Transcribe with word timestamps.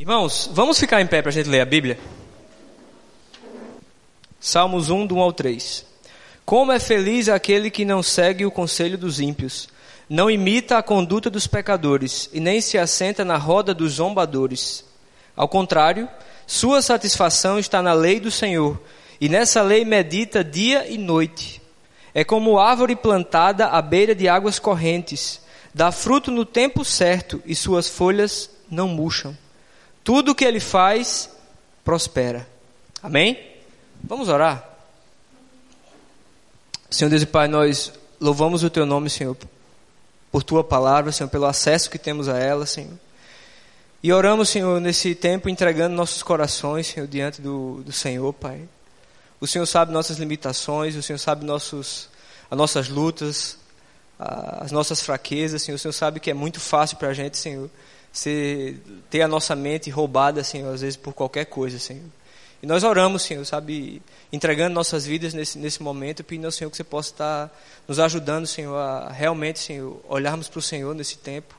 Irmãos, 0.00 0.48
vamos 0.54 0.80
ficar 0.80 1.02
em 1.02 1.06
pé 1.06 1.20
para 1.20 1.28
a 1.28 1.32
gente 1.32 1.50
ler 1.50 1.60
a 1.60 1.66
Bíblia? 1.66 1.98
Salmos 4.40 4.88
1, 4.88 5.06
do 5.06 5.16
1 5.16 5.20
ao 5.20 5.30
3. 5.30 5.84
Como 6.42 6.72
é 6.72 6.80
feliz 6.80 7.28
aquele 7.28 7.70
que 7.70 7.84
não 7.84 8.02
segue 8.02 8.46
o 8.46 8.50
conselho 8.50 8.96
dos 8.96 9.20
ímpios, 9.20 9.68
não 10.08 10.30
imita 10.30 10.78
a 10.78 10.82
conduta 10.82 11.28
dos 11.28 11.46
pecadores 11.46 12.30
e 12.32 12.40
nem 12.40 12.62
se 12.62 12.78
assenta 12.78 13.26
na 13.26 13.36
roda 13.36 13.74
dos 13.74 13.92
zombadores. 13.92 14.86
Ao 15.36 15.46
contrário, 15.46 16.08
sua 16.46 16.80
satisfação 16.80 17.58
está 17.58 17.82
na 17.82 17.92
lei 17.92 18.18
do 18.18 18.30
Senhor, 18.30 18.80
e 19.20 19.28
nessa 19.28 19.60
lei 19.60 19.84
medita 19.84 20.42
dia 20.42 20.88
e 20.88 20.96
noite. 20.96 21.60
É 22.14 22.24
como 22.24 22.58
árvore 22.58 22.96
plantada 22.96 23.66
à 23.66 23.82
beira 23.82 24.14
de 24.14 24.30
águas 24.30 24.58
correntes, 24.58 25.42
dá 25.74 25.92
fruto 25.92 26.30
no 26.30 26.46
tempo 26.46 26.86
certo 26.86 27.42
e 27.44 27.54
suas 27.54 27.86
folhas 27.86 28.48
não 28.70 28.88
murcham. 28.88 29.36
Tudo 30.02 30.34
que 30.34 30.44
ele 30.44 30.60
faz 30.60 31.30
prospera. 31.84 32.48
Amém? 33.02 33.38
Vamos 34.02 34.28
orar. 34.28 34.68
Senhor 36.90 37.08
Deus 37.08 37.22
e 37.22 37.26
Pai, 37.26 37.46
nós 37.46 37.92
louvamos 38.20 38.64
o 38.64 38.70
Teu 38.70 38.84
nome, 38.84 39.08
Senhor, 39.08 39.36
por 40.32 40.42
Tua 40.42 40.64
palavra, 40.64 41.12
Senhor, 41.12 41.28
pelo 41.28 41.46
acesso 41.46 41.90
que 41.90 41.98
temos 41.98 42.28
a 42.28 42.38
ela, 42.38 42.66
Senhor. 42.66 42.98
E 44.02 44.12
oramos, 44.12 44.48
Senhor, 44.48 44.80
nesse 44.80 45.14
tempo, 45.14 45.48
entregando 45.48 45.94
nossos 45.94 46.22
corações, 46.22 46.86
Senhor, 46.86 47.06
diante 47.06 47.42
do, 47.42 47.82
do 47.84 47.92
Senhor, 47.92 48.32
Pai. 48.32 48.66
O 49.40 49.46
Senhor 49.46 49.66
sabe 49.66 49.92
nossas 49.92 50.18
limitações, 50.18 50.96
o 50.96 51.02
Senhor 51.02 51.18
sabe 51.18 51.44
nossos, 51.44 52.08
as 52.50 52.56
nossas 52.56 52.88
lutas, 52.88 53.58
as 54.18 54.72
nossas 54.72 55.00
fraquezas, 55.00 55.62
Senhor. 55.62 55.76
O 55.76 55.78
Senhor 55.78 55.92
sabe 55.92 56.18
que 56.18 56.30
é 56.30 56.34
muito 56.34 56.60
fácil 56.60 56.96
para 56.96 57.08
a 57.08 57.14
gente, 57.14 57.38
Senhor, 57.38 57.70
ser, 58.12 58.80
ter 59.08 59.22
a 59.22 59.28
nossa 59.28 59.54
mente 59.54 59.90
roubada, 59.90 60.42
Senhor, 60.42 60.72
às 60.72 60.80
vezes 60.80 60.96
por 60.96 61.12
qualquer 61.12 61.46
coisa, 61.46 61.78
Senhor. 61.78 62.04
E 62.62 62.66
nós 62.66 62.84
oramos, 62.84 63.22
Senhor, 63.22 63.44
sabe, 63.46 64.02
entregando 64.30 64.74
nossas 64.74 65.06
vidas 65.06 65.32
nesse, 65.32 65.58
nesse 65.58 65.82
momento, 65.82 66.22
pedindo 66.22 66.44
ao 66.44 66.52
Senhor 66.52 66.70
que 66.70 66.76
você 66.76 66.84
possa 66.84 67.10
estar 67.10 67.60
nos 67.88 67.98
ajudando, 67.98 68.46
Senhor, 68.46 68.76
a 68.76 69.10
realmente, 69.10 69.58
Senhor, 69.58 69.98
olharmos 70.08 70.48
para 70.48 70.58
o 70.58 70.62
Senhor 70.62 70.94
nesse 70.94 71.16
tempo. 71.16 71.54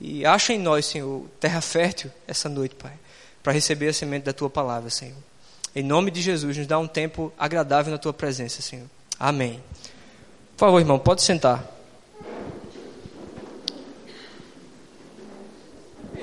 E 0.00 0.26
acha 0.26 0.52
em 0.52 0.58
nós, 0.58 0.86
Senhor, 0.86 1.24
terra 1.38 1.60
fértil 1.60 2.10
essa 2.26 2.48
noite, 2.48 2.74
Pai, 2.74 2.92
para 3.42 3.52
receber 3.52 3.88
a 3.88 3.92
semente 3.92 4.24
da 4.24 4.32
Tua 4.32 4.50
palavra, 4.50 4.90
Senhor. 4.90 5.16
Em 5.74 5.82
nome 5.82 6.10
de 6.10 6.20
Jesus, 6.20 6.56
nos 6.56 6.66
dá 6.66 6.78
um 6.78 6.88
tempo 6.88 7.32
agradável 7.38 7.92
na 7.92 7.98
Tua 7.98 8.12
presença, 8.12 8.60
Senhor. 8.60 8.86
Amém. 9.18 9.62
Por 10.56 10.66
favor, 10.66 10.80
irmão, 10.80 10.98
pode 10.98 11.22
sentar. 11.22 11.73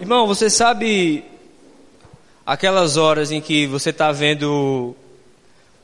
Irmão, 0.02 0.26
você 0.26 0.50
sabe 0.50 1.24
aquelas 2.44 2.98
horas 2.98 3.32
em 3.32 3.40
que 3.40 3.68
você 3.68 3.92
está 3.92 4.12
vendo 4.12 4.96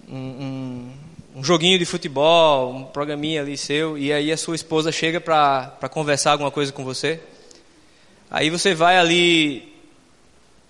um, 0.10 0.18
um, 0.18 0.92
um, 1.36 1.44
joguinho 1.44 1.78
de 1.78 1.86
futebol, 1.86 2.74
um 2.74 2.84
programinha 2.84 3.42
ali 3.42 3.56
seu, 3.56 3.96
e 3.96 4.12
aí 4.12 4.32
a 4.32 4.38
sua 4.38 4.56
esposa 4.56 4.92
chega 4.92 5.22
para 5.22 5.88
conversar 5.92 6.32
alguma 6.32 6.50
coisa 6.50 6.72
com 6.72 6.84
você? 6.84 7.20
Aí 8.32 8.50
você 8.50 8.74
vai 8.74 8.98
ali 8.98 9.72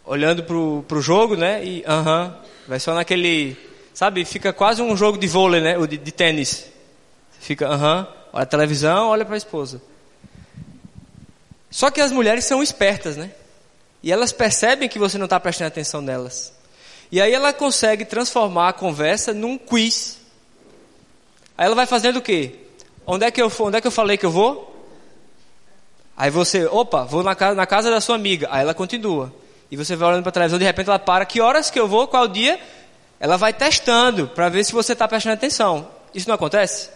olhando 0.05 0.43
pro, 0.43 0.83
pro 0.85 1.01
jogo, 1.01 1.37
né? 1.37 1.63
E 1.63 1.85
aham, 1.87 2.25
uh 2.25 2.29
-huh, 2.29 2.67
vai 2.67 2.81
só 2.81 2.93
naquele, 2.93 3.55
sabe? 3.93 4.25
Fica 4.25 4.51
quase 4.51 4.81
um 4.81 4.97
jogo 4.97 5.17
de 5.17 5.25
vôlei, 5.25 5.61
né? 5.61 5.77
Ou 5.77 5.87
de, 5.87 5.97
de 5.97 6.11
tênis. 6.11 6.69
Fica 7.39 7.65
aham, 7.65 8.01
uh 8.01 8.03
-huh, 8.03 8.29
olha 8.33 8.43
a 8.43 8.45
televisão, 8.45 9.07
olha 9.07 9.23
para 9.23 9.35
a 9.35 9.37
esposa. 9.37 9.81
Só 11.69 11.91
que 11.91 12.01
as 12.01 12.11
mulheres 12.11 12.45
são 12.45 12.63
espertas, 12.63 13.17
né? 13.17 13.31
E 14.01 14.11
elas 14.11 14.31
percebem 14.31 14.87
que 14.87 14.99
você 14.99 15.17
não 15.17 15.25
está 15.25 15.39
prestando 15.39 15.67
atenção 15.67 16.01
nelas. 16.01 16.53
E 17.11 17.21
aí 17.21 17.33
ela 17.33 17.53
consegue 17.53 18.05
transformar 18.05 18.69
a 18.69 18.73
conversa 18.73 19.33
num 19.33 19.57
quiz. 19.57 20.17
Aí 21.58 21.65
ela 21.65 21.75
vai 21.75 21.86
fazendo 21.86 22.17
o 22.17 22.21
quê? 22.21 22.55
Onde 23.05 23.25
é 23.25 23.31
que 23.31 23.42
eu, 23.42 23.52
onde 23.59 23.77
é 23.77 23.81
que 23.81 23.87
eu 23.87 23.92
falei 23.92 24.17
que 24.17 24.25
eu 24.25 24.31
vou? 24.31 24.75
Aí 26.15 26.30
você, 26.30 26.65
opa, 26.65 27.03
vou 27.03 27.23
na 27.23 27.36
casa, 27.36 27.55
na 27.55 27.65
casa 27.65 27.89
da 27.89 28.02
sua 28.02 28.15
amiga. 28.15 28.47
Aí 28.52 28.61
ela 28.61 28.73
continua. 28.73 29.33
E 29.69 29.77
você 29.77 29.95
vai 29.95 30.09
olhando 30.09 30.23
para 30.23 30.30
a 30.30 30.33
televisão, 30.33 30.59
de 30.59 30.65
repente 30.65 30.89
ela 30.89 30.99
para. 30.99 31.25
Que 31.25 31.42
horas 31.42 31.69
que 31.69 31.80
eu 31.80 31.87
vou? 31.87 32.08
Qual 32.08 32.27
dia? 32.27 32.59
Ela 33.19 33.37
vai 33.37 33.53
testando 33.53 34.27
para 34.27 34.49
ver 34.49 34.63
se 34.63 34.71
você 34.71 34.93
está 34.93 35.08
prestando 35.08 35.36
atenção. 35.36 35.87
Isso 36.13 36.27
não 36.27 36.36
acontece? 36.36 36.89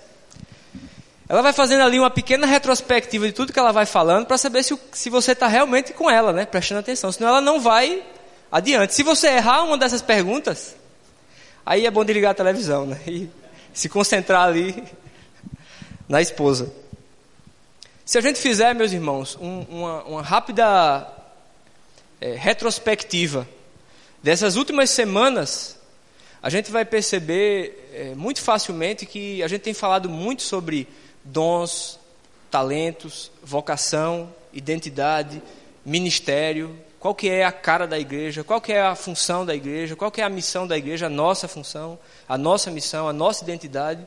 Ela 1.31 1.41
vai 1.41 1.53
fazendo 1.53 1.81
ali 1.83 1.97
uma 1.97 2.09
pequena 2.09 2.45
retrospectiva 2.45 3.25
de 3.25 3.31
tudo 3.31 3.53
que 3.53 3.59
ela 3.59 3.71
vai 3.71 3.85
falando 3.85 4.25
para 4.25 4.37
saber 4.37 4.63
se, 4.63 4.77
se 4.91 5.09
você 5.09 5.31
está 5.31 5.47
realmente 5.47 5.93
com 5.93 6.11
ela, 6.11 6.33
né? 6.33 6.45
Prestando 6.45 6.81
atenção. 6.81 7.09
Senão 7.09 7.29
ela 7.29 7.39
não 7.39 7.57
vai 7.57 8.03
adiante. 8.51 8.93
Se 8.93 9.01
você 9.01 9.29
errar 9.29 9.63
uma 9.63 9.77
dessas 9.77 10.01
perguntas, 10.01 10.75
aí 11.65 11.85
é 11.85 11.89
bom 11.89 12.03
de 12.03 12.11
ligar 12.11 12.31
a 12.31 12.33
televisão, 12.33 12.85
né? 12.85 12.99
E 13.07 13.29
se 13.73 13.87
concentrar 13.87 14.45
ali 14.45 14.83
na 16.05 16.21
esposa. 16.21 16.69
Se 18.03 18.17
a 18.17 18.21
gente 18.21 18.37
fizer, 18.37 18.75
meus 18.75 18.91
irmãos, 18.91 19.37
um, 19.39 19.61
uma, 19.69 20.03
uma, 20.03 20.21
rápida 20.21 21.07
é, 22.19 22.35
retrospectiva 22.35 23.47
dessas 24.21 24.57
últimas 24.57 24.89
semanas, 24.89 25.79
a 26.43 26.49
gente 26.49 26.69
vai 26.69 26.83
perceber 26.83 27.89
é, 27.93 28.15
muito 28.15 28.41
facilmente 28.41 29.05
que 29.05 29.41
a 29.41 29.47
gente 29.47 29.61
tem 29.61 29.73
falado 29.73 30.09
muito 30.09 30.41
sobre 30.41 30.89
dons, 31.23 31.99
talentos, 32.49 33.31
vocação, 33.43 34.33
identidade, 34.53 35.41
ministério, 35.85 36.77
qual 36.99 37.15
que 37.15 37.29
é 37.29 37.43
a 37.43 37.51
cara 37.51 37.87
da 37.87 37.97
igreja, 37.97 38.43
qual 38.43 38.61
que 38.61 38.71
é 38.71 38.81
a 38.81 38.93
função 38.93 39.45
da 39.45 39.55
igreja, 39.55 39.95
qual 39.95 40.11
que 40.11 40.21
é 40.21 40.23
a 40.23 40.29
missão 40.29 40.67
da 40.67 40.77
igreja, 40.77 41.07
a 41.07 41.09
nossa 41.09 41.47
função, 41.47 41.97
a 42.29 42.37
nossa 42.37 42.69
missão, 42.69 43.07
a 43.07 43.13
nossa 43.13 43.43
identidade. 43.43 44.05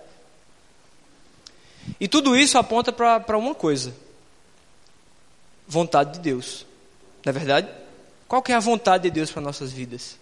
E 1.98 2.06
tudo 2.06 2.36
isso 2.36 2.56
aponta 2.56 2.92
para 2.92 3.36
uma 3.36 3.54
coisa: 3.54 3.92
vontade 5.66 6.12
de 6.12 6.18
Deus. 6.20 6.64
Não 7.24 7.30
é 7.30 7.32
verdade? 7.32 7.68
Qual 8.28 8.42
que 8.42 8.52
é 8.52 8.54
a 8.54 8.60
vontade 8.60 9.04
de 9.04 9.10
Deus 9.10 9.30
para 9.30 9.42
nossas 9.42 9.72
vidas? 9.72 10.16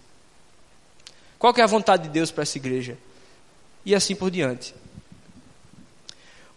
Qual 1.39 1.53
que 1.53 1.61
é 1.61 1.65
a 1.65 1.67
vontade 1.67 2.05
de 2.05 2.09
Deus 2.09 2.31
para 2.31 2.43
essa 2.43 2.57
igreja? 2.57 2.97
E 3.85 3.95
assim 3.95 4.15
por 4.15 4.31
diante. 4.31 4.75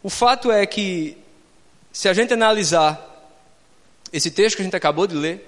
O 0.05 0.09
fato 0.11 0.51
é 0.51 0.63
que, 0.67 1.17
se 1.91 2.07
a 2.07 2.13
gente 2.13 2.31
analisar 2.31 3.01
esse 4.13 4.29
texto 4.29 4.55
que 4.55 4.61
a 4.61 4.65
gente 4.65 4.75
acabou 4.75 5.07
de 5.07 5.15
ler, 5.15 5.43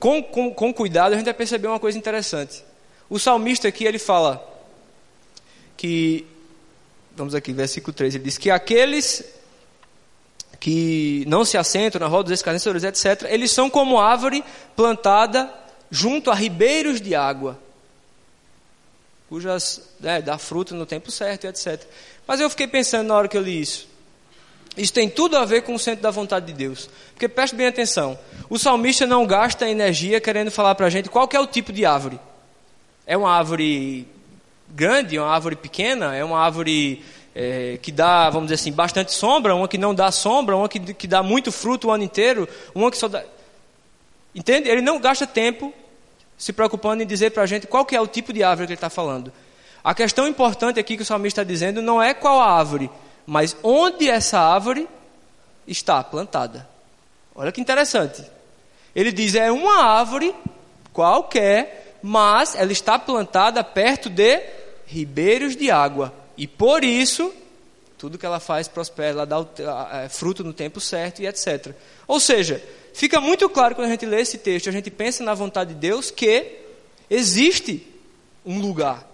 com, 0.00 0.20
com, 0.20 0.52
com 0.52 0.74
cuidado, 0.74 1.12
a 1.12 1.16
gente 1.16 1.26
vai 1.26 1.34
perceber 1.34 1.68
uma 1.68 1.78
coisa 1.78 1.96
interessante. 1.96 2.64
O 3.08 3.20
salmista 3.20 3.68
aqui, 3.68 3.84
ele 3.84 4.00
fala 4.00 4.44
que, 5.76 6.26
vamos 7.14 7.36
aqui, 7.36 7.52
versículo 7.52 7.92
3, 7.92 8.16
ele 8.16 8.24
diz 8.24 8.36
que 8.36 8.50
aqueles 8.50 9.24
que 10.58 11.24
não 11.28 11.44
se 11.44 11.56
assentam 11.56 12.00
na 12.00 12.08
roda 12.08 12.24
dos 12.24 12.32
escarnecedores, 12.32 12.82
etc., 12.82 13.28
eles 13.30 13.52
são 13.52 13.70
como 13.70 14.00
árvore 14.00 14.42
plantada 14.74 15.48
junto 15.88 16.32
a 16.32 16.34
ribeiros 16.34 17.00
de 17.00 17.14
água, 17.14 17.56
cujas 19.28 19.82
é, 20.02 20.20
dá 20.20 20.36
fruto 20.36 20.74
no 20.74 20.84
tempo 20.84 21.12
certo, 21.12 21.46
etc. 21.46 21.86
Mas 22.30 22.38
eu 22.38 22.48
fiquei 22.48 22.68
pensando 22.68 23.08
na 23.08 23.16
hora 23.16 23.26
que 23.26 23.36
eu 23.36 23.42
li 23.42 23.60
isso. 23.60 23.88
Isso 24.76 24.92
tem 24.92 25.10
tudo 25.10 25.36
a 25.36 25.44
ver 25.44 25.62
com 25.62 25.74
o 25.74 25.78
centro 25.80 26.00
da 26.00 26.12
vontade 26.12 26.46
de 26.46 26.52
Deus. 26.52 26.88
Porque 27.12 27.26
preste 27.26 27.56
bem 27.56 27.66
atenção. 27.66 28.16
O 28.48 28.56
salmista 28.56 29.04
não 29.04 29.26
gasta 29.26 29.68
energia 29.68 30.20
querendo 30.20 30.48
falar 30.48 30.76
para 30.76 30.86
a 30.86 30.90
gente 30.90 31.08
qual 31.08 31.28
é 31.32 31.40
o 31.40 31.46
tipo 31.48 31.72
de 31.72 31.84
árvore. 31.84 32.20
É 33.04 33.16
uma 33.16 33.32
árvore 33.32 34.06
grande, 34.68 35.16
é 35.16 35.20
uma 35.20 35.28
árvore 35.28 35.56
pequena, 35.56 36.14
é 36.14 36.22
uma 36.22 36.38
árvore 36.38 37.04
é, 37.34 37.80
que 37.82 37.90
dá, 37.90 38.30
vamos 38.30 38.46
dizer 38.46 38.62
assim, 38.62 38.70
bastante 38.70 39.12
sombra, 39.12 39.52
uma 39.52 39.66
que 39.66 39.76
não 39.76 39.92
dá 39.92 40.12
sombra, 40.12 40.56
uma 40.56 40.68
que, 40.68 40.78
que 40.94 41.08
dá 41.08 41.24
muito 41.24 41.50
fruto 41.50 41.88
o 41.88 41.90
ano 41.90 42.04
inteiro, 42.04 42.48
uma 42.72 42.92
que 42.92 42.96
só 42.96 43.08
dá. 43.08 43.24
Entende? 44.32 44.68
Ele 44.68 44.82
não 44.82 45.00
gasta 45.00 45.26
tempo 45.26 45.74
se 46.38 46.52
preocupando 46.52 47.02
em 47.02 47.06
dizer 47.06 47.30
para 47.32 47.42
a 47.42 47.46
gente 47.46 47.66
qual 47.66 47.84
é 47.90 48.00
o 48.00 48.06
tipo 48.06 48.32
de 48.32 48.44
árvore 48.44 48.68
que 48.68 48.72
ele 48.74 48.76
está 48.76 48.88
falando. 48.88 49.32
A 49.82 49.94
questão 49.94 50.28
importante 50.28 50.78
aqui 50.78 50.96
que 50.96 51.02
o 51.02 51.06
salmista 51.06 51.40
está 51.40 51.50
dizendo 51.50 51.80
não 51.80 52.02
é 52.02 52.12
qual 52.12 52.40
árvore, 52.40 52.90
mas 53.26 53.56
onde 53.62 54.08
essa 54.08 54.38
árvore 54.38 54.88
está 55.66 56.02
plantada. 56.04 56.68
Olha 57.34 57.50
que 57.50 57.60
interessante. 57.60 58.22
Ele 58.94 59.10
diz: 59.10 59.34
é 59.34 59.50
uma 59.50 59.82
árvore 59.82 60.34
qualquer, 60.92 61.96
mas 62.02 62.54
ela 62.54 62.72
está 62.72 62.98
plantada 62.98 63.62
perto 63.64 64.10
de 64.10 64.42
ribeiros 64.86 65.56
de 65.56 65.70
água. 65.70 66.12
E 66.36 66.46
por 66.46 66.84
isso, 66.84 67.32
tudo 67.96 68.18
que 68.18 68.26
ela 68.26 68.40
faz 68.40 68.68
prospera, 68.68 69.10
ela 69.10 69.26
dá 69.26 69.36
a, 69.36 70.04
a, 70.04 70.08
fruto 70.08 70.44
no 70.44 70.52
tempo 70.52 70.80
certo 70.80 71.22
e 71.22 71.26
etc. 71.26 71.74
Ou 72.06 72.20
seja, 72.20 72.62
fica 72.92 73.20
muito 73.20 73.48
claro 73.48 73.74
quando 73.74 73.86
a 73.88 73.90
gente 73.90 74.04
lê 74.04 74.20
esse 74.20 74.38
texto, 74.38 74.68
a 74.68 74.72
gente 74.72 74.90
pensa 74.90 75.22
na 75.22 75.32
vontade 75.32 75.72
de 75.72 75.80
Deus 75.80 76.10
que 76.10 76.58
existe 77.08 77.86
um 78.44 78.58
lugar 78.58 79.09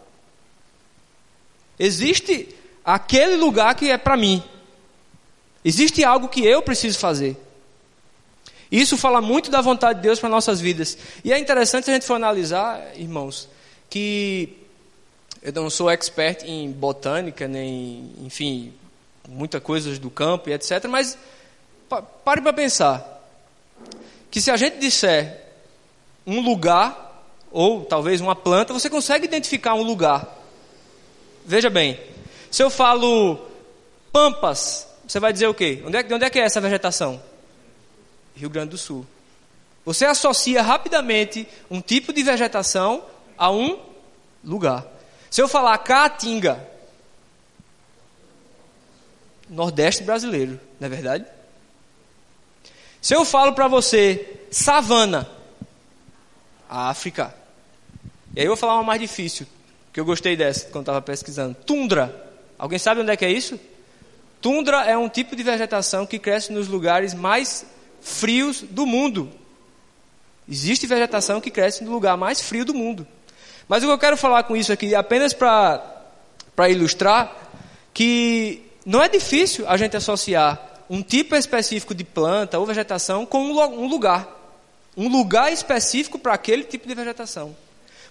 Existe 1.79 2.49
aquele 2.85 3.37
lugar 3.37 3.75
que 3.75 3.91
é 3.91 3.99
para 3.99 4.17
mim. 4.17 4.43
Existe 5.65 6.05
algo 6.05 6.29
que 6.29 6.45
eu 6.45 6.63
preciso 6.63 6.99
fazer. 6.99 7.37
Isso 8.71 8.97
fala 8.97 9.21
muito 9.21 9.51
da 9.51 9.61
vontade 9.61 10.01
de 10.01 10.03
Deus 10.03 10.19
para 10.19 10.29
nossas 10.29 10.61
vidas. 10.61 10.99
E 11.25 11.33
é 11.33 11.39
interessante 11.39 11.91
a 11.91 11.95
gente 11.95 12.07
for 12.07 12.15
analisar, 12.15 12.83
irmãos, 12.97 13.49
que 13.89 14.57
eu 15.43 15.53
não 15.53 15.71
sou 15.71 15.91
expert 15.91 16.45
em 16.45 16.71
botânica, 16.71 17.47
nem, 17.47 18.11
enfim, 18.25 18.73
muitas 19.29 19.63
coisas 19.63 19.99
do 19.99 20.11
campo 20.11 20.49
e 20.49 20.53
etc. 20.53 20.85
Mas 20.89 21.17
pare 22.25 22.41
para 22.41 22.53
pensar 22.53 23.23
que 24.31 24.41
se 24.41 24.51
a 24.51 24.57
gente 24.57 24.79
disser 24.79 25.45
um 26.27 26.41
lugar 26.41 27.25
ou 27.51 27.85
talvez 27.85 28.21
uma 28.21 28.35
planta, 28.35 28.73
você 28.73 28.91
consegue 28.91 29.25
identificar 29.25 29.75
um 29.75 29.83
lugar. 29.83 30.29
Veja 31.47 31.71
bem, 31.71 31.99
se 32.51 32.61
eu 32.61 32.69
falo 32.69 33.39
pampas, 34.13 34.89
você 35.07 35.21
vai 35.21 35.33
dizer 35.33 35.47
o 35.47 35.55
quê? 35.55 35.81
Onde 35.87 35.97
é, 35.97 36.03
de 36.03 36.13
onde 36.13 36.25
é 36.25 36.31
que 36.31 36.41
é 36.41 36.43
essa 36.43 36.61
vegetação? 36.61 37.23
Rio 38.35 38.51
Grande 38.51 38.71
do 38.71 38.79
Sul. 38.79 39.07
Você 39.85 40.05
associa 40.05 40.61
rapidamente 40.61 41.47
um 41.71 41.81
tipo 41.81 42.13
de 42.13 42.25
vegetação 42.25 43.05
a 43.39 43.51
um 43.53 43.81
lugar. 44.45 44.85
Se 45.31 45.41
eu 45.41 45.47
falar 45.47 45.79
caatinga, 45.79 46.69
Nordeste 49.49 50.03
brasileiro, 50.03 50.59
não 50.81 50.87
é 50.87 50.89
verdade? 50.89 51.25
Se 53.01 53.15
eu 53.15 53.25
falo 53.25 53.53
para 53.53 53.69
você 53.69 54.41
savana, 54.51 55.31
África. 56.69 57.33
E 58.35 58.41
aí 58.41 58.47
eu 58.47 58.51
vou 58.51 58.57
falar 58.57 58.75
uma 58.75 58.83
mais 58.83 59.01
difícil, 59.01 59.47
que 59.97 60.01
eu 60.01 60.05
gostei 60.05 60.37
dessa 60.37 60.67
quando 60.67 60.83
estava 60.83 61.01
pesquisando. 61.01 61.57
Tundra. 61.65 62.15
Alguém 62.59 62.79
sabe 62.79 63.01
onde 63.01 63.11
é 63.11 63.17
que 63.17 63.25
é 63.25 63.33
isso? 63.33 63.59
Tundra 64.43 64.85
é 64.85 64.95
um 64.95 65.09
tipo 65.09 65.35
de 65.35 65.43
vegetação 65.43 66.05
que 66.05 66.19
cresce 66.19 66.53
nos 66.53 66.69
lugares 66.69 67.15
mais 67.15 67.65
frios 68.03 68.61
do 68.61 68.85
mundo. 68.85 69.31
Existe 70.47 70.87
vegetação 70.87 71.41
que 71.41 71.51
cresce 71.51 71.83
no 71.83 71.91
lugar 71.91 72.15
mais 72.15 72.43
frio 72.43 72.63
do 72.63 72.75
mundo. 72.75 73.07
Mas 73.67 73.83
o 73.83 73.87
que 73.87 73.93
eu 73.95 73.99
quero 73.99 74.19
falar 74.19 74.43
com 74.43 74.55
isso 74.55 74.71
aqui, 74.71 74.95
apenas 74.95 75.33
para 75.33 76.69
ilustrar, 76.69 77.35
que 77.95 78.61
não 78.85 79.03
é 79.03 79.09
difícil 79.09 79.67
a 79.67 79.79
gente 79.79 79.97
associar 79.97 80.61
um 80.91 81.03
tipo 81.03 81.35
específico 81.35 81.95
de 81.95 82.05
planta 82.05 82.59
ou 82.59 82.67
vegetação 82.67 83.25
com 83.25 83.47
um 83.47 83.89
lugar. 83.89 84.29
Um 84.95 85.09
lugar 85.09 85.51
específico 85.51 86.19
para 86.19 86.35
aquele 86.35 86.65
tipo 86.65 86.87
de 86.87 86.95
vegetação. 86.95 87.57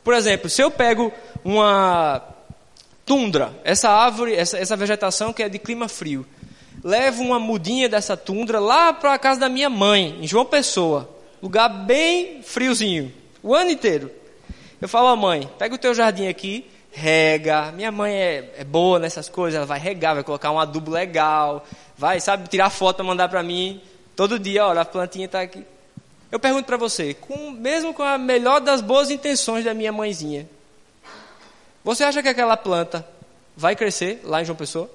Por 0.06 0.14
exemplo, 0.14 0.48
se 0.48 0.62
eu 0.62 0.70
pego 0.70 1.12
uma 1.44 2.22
tundra, 3.04 3.52
essa 3.64 3.90
árvore, 3.90 4.36
essa, 4.36 4.56
essa 4.56 4.76
vegetação 4.76 5.34
que 5.34 5.42
é 5.42 5.50
de 5.50 5.58
clima 5.58 5.90
frio, 5.90 6.24
levo 6.84 7.24
uma 7.24 7.40
mudinha 7.40 7.90
dessa 7.90 8.16
tundra 8.16 8.60
lá 8.60 8.94
para 8.94 9.16
a 9.16 9.18
casa 9.18 9.40
da 9.40 9.50
minha 9.50 9.68
mãe, 9.68 10.20
em 10.22 10.28
João 10.28 10.46
Pessoa, 10.46 11.10
lugar 11.42 11.68
bem 11.68 12.44
friozinho, 12.44 13.12
o 13.42 13.56
ano 13.56 13.72
inteiro. 13.72 14.12
Eu 14.80 14.88
falo, 14.88 15.12
oh, 15.12 15.16
mãe, 15.16 15.50
pega 15.58 15.74
o 15.74 15.80
teu 15.80 15.96
jardim 15.96 16.28
aqui, 16.28 16.70
rega. 16.92 17.72
Minha 17.72 17.92
mãe 17.92 18.14
é, 18.14 18.54
é, 18.60 18.64
boa 18.64 19.00
nessas 19.00 19.28
coisas, 19.28 19.58
ela 19.58 19.66
vai 19.66 19.80
regar, 19.80 20.14
vai 20.14 20.24
colocar 20.24 20.52
um 20.52 20.60
adubo 20.60 20.92
legal, 20.92 21.66
vai, 21.98 22.20
sabe, 22.20 22.48
tirar 22.48 22.70
foto 22.70 23.04
mandar 23.04 23.28
para 23.28 23.42
mim. 23.42 23.82
Todo 24.16 24.38
dia, 24.38 24.68
olha, 24.68 24.82
a 24.82 24.86
plantinha 24.86 25.26
está 25.26 25.42
aqui. 25.42 25.66
Eu 26.36 26.40
pergunto 26.40 26.66
para 26.66 26.76
você, 26.76 27.14
com, 27.14 27.50
mesmo 27.52 27.94
com 27.94 28.04
a 28.04 28.18
melhor 28.18 28.60
das 28.60 28.82
boas 28.82 29.10
intenções 29.10 29.64
da 29.64 29.74
minha 29.74 29.94
mãezinha, 29.94 30.50
você 31.82 32.04
acha 32.04 32.22
que 32.22 32.28
aquela 32.28 32.58
planta 32.58 33.08
vai 33.56 33.74
crescer 33.74 34.20
lá 34.22 34.42
em 34.42 34.46
João 34.46 34.58
Pessoa? 34.58 34.92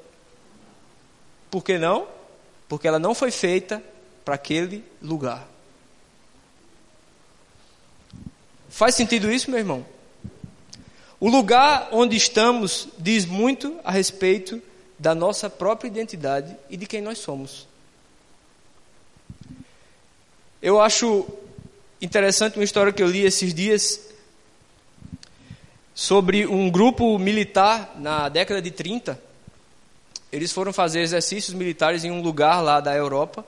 Por 1.51 1.65
que 1.65 1.79
não? 1.79 2.07
Porque 2.69 2.87
ela 2.87 2.99
não 2.99 3.15
foi 3.15 3.31
feita 3.31 3.83
para 4.23 4.35
aquele 4.35 4.85
lugar. 5.01 5.49
Faz 8.69 8.95
sentido 8.95 9.33
isso, 9.33 9.51
meu 9.51 9.61
irmão? 9.61 9.87
O 11.19 11.31
lugar 11.31 11.89
onde 11.91 12.17
estamos 12.17 12.87
diz 12.99 13.25
muito 13.25 13.81
a 13.83 13.91
respeito 13.91 14.61
da 14.99 15.15
nossa 15.15 15.49
própria 15.49 15.89
identidade 15.89 16.55
e 16.69 16.77
de 16.77 16.85
quem 16.85 17.01
nós 17.01 17.17
somos. 17.17 17.67
Eu 20.63 20.79
acho 20.79 21.27
interessante 22.03 22.59
uma 22.59 22.65
história 22.65 22.93
que 22.93 23.03
eu 23.03 23.07
li 23.07 23.25
esses 23.25 23.55
dias 23.55 23.99
sobre 25.95 26.47
um 26.47 26.71
grupo 26.71 27.19
militar 27.19 27.95
na 27.99 28.29
década 28.29 28.61
de 28.61 28.71
30. 28.71 29.19
Eles 30.31 30.53
foram 30.53 30.71
fazer 30.71 31.01
exercícios 31.01 31.55
militares 31.55 32.05
em 32.05 32.11
um 32.11 32.21
lugar 32.21 32.61
lá 32.61 32.79
da 32.79 32.95
Europa. 32.95 33.43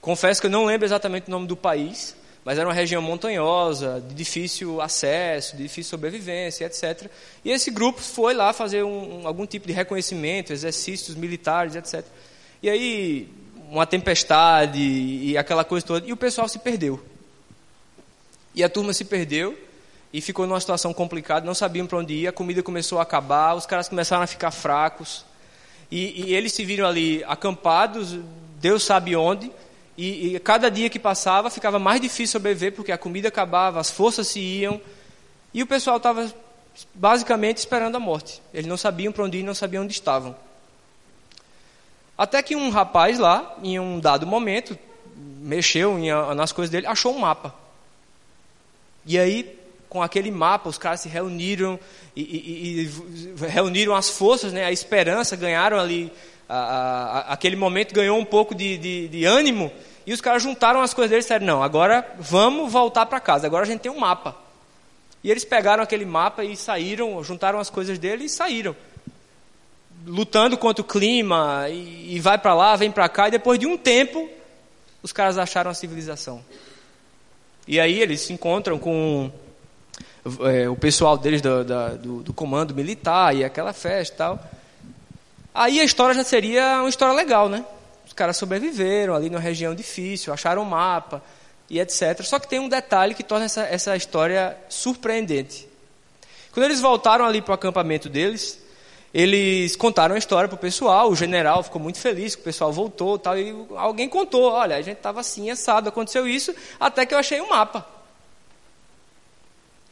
Confesso 0.00 0.40
que 0.40 0.48
eu 0.48 0.50
não 0.50 0.64
lembro 0.64 0.86
exatamente 0.86 1.28
o 1.28 1.30
nome 1.30 1.46
do 1.46 1.56
país, 1.56 2.16
mas 2.44 2.58
era 2.58 2.66
uma 2.66 2.74
região 2.74 3.00
montanhosa, 3.00 4.02
de 4.08 4.12
difícil 4.12 4.80
acesso, 4.80 5.56
de 5.56 5.62
difícil 5.62 5.90
sobrevivência, 5.90 6.64
etc. 6.64 7.08
E 7.44 7.52
esse 7.52 7.70
grupo 7.70 8.00
foi 8.00 8.34
lá 8.34 8.52
fazer 8.52 8.82
um, 8.82 9.24
algum 9.24 9.46
tipo 9.46 9.68
de 9.68 9.72
reconhecimento, 9.72 10.52
exercícios 10.52 11.14
militares, 11.14 11.76
etc. 11.76 12.04
E 12.60 12.68
aí, 12.68 13.28
uma 13.70 13.86
tempestade 13.86 14.78
e 14.78 15.36
aquela 15.36 15.64
coisa 15.64 15.86
toda, 15.86 16.06
e 16.06 16.12
o 16.12 16.16
pessoal 16.16 16.48
se 16.48 16.58
perdeu. 16.58 17.00
E 18.54 18.64
a 18.64 18.68
turma 18.68 18.92
se 18.92 19.04
perdeu 19.04 19.56
e 20.12 20.20
ficou 20.20 20.46
numa 20.46 20.58
situação 20.58 20.92
complicada, 20.94 21.44
não 21.44 21.54
sabiam 21.54 21.86
para 21.86 21.98
onde 21.98 22.14
ir, 22.14 22.26
a 22.26 22.32
comida 22.32 22.62
começou 22.62 22.98
a 22.98 23.02
acabar, 23.02 23.54
os 23.54 23.66
caras 23.66 23.88
começaram 23.88 24.22
a 24.22 24.26
ficar 24.26 24.50
fracos. 24.50 25.24
E, 25.90 26.28
e 26.28 26.34
eles 26.34 26.52
se 26.52 26.64
viram 26.64 26.86
ali 26.86 27.22
acampados, 27.24 28.18
Deus 28.60 28.82
sabe 28.82 29.14
onde, 29.14 29.50
e, 29.96 30.36
e, 30.36 30.40
cada 30.40 30.70
dia 30.70 30.88
que 30.88 30.98
passava 30.98 31.50
ficava 31.50 31.76
mais 31.78 32.00
difícil 32.00 32.38
sobreviver 32.38 32.72
porque 32.72 32.92
a 32.92 32.98
comida 32.98 33.26
acabava, 33.26 33.80
as 33.80 33.90
forças 33.90 34.28
se 34.28 34.38
iam. 34.38 34.80
E 35.52 35.60
o 35.60 35.66
pessoal 35.66 35.96
estava 35.96 36.32
basicamente 36.94 37.58
esperando 37.58 37.96
a 37.96 38.00
morte. 38.00 38.40
Eles 38.54 38.66
não 38.66 38.76
sabiam 38.76 39.12
para 39.12 39.24
onde 39.24 39.38
ir, 39.38 39.42
não 39.42 39.54
sabiam 39.54 39.82
onde 39.82 39.92
estavam. 39.92 40.36
Até 42.18 42.42
que 42.42 42.56
um 42.56 42.68
rapaz 42.68 43.18
lá, 43.18 43.56
em 43.62 43.78
um 43.78 44.00
dado 44.00 44.26
momento, 44.26 44.76
mexeu 45.16 45.96
em, 45.98 46.10
nas 46.34 46.50
coisas 46.52 46.70
dele, 46.70 46.86
achou 46.86 47.14
um 47.14 47.20
mapa. 47.20 47.54
E 49.06 49.18
aí, 49.18 49.56
com 49.88 50.02
aquele 50.02 50.30
mapa, 50.30 50.68
os 50.68 50.76
caras 50.76 51.00
se 51.00 51.08
reuniram 51.08 51.78
e, 52.14 52.22
e, 52.22 52.82
e 52.82 53.46
reuniram 53.46 53.94
as 53.94 54.10
forças, 54.10 54.52
né, 54.52 54.64
a 54.64 54.72
esperança, 54.72 55.36
ganharam 55.36 55.78
ali 55.78 56.12
a, 56.48 56.56
a, 56.56 57.32
aquele 57.34 57.56
momento 57.56 57.94
ganhou 57.94 58.18
um 58.18 58.24
pouco 58.24 58.54
de, 58.54 58.78
de, 58.78 59.08
de 59.08 59.24
ânimo 59.24 59.70
e 60.06 60.12
os 60.12 60.20
caras 60.20 60.42
juntaram 60.42 60.80
as 60.80 60.94
coisas 60.94 61.10
deles 61.10 61.26
e 61.26 61.28
disseram: 61.28 61.46
não, 61.46 61.62
agora 61.62 62.06
vamos 62.18 62.72
voltar 62.72 63.04
para 63.06 63.20
casa, 63.20 63.46
agora 63.46 63.64
a 63.64 63.66
gente 63.66 63.80
tem 63.80 63.92
um 63.92 64.00
mapa. 64.00 64.34
E 65.22 65.30
eles 65.30 65.44
pegaram 65.44 65.82
aquele 65.82 66.06
mapa 66.06 66.44
e 66.44 66.56
saíram, 66.56 67.22
juntaram 67.22 67.58
as 67.58 67.68
coisas 67.68 67.98
dele 67.98 68.24
e 68.24 68.28
saíram. 68.28 68.74
Lutando 70.06 70.56
contra 70.56 70.82
o 70.82 70.84
clima, 70.84 71.66
e, 71.68 72.16
e 72.16 72.20
vai 72.20 72.38
para 72.38 72.54
lá, 72.54 72.76
vem 72.76 72.90
para 72.90 73.08
cá, 73.08 73.28
e 73.28 73.32
depois 73.32 73.58
de 73.58 73.66
um 73.66 73.76
tempo, 73.76 74.28
os 75.02 75.12
caras 75.12 75.38
acharam 75.38 75.70
a 75.70 75.74
civilização. 75.74 76.42
E 77.66 77.78
aí 77.78 78.00
eles 78.00 78.22
se 78.22 78.32
encontram 78.32 78.78
com 78.78 79.30
é, 80.40 80.68
o 80.68 80.76
pessoal 80.76 81.16
deles 81.16 81.40
do, 81.40 81.64
do, 81.64 82.22
do, 82.22 82.32
comando 82.32 82.74
militar 82.74 83.34
e 83.36 83.44
aquela 83.44 83.72
festa 83.72 84.14
e 84.14 84.16
tal. 84.16 84.50
Aí 85.54 85.80
a 85.80 85.84
história 85.84 86.14
já 86.14 86.24
seria 86.24 86.80
uma 86.80 86.88
história 86.88 87.14
legal, 87.14 87.48
né? 87.48 87.64
Os 88.06 88.12
caras 88.12 88.36
sobreviveram 88.36 89.14
ali 89.14 89.28
numa 89.28 89.40
região 89.40 89.74
difícil, 89.74 90.32
acharam 90.32 90.62
um 90.62 90.64
mapa 90.64 91.22
e 91.68 91.78
etc. 91.78 92.22
Só 92.22 92.38
que 92.38 92.48
tem 92.48 92.58
um 92.58 92.68
detalhe 92.68 93.14
que 93.14 93.22
torna 93.22 93.44
essa, 93.44 93.62
essa 93.62 93.96
história 93.96 94.56
surpreendente. 94.68 95.68
Quando 96.52 96.64
eles 96.64 96.80
voltaram 96.80 97.24
ali 97.24 97.42
para 97.42 97.52
o 97.52 97.54
acampamento 97.54 98.08
deles, 98.08 98.58
eles 99.12 99.74
contaram 99.74 100.14
a 100.14 100.18
história 100.18 100.48
para 100.48 100.56
o 100.56 100.58
pessoal, 100.58 101.10
o 101.10 101.16
general 101.16 101.62
ficou 101.62 101.80
muito 101.80 101.98
feliz 101.98 102.34
que 102.34 102.42
o 102.42 102.44
pessoal 102.44 102.72
voltou 102.72 103.18
tal, 103.18 103.38
e 103.38 103.54
alguém 103.76 104.08
contou, 104.08 104.52
olha, 104.52 104.76
a 104.76 104.82
gente 104.82 104.98
estava 104.98 105.20
assim, 105.20 105.50
assado, 105.50 105.88
aconteceu 105.88 106.26
isso, 106.26 106.54
até 106.78 107.06
que 107.06 107.14
eu 107.14 107.18
achei 107.18 107.40
um 107.40 107.48
mapa. 107.48 107.86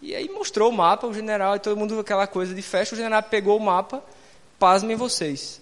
E 0.03 0.15
aí 0.15 0.29
mostrou 0.29 0.71
o 0.71 0.73
mapa, 0.73 1.07
o 1.07 1.15
general, 1.15 1.57
e 1.57 1.59
todo 1.59 1.77
mundo 1.77 1.99
aquela 1.99 2.27
coisa 2.27 2.55
de 2.55 2.63
festa, 2.63 2.95
o 2.95 2.99
general 2.99 3.23
pegou 3.23 3.57
o 3.57 3.61
mapa 3.61 4.03
pasmem 4.59 4.97
vocês, 4.97 5.61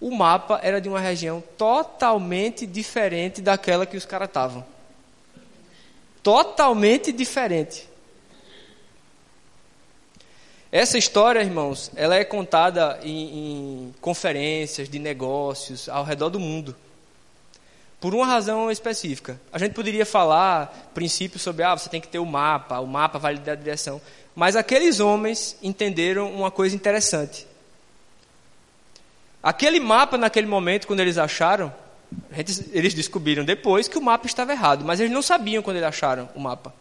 o 0.00 0.10
mapa 0.10 0.60
era 0.62 0.80
de 0.80 0.88
uma 0.88 1.00
região 1.00 1.42
totalmente 1.56 2.66
diferente 2.66 3.40
daquela 3.40 3.86
que 3.86 3.96
os 3.96 4.04
caras 4.04 4.28
estavam. 4.28 4.64
Totalmente 6.22 7.12
diferente. 7.12 7.88
Essa 10.76 10.98
história, 10.98 11.38
irmãos, 11.38 11.88
ela 11.94 12.16
é 12.16 12.24
contada 12.24 12.98
em, 13.00 13.38
em 13.38 13.94
conferências 14.00 14.88
de 14.88 14.98
negócios 14.98 15.88
ao 15.88 16.02
redor 16.02 16.30
do 16.30 16.40
mundo. 16.40 16.74
Por 18.00 18.12
uma 18.12 18.26
razão 18.26 18.68
específica. 18.68 19.40
A 19.52 19.58
gente 19.60 19.72
poderia 19.72 20.04
falar 20.04 20.90
princípios 20.92 21.42
sobre, 21.42 21.62
ah, 21.62 21.76
você 21.76 21.88
tem 21.88 22.00
que 22.00 22.08
ter 22.08 22.18
o 22.18 22.26
mapa, 22.26 22.80
o 22.80 22.88
mapa 22.88 23.20
vai 23.20 23.34
lhe 23.34 23.38
dar 23.38 23.54
direção. 23.54 24.02
Mas 24.34 24.56
aqueles 24.56 24.98
homens 24.98 25.56
entenderam 25.62 26.34
uma 26.34 26.50
coisa 26.50 26.74
interessante. 26.74 27.46
Aquele 29.40 29.78
mapa, 29.78 30.18
naquele 30.18 30.48
momento, 30.48 30.88
quando 30.88 30.98
eles 30.98 31.18
acharam, 31.18 31.72
Eles 32.72 32.94
descobriram 32.94 33.44
depois 33.44 33.86
que 33.86 33.96
o 33.96 34.02
mapa 34.02 34.26
estava 34.26 34.50
errado, 34.50 34.84
mas 34.84 34.98
eles 34.98 35.12
não 35.12 35.22
sabiam 35.22 35.62
quando 35.62 35.76
eles 35.76 35.88
acharam 35.88 36.28
o 36.34 36.40
mapa. 36.40 36.74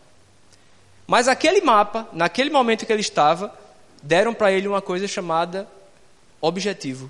Mas 1.06 1.28
aquele 1.28 1.62
mapa, 1.62 2.08
naquele 2.12 2.50
momento 2.50 2.88
que 2.88 2.92
ele 2.92 3.02
estava, 3.02 3.54
deram 4.04 4.34
para 4.34 4.52
ele 4.52 4.68
uma 4.68 4.82
coisa 4.82 5.08
chamada 5.08 5.68
objetivo. 6.42 7.10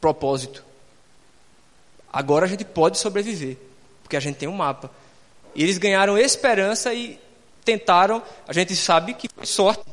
Propósito. 0.00 0.64
Agora 2.10 2.46
a 2.46 2.48
gente 2.48 2.64
pode 2.64 2.98
sobreviver, 2.98 3.58
porque 4.02 4.16
a 4.16 4.20
gente 4.20 4.36
tem 4.36 4.48
um 4.48 4.56
mapa. 4.56 4.90
E 5.54 5.62
eles 5.62 5.76
ganharam 5.76 6.16
esperança 6.16 6.94
e 6.94 7.20
tentaram, 7.64 8.22
a 8.46 8.52
gente 8.52 8.74
sabe 8.74 9.12
que 9.12 9.28
foi 9.28 9.44
sorte, 9.44 9.84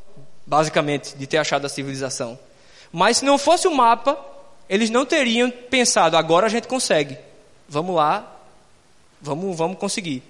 basicamente, 0.45 1.15
de 1.17 1.27
ter 1.27 1.37
achado 1.37 1.65
a 1.65 1.69
civilização. 1.69 2.39
Mas 2.91 3.17
se 3.17 3.25
não 3.25 3.37
fosse 3.37 3.67
o 3.67 3.75
mapa, 3.75 4.17
eles 4.69 4.89
não 4.89 5.05
teriam 5.05 5.51
pensado, 5.51 6.15
agora 6.15 6.45
a 6.45 6.49
gente 6.49 6.67
consegue. 6.67 7.17
Vamos 7.67 7.95
lá, 7.95 8.39
vamos, 9.21 9.57
vamos 9.57 9.77
conseguir. 9.77 10.23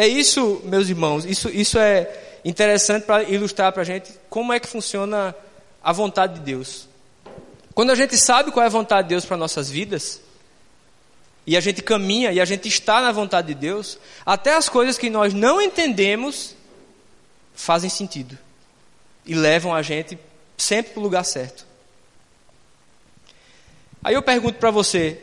É 0.00 0.06
isso, 0.06 0.62
meus 0.64 0.88
irmãos, 0.88 1.24
isso, 1.24 1.48
isso 1.48 1.76
é 1.76 2.08
interessante 2.44 3.04
para 3.04 3.24
ilustrar 3.24 3.72
para 3.72 3.82
a 3.82 3.84
gente 3.84 4.12
como 4.30 4.52
é 4.52 4.60
que 4.60 4.68
funciona 4.68 5.34
a 5.82 5.92
vontade 5.92 6.34
de 6.34 6.40
Deus. 6.40 6.86
Quando 7.74 7.90
a 7.90 7.96
gente 7.96 8.16
sabe 8.16 8.52
qual 8.52 8.62
é 8.62 8.66
a 8.66 8.70
vontade 8.70 9.08
de 9.08 9.14
Deus 9.14 9.24
para 9.24 9.36
nossas 9.36 9.68
vidas, 9.68 10.20
e 11.44 11.56
a 11.56 11.60
gente 11.60 11.82
caminha 11.82 12.30
e 12.30 12.40
a 12.40 12.44
gente 12.44 12.68
está 12.68 13.00
na 13.00 13.10
vontade 13.10 13.48
de 13.48 13.54
Deus, 13.54 13.98
até 14.24 14.54
as 14.54 14.68
coisas 14.68 14.96
que 14.96 15.10
nós 15.10 15.34
não 15.34 15.60
entendemos 15.60 16.54
fazem 17.52 17.90
sentido 17.90 18.38
e 19.26 19.34
levam 19.34 19.74
a 19.74 19.82
gente 19.82 20.16
sempre 20.56 20.92
para 20.92 21.00
o 21.00 21.02
lugar 21.02 21.24
certo. 21.24 21.66
Aí 24.04 24.14
eu 24.14 24.22
pergunto 24.22 24.60
para 24.60 24.70
você: 24.70 25.20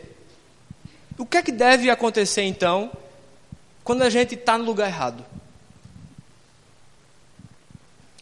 o 1.18 1.26
que 1.26 1.38
é 1.38 1.42
que 1.42 1.54
deve 1.54 1.90
acontecer 1.90 2.42
então 2.42 2.92
quando 3.86 4.02
a 4.02 4.10
gente 4.10 4.34
está 4.34 4.58
no 4.58 4.66
lugar 4.66 4.88
errado? 4.88 5.24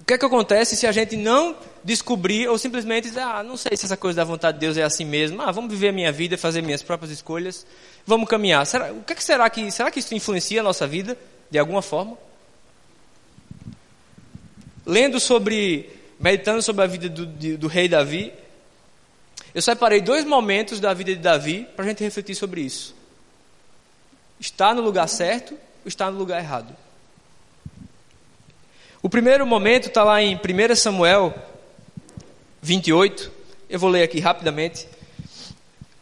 O 0.02 0.04
que 0.06 0.14
é 0.14 0.18
que 0.18 0.26
acontece 0.26 0.76
se 0.76 0.86
a 0.86 0.92
gente 0.92 1.16
não 1.16 1.56
descobrir 1.82 2.50
ou 2.50 2.58
simplesmente 2.58 3.06
dizer, 3.06 3.22
ah, 3.22 3.42
não 3.42 3.56
sei 3.56 3.78
se 3.78 3.86
essa 3.86 3.96
coisa 3.96 4.18
da 4.18 4.26
vontade 4.26 4.58
de 4.58 4.66
Deus 4.66 4.76
é 4.76 4.84
assim 4.84 5.06
mesmo, 5.06 5.42
ah, 5.42 5.50
vamos 5.50 5.72
viver 5.72 5.88
a 5.88 5.92
minha 5.94 6.12
vida, 6.12 6.38
fazer 6.38 6.62
minhas 6.62 6.84
próprias 6.84 7.10
escolhas, 7.10 7.66
vamos 8.06 8.28
caminhar. 8.28 8.66
Será, 8.68 8.92
o 8.92 9.02
que, 9.04 9.14
é 9.14 9.16
que 9.16 9.24
será 9.24 9.50
que 9.50 9.72
será 9.72 9.90
que 9.90 10.00
isso 10.00 10.14
influencia 10.14 10.60
a 10.60 10.64
nossa 10.64 10.86
vida 10.86 11.18
de 11.50 11.58
alguma 11.58 11.82
forma? 11.82 12.18
Lendo 14.86 15.18
sobre, 15.22 15.90
meditando 16.20 16.62
sobre 16.62 16.84
a 16.84 16.88
vida 16.88 17.08
do, 17.08 17.26
do 17.26 17.68
rei 17.68 17.88
Davi, 17.88 18.34
eu 19.56 19.62
separei 19.62 20.02
dois 20.02 20.26
momentos 20.26 20.82
da 20.82 20.94
vida 20.94 21.16
de 21.16 21.22
Davi 21.22 21.66
para 21.74 21.86
a 21.86 21.88
gente 21.88 22.04
refletir 22.04 22.36
sobre 22.36 22.60
isso. 22.60 22.94
Está 24.44 24.74
no 24.74 24.82
lugar 24.82 25.08
certo 25.08 25.54
ou 25.54 25.88
está 25.88 26.12
no 26.12 26.18
lugar 26.18 26.38
errado? 26.38 26.76
O 29.02 29.08
primeiro 29.08 29.48
momento 29.48 29.88
está 29.88 30.04
lá 30.04 30.22
em 30.22 30.36
1 30.36 30.76
Samuel 30.76 31.34
28. 32.62 33.32
Eu 33.70 33.80
vou 33.80 33.90
ler 33.90 34.04
aqui 34.04 34.20
rapidamente. 34.20 34.86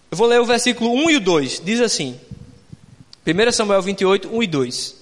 Eu 0.09 0.17
vou 0.17 0.25
ler 0.25 0.41
o 0.41 0.45
versículo 0.45 0.91
1 0.91 1.11
e 1.11 1.17
o 1.17 1.19
2. 1.19 1.61
Diz 1.63 1.81
assim: 1.81 2.19
1 3.27 3.51
Samuel 3.51 3.83
28, 3.83 4.35
1 4.35 4.41
e 4.41 4.47
2. 4.47 4.95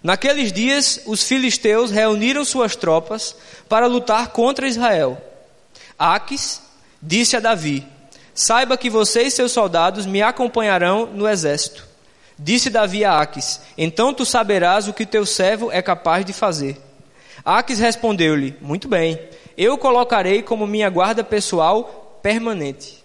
Naqueles 0.00 0.52
dias, 0.52 1.00
os 1.06 1.24
filisteus 1.24 1.90
reuniram 1.90 2.44
suas 2.44 2.76
tropas 2.76 3.34
para 3.68 3.88
lutar 3.88 4.28
contra 4.28 4.68
Israel. 4.68 5.20
Aques 5.98 6.62
disse 7.02 7.36
a 7.36 7.40
Davi: 7.40 7.84
Saiba 8.32 8.76
que 8.76 8.88
você 8.88 9.22
e 9.22 9.30
seus 9.32 9.50
soldados 9.50 10.06
me 10.06 10.22
acompanharão 10.22 11.06
no 11.06 11.26
exército. 11.26 11.85
Disse 12.38 12.68
Davi 12.68 13.04
a 13.04 13.20
Aques: 13.20 13.60
Então 13.76 14.12
tu 14.12 14.24
saberás 14.24 14.88
o 14.88 14.92
que 14.92 15.06
teu 15.06 15.24
servo 15.24 15.70
é 15.70 15.80
capaz 15.80 16.24
de 16.24 16.32
fazer. 16.32 16.80
Aques 17.44 17.78
respondeu-lhe: 17.78 18.56
Muito 18.60 18.88
bem, 18.88 19.18
eu 19.56 19.78
colocarei 19.78 20.42
como 20.42 20.66
minha 20.66 20.90
guarda 20.90 21.24
pessoal 21.24 22.18
permanente. 22.22 23.04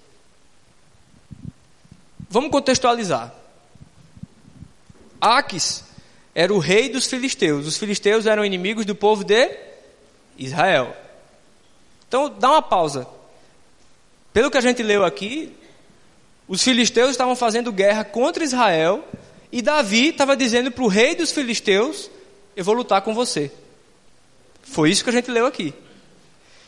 Vamos 2.29 2.51
contextualizar. 2.51 3.33
Aques 5.19 5.83
era 6.33 6.53
o 6.53 6.59
rei 6.59 6.89
dos 6.89 7.07
filisteus. 7.07 7.67
Os 7.67 7.77
filisteus 7.77 8.25
eram 8.25 8.43
inimigos 8.43 8.85
do 8.85 8.95
povo 8.95 9.23
de 9.23 9.49
Israel. 10.37 10.95
Então, 12.07 12.29
dá 12.29 12.49
uma 12.49 12.61
pausa. 12.61 13.07
Pelo 14.33 14.49
que 14.49 14.57
a 14.57 14.61
gente 14.61 14.81
leu 14.81 15.03
aqui, 15.03 15.55
os 16.51 16.61
filisteus 16.61 17.11
estavam 17.11 17.33
fazendo 17.33 17.71
guerra 17.71 18.03
contra 18.03 18.43
Israel 18.43 19.07
e 19.53 19.61
Davi 19.61 20.09
estava 20.09 20.35
dizendo 20.35 20.69
para 20.69 20.83
o 20.83 20.87
rei 20.89 21.15
dos 21.15 21.31
filisteus: 21.31 22.11
Eu 22.57 22.65
vou 22.65 22.75
lutar 22.75 23.01
com 23.03 23.13
você. 23.13 23.49
Foi 24.61 24.89
isso 24.89 25.01
que 25.01 25.09
a 25.09 25.13
gente 25.13 25.31
leu 25.31 25.45
aqui. 25.45 25.73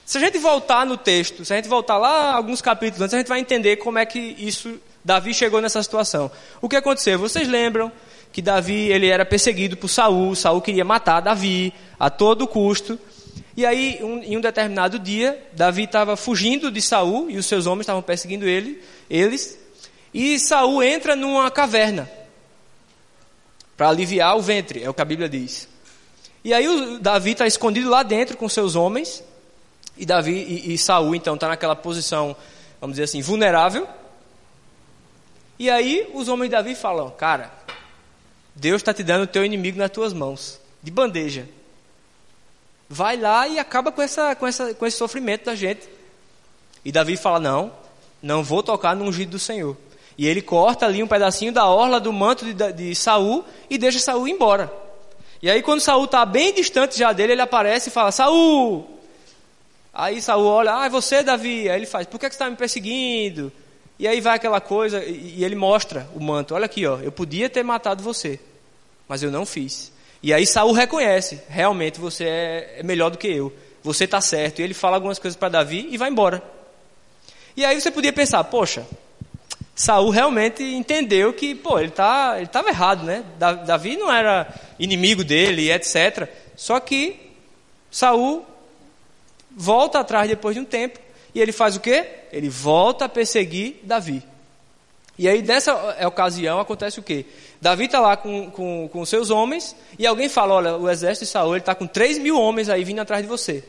Se 0.06 0.18
a 0.18 0.22
gente 0.22 0.38
voltar 0.38 0.86
no 0.86 0.96
texto, 0.96 1.44
se 1.44 1.52
a 1.52 1.58
gente 1.58 1.68
voltar 1.68 1.98
lá 1.98 2.34
alguns 2.34 2.62
capítulos 2.62 3.02
antes, 3.02 3.14
a 3.14 3.18
gente 3.18 3.28
vai 3.28 3.42
entender 3.42 3.76
como 3.76 3.98
é 3.98 4.06
que 4.06 4.20
isso 4.40 4.80
Davi 5.04 5.34
chegou 5.34 5.60
nessa 5.60 5.84
situação. 5.84 6.32
O 6.62 6.70
que 6.70 6.78
aconteceu? 6.78 7.20
Vocês 7.20 7.46
lembram 7.46 7.92
que 8.32 8.42
Davi 8.42 8.90
ele 8.90 9.08
era 9.08 9.26
perseguido 9.26 9.76
por 9.76 9.90
Saul, 9.90 10.34
Saul 10.34 10.62
queria 10.62 10.86
matar 10.86 11.20
Davi 11.20 11.74
a 12.00 12.10
todo 12.10 12.48
custo. 12.48 12.98
E 13.58 13.66
aí, 13.66 14.00
um, 14.02 14.20
em 14.24 14.38
um 14.38 14.42
determinado 14.42 14.98
dia, 14.98 15.46
Davi 15.52 15.84
estava 15.84 16.16
fugindo 16.16 16.72
de 16.72 16.82
Saul 16.82 17.30
e 17.30 17.38
os 17.38 17.46
seus 17.46 17.66
homens 17.66 17.82
estavam 17.82 18.02
perseguindo 18.02 18.48
ele, 18.48 18.82
eles. 19.10 19.62
E 20.14 20.40
Saul 20.40 20.84
entra 20.84 21.16
numa 21.16 21.50
caverna 21.50 22.10
para 23.76 23.90
aliviar 23.90 24.38
o 24.38 24.42
ventre, 24.42 24.84
é 24.84 24.90
o 24.90 24.94
que 24.94 25.02
a 25.02 25.06
Bíblia 25.06 25.28
diz. 25.28 25.68
E 26.44 26.54
aí 26.54 27.00
Davi 27.00 27.32
está 27.32 27.48
escondido 27.48 27.90
lá 27.90 28.04
dentro 28.04 28.38
com 28.38 28.48
seus 28.48 28.76
homens. 28.76 29.24
E 29.98 30.06
Davi 30.06 30.34
e, 30.34 30.74
e 30.74 30.78
Saul 30.78 31.16
então 31.16 31.36
está 31.36 31.48
naquela 31.48 31.76
posição, 31.76 32.36
vamos 32.80 32.96
dizer 32.96 33.04
assim, 33.04 33.22
vulnerável. 33.22 33.88
E 35.58 35.70
aí 35.70 36.10
os 36.14 36.28
homens 36.28 36.50
de 36.50 36.56
Davi 36.56 36.76
falam, 36.76 37.10
cara, 37.12 37.52
Deus 38.56 38.82
está 38.82 38.94
te 38.94 39.04
dando 39.04 39.24
o 39.24 39.28
teu 39.28 39.46
inimigo 39.46 39.78
nas 39.78 39.90
tuas 39.90 40.14
mãos, 40.14 40.60
de 40.82 40.92
bandeja. 40.92 41.48
Vai 42.90 43.18
lá 43.18 43.48
e 43.48 43.58
acaba 43.58 43.92
com, 43.92 44.02
essa, 44.02 44.36
com, 44.36 44.46
essa, 44.46 44.74
com 44.74 44.86
esse 44.86 44.98
sofrimento 44.98 45.46
da 45.46 45.56
gente. 45.56 45.88
E 46.84 46.92
Davi 46.92 47.16
fala, 47.16 47.40
não, 47.40 47.72
não 48.22 48.44
vou 48.44 48.62
tocar 48.62 48.96
no 48.96 49.06
ungido 49.06 49.32
do 49.32 49.40
Senhor. 49.40 49.78
E 50.18 50.28
ele 50.28 50.42
corta 50.42 50.86
ali 50.86 51.02
um 51.02 51.08
pedacinho 51.08 51.52
da 51.52 51.66
orla 51.66 52.00
do 52.00 52.14
manto 52.14 52.46
de, 52.46 52.74
de 52.74 52.96
Saul 52.96 53.44
e 53.70 53.78
deixa 53.78 54.00
Saul 54.00 54.28
embora. 54.28 54.72
E 55.42 55.50
aí 55.50 55.62
quando 55.62 55.82
Saul 55.82 56.06
está 56.06 56.26
bem 56.26 56.54
distante 56.54 56.98
já 56.98 57.12
dele, 57.12 57.34
ele 57.34 57.42
aparece 57.42 57.90
e 57.90 57.92
fala, 57.92 58.12
Saul! 58.12 58.88
Aí 59.94 60.22
Saul 60.22 60.46
olha, 60.46 60.76
ah, 60.80 60.86
é 60.86 60.90
você, 60.90 61.22
Davi. 61.22 61.70
Aí 61.70 61.80
ele 61.80 61.86
faz, 61.86 62.08
por 62.08 62.20
que, 62.20 62.28
que 62.28 62.36
você 62.36 62.38
está 62.38 62.50
me 62.50 62.56
perseguindo? 62.56 63.52
E 64.00 64.08
aí 64.08 64.20
vai 64.20 64.36
aquela 64.36 64.60
coisa, 64.60 65.04
e, 65.04 65.36
e 65.38 65.46
ele 65.46 65.56
mostra 65.56 66.10
o 66.16 66.20
manto, 66.20 66.56
olha 66.56 66.66
aqui, 66.66 66.86
ó, 66.86 67.00
eu 67.00 67.12
podia 67.12 67.50
ter 67.50 67.64
matado 67.64 68.02
você, 68.04 68.40
mas 69.08 69.22
eu 69.22 69.32
não 69.32 69.46
fiz. 69.46 69.92
E 70.22 70.34
aí 70.34 70.48
Saul 70.48 70.72
reconhece, 70.72 71.42
realmente 71.48 72.00
você 72.00 72.26
é, 72.26 72.76
é 72.80 72.84
melhor 72.84 73.12
do 73.12 73.18
que 73.18 73.28
eu, 73.28 73.54
você 73.84 74.06
está 74.06 74.22
certo. 74.22 74.60
E 74.60 74.64
ele 74.64 74.74
fala 74.74 74.96
algumas 74.96 75.20
coisas 75.20 75.38
para 75.38 75.50
Davi 75.50 75.88
e 75.92 75.98
vai 75.98 76.10
embora. 76.10 76.42
E 77.56 77.64
aí 77.64 77.80
você 77.80 77.92
podia 77.92 78.14
pensar, 78.14 78.44
poxa, 78.46 78.88
Saul 79.76 80.10
realmente 80.12 80.64
entendeu 80.64 81.34
que, 81.34 81.56
pô, 81.56 81.80
ele 81.80 81.90
tá, 81.90 82.34
ele 82.36 82.46
estava 82.46 82.70
errado, 82.70 83.04
né? 83.04 83.24
Davi 83.38 83.98
não 83.98 84.12
era 84.12 84.48
inimigo 84.78 85.24
dele, 85.24 85.72
etc. 85.72 86.30
Só 86.56 86.80
que 86.80 87.20
Saul 87.90 88.46
volta 89.56 90.00
atrás 90.00 90.30
depois 90.30 90.56
de 90.56 90.62
um 90.62 90.66
tempo 90.66 91.00
e 91.34 91.42
ele 91.42 91.52
faz 91.52 91.76
o 91.76 91.80
quê? 91.80 92.06
Ele 92.32 92.50
volta 92.50 93.06
a 93.06 93.10
perseguir 93.10 93.80
Davi. 93.84 94.24
E 95.18 95.28
aí, 95.28 95.42
nessa 95.42 95.74
ocasião, 96.08 96.60
acontece 96.60 97.00
o 97.00 97.04
quê? 97.04 97.26
Davi 97.62 97.86
está 97.86 98.00
lá 98.00 98.18
com, 98.18 98.50
com, 98.50 98.90
com 98.92 99.06
seus 99.06 99.30
homens 99.30 99.76
e 99.98 100.06
alguém 100.06 100.28
fala: 100.28 100.56
Olha, 100.56 100.76
o 100.76 100.90
exército 100.90 101.26
de 101.26 101.32
Saul 101.32 101.56
está 101.56 101.76
com 101.76 101.86
3 101.86 102.18
mil 102.18 102.40
homens 102.40 102.70
aí 102.70 102.84
vindo 102.84 103.00
atrás 103.00 103.22
de 103.22 103.28
você. 103.28 103.64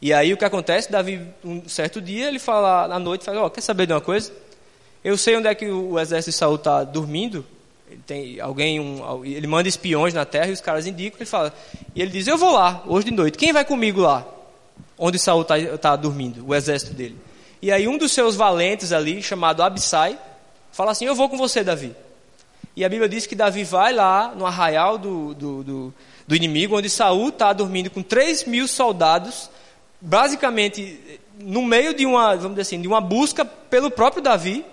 E 0.00 0.12
aí 0.12 0.32
o 0.32 0.36
que 0.36 0.44
acontece? 0.44 0.90
Davi, 0.90 1.26
um 1.42 1.66
certo 1.68 2.00
dia, 2.00 2.28
ele 2.28 2.38
fala 2.38 2.94
à 2.94 2.98
noite: 2.98 3.24
fala, 3.24 3.44
oh, 3.44 3.50
Quer 3.50 3.60
saber 3.60 3.86
de 3.86 3.92
uma 3.92 4.00
coisa? 4.00 4.32
Eu 5.04 5.18
sei 5.18 5.36
onde 5.36 5.46
é 5.46 5.54
que 5.54 5.66
o 5.66 6.00
exército 6.00 6.30
de 6.30 6.36
Saul 6.36 6.54
está 6.54 6.82
dormindo. 6.82 7.44
Ele 7.90 8.00
tem 8.06 8.40
alguém, 8.40 8.80
um, 8.80 9.22
ele 9.22 9.46
manda 9.46 9.68
espiões 9.68 10.14
na 10.14 10.24
terra 10.24 10.48
e 10.48 10.52
os 10.52 10.62
caras 10.62 10.86
indicam. 10.86 11.18
Ele 11.18 11.26
fala, 11.26 11.52
e 11.94 12.00
ele 12.00 12.10
diz: 12.10 12.26
Eu 12.26 12.38
vou 12.38 12.52
lá 12.52 12.82
hoje 12.86 13.04
de 13.04 13.10
noite. 13.10 13.36
Quem 13.36 13.52
vai 13.52 13.66
comigo 13.66 14.00
lá? 14.00 14.26
Onde 14.96 15.18
Saul 15.18 15.42
está 15.42 15.56
tá 15.76 15.94
dormindo, 15.94 16.46
o 16.46 16.54
exército 16.54 16.94
dele. 16.94 17.18
E 17.60 17.70
aí 17.70 17.86
um 17.86 17.98
dos 17.98 18.12
seus 18.12 18.34
valentes 18.34 18.92
ali, 18.92 19.22
chamado 19.22 19.62
Abissai, 19.62 20.18
fala 20.72 20.92
assim: 20.92 21.04
Eu 21.04 21.14
vou 21.14 21.28
com 21.28 21.36
você, 21.36 21.62
Davi. 21.62 21.94
E 22.74 22.84
a 22.84 22.88
Bíblia 22.88 23.08
diz 23.08 23.26
que 23.26 23.36
Davi 23.36 23.62
vai 23.62 23.92
lá 23.92 24.34
no 24.34 24.46
arraial 24.46 24.96
do, 24.96 25.34
do, 25.34 25.62
do, 25.62 25.94
do 26.26 26.34
inimigo, 26.34 26.76
onde 26.76 26.88
Saul 26.88 27.28
está 27.28 27.52
dormindo 27.52 27.90
com 27.90 28.02
3 28.02 28.44
mil 28.44 28.66
soldados, 28.66 29.50
basicamente 30.00 30.98
no 31.38 31.62
meio 31.62 31.94
de 31.94 32.06
uma, 32.06 32.34
vamos 32.34 32.52
dizer 32.52 32.62
assim, 32.62 32.80
de 32.80 32.88
uma 32.88 33.00
busca 33.00 33.44
pelo 33.44 33.90
próprio 33.90 34.22
Davi, 34.22 34.64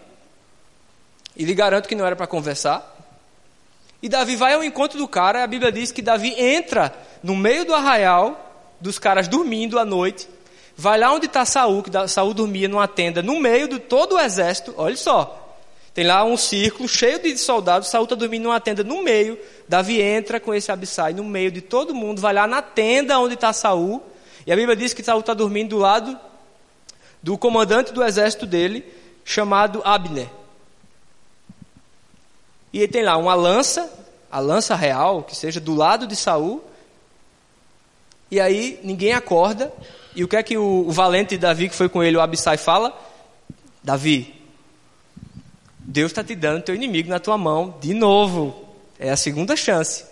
e 1.41 1.43
lhe 1.43 1.55
garanto 1.55 1.89
que 1.89 1.95
não 1.95 2.05
era 2.05 2.15
para 2.15 2.27
conversar. 2.27 2.95
E 3.99 4.07
Davi 4.07 4.35
vai 4.35 4.53
ao 4.53 4.63
encontro 4.63 4.99
do 4.99 5.07
cara, 5.07 5.39
e 5.39 5.41
a 5.41 5.47
Bíblia 5.47 5.71
diz 5.71 5.91
que 5.91 5.99
Davi 5.99 6.35
entra 6.37 6.93
no 7.23 7.35
meio 7.35 7.65
do 7.65 7.73
arraial, 7.73 8.75
dos 8.79 8.99
caras 8.99 9.27
dormindo 9.27 9.79
à 9.79 9.83
noite, 9.83 10.29
vai 10.77 10.99
lá 10.99 11.11
onde 11.11 11.25
está 11.25 11.43
Saul, 11.43 11.81
que 11.81 11.89
Saul 12.07 12.35
dormia 12.35 12.67
numa 12.67 12.87
tenda, 12.87 13.23
no 13.23 13.39
meio 13.39 13.67
de 13.67 13.79
todo 13.79 14.13
o 14.13 14.19
exército, 14.19 14.71
olha 14.77 14.95
só. 14.95 15.57
Tem 15.95 16.05
lá 16.05 16.23
um 16.23 16.37
círculo 16.37 16.87
cheio 16.87 17.17
de 17.17 17.35
soldados, 17.39 17.89
Saul 17.89 18.03
está 18.03 18.15
dormindo 18.15 18.43
numa 18.43 18.59
tenda 18.59 18.83
no 18.83 19.01
meio, 19.01 19.35
Davi 19.67 19.99
entra 19.99 20.39
com 20.39 20.53
esse 20.53 20.71
Abissai 20.71 21.11
no 21.11 21.23
meio 21.23 21.51
de 21.51 21.61
todo 21.61 21.95
mundo, 21.95 22.21
vai 22.21 22.35
lá 22.35 22.45
na 22.45 22.61
tenda 22.61 23.17
onde 23.17 23.33
está 23.33 23.51
Saul, 23.51 23.99
e 24.45 24.53
a 24.53 24.55
Bíblia 24.55 24.75
diz 24.75 24.93
que 24.93 25.03
Saul 25.03 25.21
está 25.21 25.33
dormindo 25.33 25.69
do 25.69 25.79
lado 25.79 26.19
do 27.21 27.35
comandante 27.35 27.91
do 27.91 28.03
exército 28.03 28.45
dele, 28.45 28.85
chamado 29.25 29.81
Abner. 29.83 30.29
E 32.73 32.79
ele 32.79 32.87
tem 32.87 33.03
lá 33.03 33.17
uma 33.17 33.33
lança, 33.33 33.91
a 34.31 34.39
lança 34.39 34.75
real, 34.75 35.23
que 35.23 35.35
seja 35.35 35.59
do 35.59 35.75
lado 35.75 36.07
de 36.07 36.15
Saul. 36.15 36.63
E 38.29 38.39
aí 38.39 38.79
ninguém 38.83 39.13
acorda. 39.13 39.71
E 40.15 40.23
o 40.23 40.27
que 40.27 40.35
é 40.35 40.43
que 40.43 40.57
o, 40.57 40.87
o 40.87 40.91
valente 40.91 41.37
Davi, 41.37 41.69
que 41.69 41.75
foi 41.75 41.89
com 41.89 42.03
ele, 42.03 42.17
o 42.17 42.21
Abissai, 42.21 42.57
fala? 42.57 42.97
Davi, 43.83 44.33
Deus 45.79 46.11
está 46.11 46.23
te 46.23 46.35
dando 46.35 46.63
teu 46.63 46.75
inimigo 46.75 47.09
na 47.09 47.19
tua 47.19 47.37
mão 47.37 47.75
de 47.81 47.93
novo. 47.93 48.69
É 48.99 49.09
a 49.09 49.17
segunda 49.17 49.55
chance. 49.55 50.05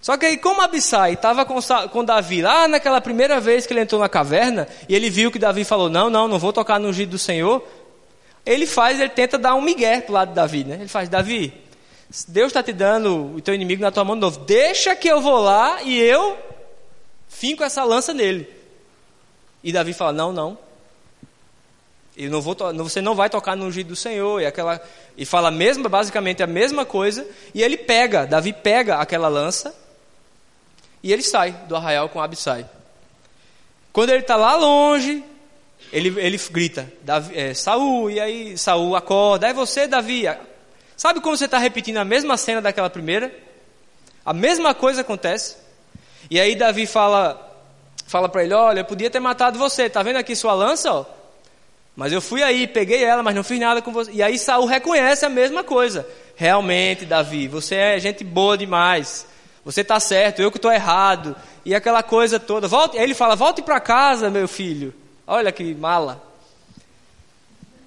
Só 0.00 0.18
que 0.18 0.26
aí, 0.26 0.36
como 0.36 0.60
Abissai 0.60 1.14
estava 1.14 1.46
com, 1.46 1.58
com 1.90 2.04
Davi 2.04 2.42
lá 2.42 2.68
naquela 2.68 3.00
primeira 3.00 3.40
vez 3.40 3.66
que 3.66 3.72
ele 3.72 3.80
entrou 3.80 3.98
na 3.98 4.08
caverna, 4.08 4.68
e 4.86 4.94
ele 4.94 5.08
viu 5.08 5.32
que 5.32 5.38
Davi 5.38 5.64
falou: 5.64 5.88
Não, 5.88 6.10
não, 6.10 6.28
não 6.28 6.38
vou 6.38 6.52
tocar 6.52 6.78
no 6.78 6.88
ungido 6.88 7.12
do 7.12 7.18
Senhor. 7.18 7.66
Ele 8.44 8.66
faz, 8.66 9.00
ele 9.00 9.08
tenta 9.08 9.38
dar 9.38 9.54
um 9.54 9.62
migué 9.62 10.02
pro 10.02 10.12
lado 10.12 10.28
de 10.28 10.34
Davi, 10.34 10.62
né? 10.62 10.74
Ele 10.74 10.88
faz: 10.88 11.08
Davi, 11.08 11.54
Deus 12.28 12.48
está 12.48 12.62
te 12.62 12.72
dando 12.72 13.34
o 13.34 13.40
teu 13.40 13.54
inimigo 13.54 13.82
na 13.82 13.90
tua 13.90 14.04
mão 14.04 14.14
de 14.14 14.20
novo. 14.20 14.40
Deixa 14.40 14.94
que 14.94 15.08
eu 15.08 15.20
vou 15.20 15.40
lá 15.40 15.82
e 15.82 15.98
eu 16.00 16.38
finco 17.28 17.64
essa 17.64 17.82
lança 17.82 18.14
nele. 18.14 18.48
E 19.62 19.72
Davi 19.72 19.92
fala: 19.92 20.12
Não, 20.12 20.32
não. 20.32 20.58
Eu 22.16 22.30
não 22.30 22.40
vou 22.40 22.56
você 22.76 23.00
não 23.00 23.16
vai 23.16 23.28
tocar 23.28 23.56
no 23.56 23.64
ungido 23.64 23.88
do 23.88 23.96
Senhor. 23.96 24.40
E, 24.40 24.46
aquela, 24.46 24.80
e 25.16 25.26
fala 25.26 25.50
mesmo, 25.50 25.88
basicamente 25.88 26.42
a 26.42 26.46
mesma 26.46 26.84
coisa. 26.84 27.26
E 27.52 27.62
ele 27.62 27.76
pega, 27.76 28.24
Davi 28.24 28.52
pega 28.52 28.98
aquela 28.98 29.26
lança 29.26 29.74
e 31.02 31.12
ele 31.12 31.22
sai 31.22 31.50
do 31.68 31.74
arraial 31.74 32.08
com 32.08 32.20
Abissai. 32.20 32.64
Quando 33.92 34.10
ele 34.10 34.20
está 34.20 34.36
lá 34.36 34.54
longe, 34.56 35.24
ele, 35.92 36.08
ele 36.20 36.40
grita, 36.50 36.90
Davi, 37.02 37.36
é, 37.36 37.52
Saul, 37.54 38.10
e 38.10 38.20
aí 38.20 38.56
Saul 38.56 38.96
acorda, 38.96 39.48
é 39.48 39.52
você, 39.52 39.86
Davi, 39.86 40.24
Sabe 40.96 41.20
como 41.20 41.36
você 41.36 41.46
está 41.46 41.58
repetindo 41.58 41.96
a 41.98 42.04
mesma 42.04 42.36
cena 42.36 42.60
daquela 42.60 42.88
primeira? 42.88 43.34
A 44.24 44.32
mesma 44.32 44.74
coisa 44.74 45.02
acontece. 45.02 45.56
E 46.30 46.40
aí 46.40 46.54
Davi 46.54 46.86
fala, 46.86 47.52
fala 48.06 48.28
para 48.28 48.44
ele: 48.44 48.54
Olha, 48.54 48.80
eu 48.80 48.84
podia 48.84 49.10
ter 49.10 49.20
matado 49.20 49.58
você. 49.58 49.90
Tá 49.90 50.02
vendo 50.02 50.16
aqui 50.16 50.34
sua 50.34 50.54
lança? 50.54 50.92
Ó? 50.92 51.04
Mas 51.96 52.12
eu 52.12 52.20
fui 52.20 52.42
aí, 52.42 52.66
peguei 52.66 53.04
ela, 53.04 53.22
mas 53.22 53.34
não 53.34 53.44
fiz 53.44 53.60
nada 53.60 53.80
com 53.80 53.92
você. 53.92 54.10
E 54.12 54.22
aí 54.22 54.38
Saul 54.38 54.66
reconhece 54.66 55.24
a 55.24 55.28
mesma 55.28 55.62
coisa. 55.62 56.06
Realmente, 56.34 57.04
Davi, 57.04 57.46
você 57.46 57.76
é 57.76 58.00
gente 58.00 58.24
boa 58.24 58.58
demais. 58.58 59.26
Você 59.64 59.82
está 59.82 60.00
certo, 60.00 60.42
eu 60.42 60.50
que 60.50 60.58
estou 60.58 60.72
errado. 60.72 61.36
E 61.64 61.74
aquela 61.74 62.02
coisa 62.02 62.40
toda. 62.40 62.66
Volte, 62.66 62.98
aí 62.98 63.04
ele 63.04 63.14
fala: 63.14 63.36
Volte 63.36 63.62
para 63.62 63.80
casa, 63.80 64.30
meu 64.30 64.48
filho. 64.48 64.92
Olha 65.26 65.52
que 65.52 65.74
mala. 65.74 66.22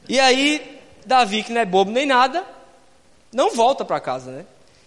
E 0.07 0.19
aí, 0.19 0.79
Davi, 1.05 1.43
que 1.43 1.51
não 1.51 1.61
é 1.61 1.65
bobo 1.65 1.91
nem 1.91 2.05
nada, 2.05 2.45
não 3.31 3.53
volta 3.53 3.83
para 3.83 3.99
casa, 3.99 4.31
né? 4.31 4.45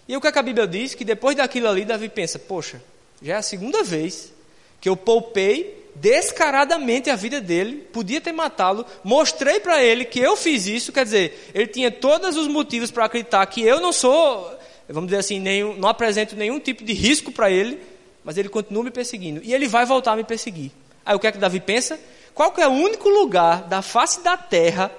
E 0.09 0.17
o 0.17 0.21
que, 0.21 0.27
é 0.27 0.33
que 0.33 0.39
a 0.39 0.43
Bíblia 0.43 0.67
diz? 0.67 0.95
Que 0.95 1.05
depois 1.05 1.37
daquilo 1.37 1.69
ali, 1.69 1.85
Davi 1.85 2.09
pensa: 2.09 2.39
Poxa, 2.39 2.83
já 3.23 3.35
é 3.35 3.37
a 3.37 3.43
segunda 3.43 3.83
vez 3.83 4.33
que 4.81 4.89
eu 4.89 4.97
poupei 4.97 5.81
descaradamente 5.95 7.11
a 7.11 7.17
vida 7.17 7.41
dele, 7.41 7.77
podia 7.93 8.21
ter 8.21 8.33
matá-lo, 8.33 8.87
mostrei 9.05 9.61
para 9.61 9.83
ele 9.83 10.05
que 10.05 10.19
eu 10.19 10.37
fiz 10.37 10.67
isso, 10.67 10.93
quer 10.93 11.05
dizer, 11.05 11.51
ele 11.53 11.67
tinha 11.67 11.91
todos 11.91 12.37
os 12.37 12.49
motivos 12.49 12.91
para 12.91 13.05
acreditar 13.05 13.45
que 13.47 13.63
eu 13.63 13.81
não 13.81 13.93
sou, 13.93 14.51
vamos 14.89 15.11
dizer 15.11 15.21
assim, 15.21 15.39
nenhum, 15.39 15.77
não 15.77 15.89
apresento 15.89 16.37
nenhum 16.37 16.59
tipo 16.59 16.85
de 16.85 16.93
risco 16.93 17.31
para 17.31 17.51
ele, 17.51 17.81
mas 18.25 18.39
ele 18.39 18.49
continua 18.49 18.85
me 18.85 18.91
perseguindo, 18.91 19.41
e 19.45 19.53
ele 19.53 19.69
vai 19.69 19.85
voltar 19.85 20.13
a 20.13 20.17
me 20.17 20.25
perseguir. 20.25 20.71
Aí 21.05 21.15
o 21.15 21.19
que 21.19 21.27
é 21.27 21.33
que 21.33 21.39
Davi 21.39 21.61
pensa? 21.61 21.99
Qual 22.35 22.53
que 22.53 22.61
é 22.61 22.69
o 22.69 22.73
único 22.73 23.09
lugar 23.09 23.65
da 23.65 23.83
face 23.83 24.23
da 24.23 24.37
terra 24.37 24.91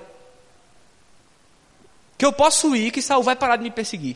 que 2.22 2.26
eu 2.26 2.32
posso 2.32 2.76
ir 2.76 2.92
que 2.92 3.02
Saul 3.02 3.24
vai 3.24 3.36
parar 3.36 3.56
de 3.56 3.64
me 3.64 3.72
perseguir. 3.72 4.16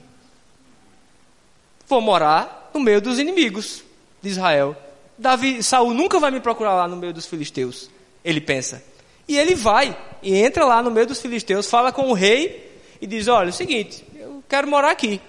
Vou 1.87 1.99
morar 1.99 2.69
no 2.71 2.79
meio 2.79 3.01
dos 3.01 3.17
inimigos 3.17 3.83
de 4.21 4.29
Israel. 4.29 4.77
Davi, 5.17 5.63
Saul 5.63 5.91
nunca 5.91 6.19
vai 6.19 6.29
me 6.29 6.39
procurar 6.39 6.75
lá 6.75 6.87
no 6.87 6.95
meio 6.95 7.11
dos 7.11 7.25
filisteus. 7.25 7.89
Ele 8.23 8.39
pensa. 8.39 8.83
E 9.27 9.35
ele 9.35 9.55
vai 9.55 9.97
e 10.21 10.35
entra 10.37 10.65
lá 10.65 10.83
no 10.83 10.91
meio 10.91 11.07
dos 11.07 11.19
filisteus, 11.19 11.67
fala 11.67 11.91
com 11.91 12.07
o 12.11 12.13
rei 12.13 12.79
e 13.01 13.07
diz: 13.07 13.27
Olha, 13.27 13.47
é 13.47 13.49
o 13.49 13.53
seguinte, 13.53 14.05
eu 14.15 14.43
quero 14.47 14.67
morar 14.67 14.91
aqui. 14.91 15.19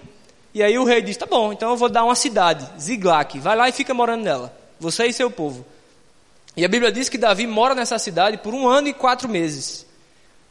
E 0.53 0.63
aí 0.63 0.79
o 0.79 0.85
rei 0.85 1.01
diz: 1.01 1.17
Tá 1.17 1.25
bom, 1.25 1.55
então 1.55 1.71
eu 1.71 1.79
vou 1.79 1.89
dar 1.89 2.05
uma 2.05 2.15
cidade, 2.15 2.69
Ziglac. 2.79 3.39
Vai 3.39 3.57
lá 3.57 3.71
e 3.71 3.73
fica 3.73 3.95
morando 3.95 4.23
nela, 4.23 4.55
você 4.79 5.07
e 5.07 5.15
seu 5.15 5.31
povo. 5.31 5.65
E 6.55 6.63
a 6.63 6.69
Bíblia 6.69 6.93
diz 6.93 7.09
que 7.09 7.17
Davi 7.17 7.47
mora 7.47 7.75
nessa 7.75 7.99
cidade 7.99 8.37
por 8.37 8.53
um 8.53 8.69
ano 8.69 8.89
e 8.89 8.93
quatro 8.93 9.31
meses. 9.31 9.86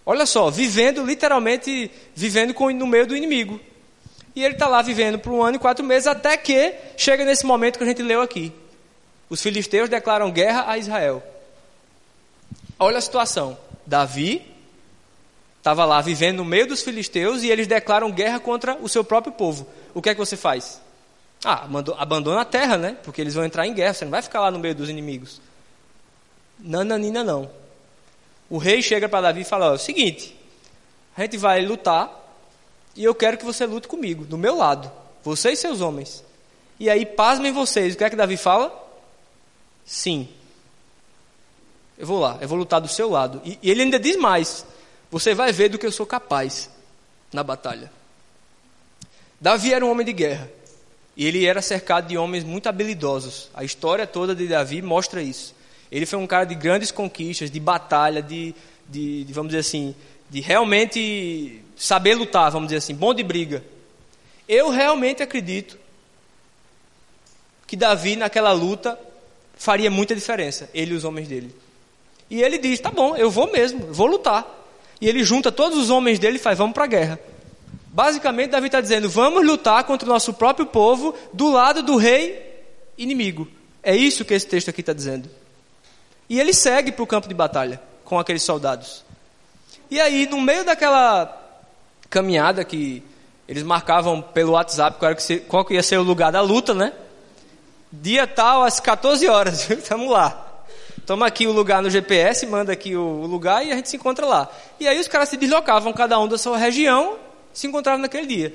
Olha 0.05 0.25
só, 0.25 0.49
vivendo 0.49 1.03
literalmente, 1.03 1.89
vivendo 2.13 2.53
com, 2.53 2.69
no 2.71 2.85
meio 2.85 3.07
do 3.07 3.17
inimigo. 3.17 3.59
E 4.35 4.43
ele 4.43 4.53
está 4.53 4.67
lá 4.67 4.81
vivendo 4.81 5.17
por 5.17 5.31
um 5.31 5.41
ano 5.41 5.55
e 5.55 5.59
quatro 5.59 5.83
meses, 5.83 6.07
até 6.07 6.37
que 6.37 6.75
chega 6.95 7.25
nesse 7.25 7.45
momento 7.45 7.77
que 7.77 7.83
a 7.83 7.87
gente 7.87 8.03
leu 8.03 8.21
aqui. 8.21 8.53
Os 9.29 9.41
filisteus 9.41 9.89
declaram 9.89 10.29
guerra 10.29 10.65
a 10.67 10.77
Israel. 10.77 11.23
Olha 12.77 12.97
a 12.97 13.01
situação. 13.01 13.57
Davi 13.85 14.45
estava 15.57 15.85
lá 15.85 16.01
vivendo 16.01 16.37
no 16.37 16.45
meio 16.45 16.67
dos 16.67 16.83
filisteus 16.83 17.41
e 17.41 17.49
eles 17.49 17.65
declaram 17.65 18.11
guerra 18.11 18.39
contra 18.39 18.77
o 18.79 18.87
seu 18.87 19.03
próprio 19.03 19.33
povo. 19.33 19.67
O 19.93 20.01
que 20.01 20.09
é 20.09 20.13
que 20.13 20.19
você 20.19 20.37
faz? 20.37 20.81
Ah, 21.43 21.67
abandona 21.97 22.41
a 22.41 22.45
terra, 22.45 22.77
né? 22.77 22.97
Porque 23.03 23.21
eles 23.21 23.33
vão 23.33 23.45
entrar 23.45 23.65
em 23.65 23.73
guerra, 23.73 23.93
você 23.93 24.05
não 24.05 24.11
vai 24.11 24.21
ficar 24.21 24.41
lá 24.41 24.51
no 24.51 24.59
meio 24.59 24.75
dos 24.75 24.89
inimigos. 24.89 25.41
Nananina 26.59 27.23
não. 27.23 27.49
O 28.49 28.57
rei 28.57 28.81
chega 28.81 29.09
para 29.09 29.21
Davi 29.21 29.41
e 29.41 29.45
fala: 29.45 29.71
o 29.71 29.77
seguinte, 29.77 30.35
a 31.15 31.21
gente 31.21 31.37
vai 31.37 31.65
lutar 31.65 32.23
e 32.95 33.03
eu 33.03 33.13
quero 33.13 33.37
que 33.37 33.45
você 33.45 33.65
lute 33.65 33.87
comigo, 33.87 34.25
do 34.25 34.37
meu 34.37 34.55
lado, 34.55 34.91
você 35.23 35.51
e 35.51 35.55
seus 35.55 35.81
homens. 35.81 36.23
E 36.79 36.89
aí, 36.89 37.05
pasmem 37.05 37.51
vocês, 37.51 37.93
o 37.93 37.97
que 37.97 38.03
é 38.03 38.09
que 38.09 38.15
Davi 38.15 38.37
fala? 38.37 38.73
Sim. 39.85 40.27
Eu 41.97 42.05
vou 42.05 42.19
lá, 42.19 42.37
eu 42.41 42.47
vou 42.47 42.57
lutar 42.57 42.81
do 42.81 42.87
seu 42.87 43.09
lado. 43.09 43.41
E, 43.45 43.57
e 43.61 43.71
ele 43.71 43.83
ainda 43.83 43.99
diz 43.99 44.15
mais: 44.17 44.65
você 45.09 45.33
vai 45.33 45.51
ver 45.51 45.69
do 45.69 45.77
que 45.77 45.85
eu 45.85 45.91
sou 45.91 46.05
capaz 46.05 46.69
na 47.31 47.43
batalha. 47.43 47.91
Davi 49.39 49.73
era 49.73 49.85
um 49.85 49.91
homem 49.91 50.05
de 50.05 50.13
guerra. 50.13 50.49
E 51.17 51.25
ele 51.25 51.45
era 51.45 51.61
cercado 51.61 52.07
de 52.07 52.17
homens 52.17 52.43
muito 52.43 52.67
habilidosos. 52.67 53.49
A 53.53 53.63
história 53.63 54.05
toda 54.05 54.35
de 54.35 54.47
Davi 54.47 54.81
mostra 54.81 55.21
isso. 55.21 55.55
Ele 55.91 56.05
foi 56.05 56.19
um 56.19 56.27
cara 56.27 56.45
de 56.45 56.55
grandes 56.55 56.91
conquistas, 56.91 57.51
de 57.51 57.59
batalha, 57.59 58.21
de, 58.21 58.53
de, 58.89 59.23
de, 59.23 59.33
vamos 59.33 59.49
dizer 59.49 59.59
assim, 59.59 59.95
de 60.29 60.41
realmente 60.41 61.61
saber 61.75 62.15
lutar, 62.15 62.51
vamos 62.51 62.67
dizer 62.67 62.77
assim, 62.77 62.95
bom 62.95 63.13
de 63.13 63.23
briga. 63.23 63.63
Eu 64.47 64.69
realmente 64.69 65.23
acredito 65.23 65.77
que 67.67 67.75
Davi, 67.75 68.15
naquela 68.15 68.51
luta, 68.51 68.99
faria 69.55 69.89
muita 69.89 70.13
diferença, 70.13 70.69
ele 70.73 70.93
e 70.93 70.97
os 70.97 71.03
homens 71.03 71.27
dele. 71.27 71.55
E 72.29 72.41
ele 72.41 72.57
diz: 72.57 72.79
tá 72.79 72.91
bom, 72.91 73.15
eu 73.15 73.29
vou 73.29 73.51
mesmo, 73.51 73.93
vou 73.93 74.07
lutar. 74.07 74.45
E 74.99 75.07
ele 75.07 75.23
junta 75.23 75.51
todos 75.51 75.77
os 75.77 75.89
homens 75.89 76.19
dele 76.19 76.37
e 76.37 76.39
faz: 76.39 76.57
vamos 76.57 76.73
para 76.73 76.85
a 76.85 76.87
guerra. 76.87 77.19
Basicamente, 77.87 78.51
Davi 78.51 78.67
está 78.67 78.81
dizendo: 78.81 79.09
vamos 79.09 79.45
lutar 79.45 79.83
contra 79.83 80.07
o 80.07 80.11
nosso 80.11 80.33
próprio 80.33 80.65
povo 80.65 81.15
do 81.33 81.51
lado 81.51 81.83
do 81.83 81.95
rei 81.97 82.41
inimigo. 82.97 83.47
É 83.81 83.95
isso 83.95 84.25
que 84.25 84.33
esse 84.33 84.47
texto 84.47 84.69
aqui 84.69 84.81
está 84.81 84.93
dizendo. 84.93 85.29
E 86.29 86.39
ele 86.39 86.53
segue 86.53 86.91
para 86.91 87.03
o 87.03 87.07
campo 87.07 87.27
de 87.27 87.33
batalha 87.33 87.81
com 88.03 88.19
aqueles 88.19 88.43
soldados. 88.43 89.03
E 89.89 89.99
aí, 89.99 90.27
no 90.27 90.41
meio 90.41 90.63
daquela 90.63 91.41
caminhada 92.09 92.63
que 92.63 93.03
eles 93.47 93.63
marcavam 93.63 94.21
pelo 94.21 94.53
WhatsApp 94.53 94.97
qual, 95.47 95.65
que 95.65 95.73
ia 95.73 95.83
ser 95.83 95.97
o 95.97 96.03
lugar 96.03 96.31
da 96.31 96.41
luta, 96.41 96.73
né? 96.73 96.93
Dia 97.91 98.25
tal, 98.25 98.63
às 98.63 98.79
14 98.79 99.27
horas, 99.27 99.69
estamos 99.69 100.09
lá. 100.09 100.41
Toma 101.05 101.27
aqui 101.27 101.45
o 101.45 101.51
lugar 101.51 101.83
no 101.83 101.89
GPS, 101.89 102.47
manda 102.47 102.73
aqui 102.73 102.95
o 102.95 103.25
lugar 103.27 103.63
e 103.65 103.71
a 103.71 103.75
gente 103.75 103.89
se 103.89 103.95
encontra 103.95 104.25
lá. 104.25 104.49
E 104.79 104.87
aí 104.87 104.99
os 104.99 105.07
caras 105.07 105.29
se 105.29 105.37
deslocavam, 105.37 105.93
cada 105.93 106.19
um 106.19 106.27
da 106.27 106.37
sua 106.37 106.57
região, 106.57 107.17
se 107.53 107.67
encontravam 107.67 108.01
naquele 108.01 108.25
dia. 108.25 108.53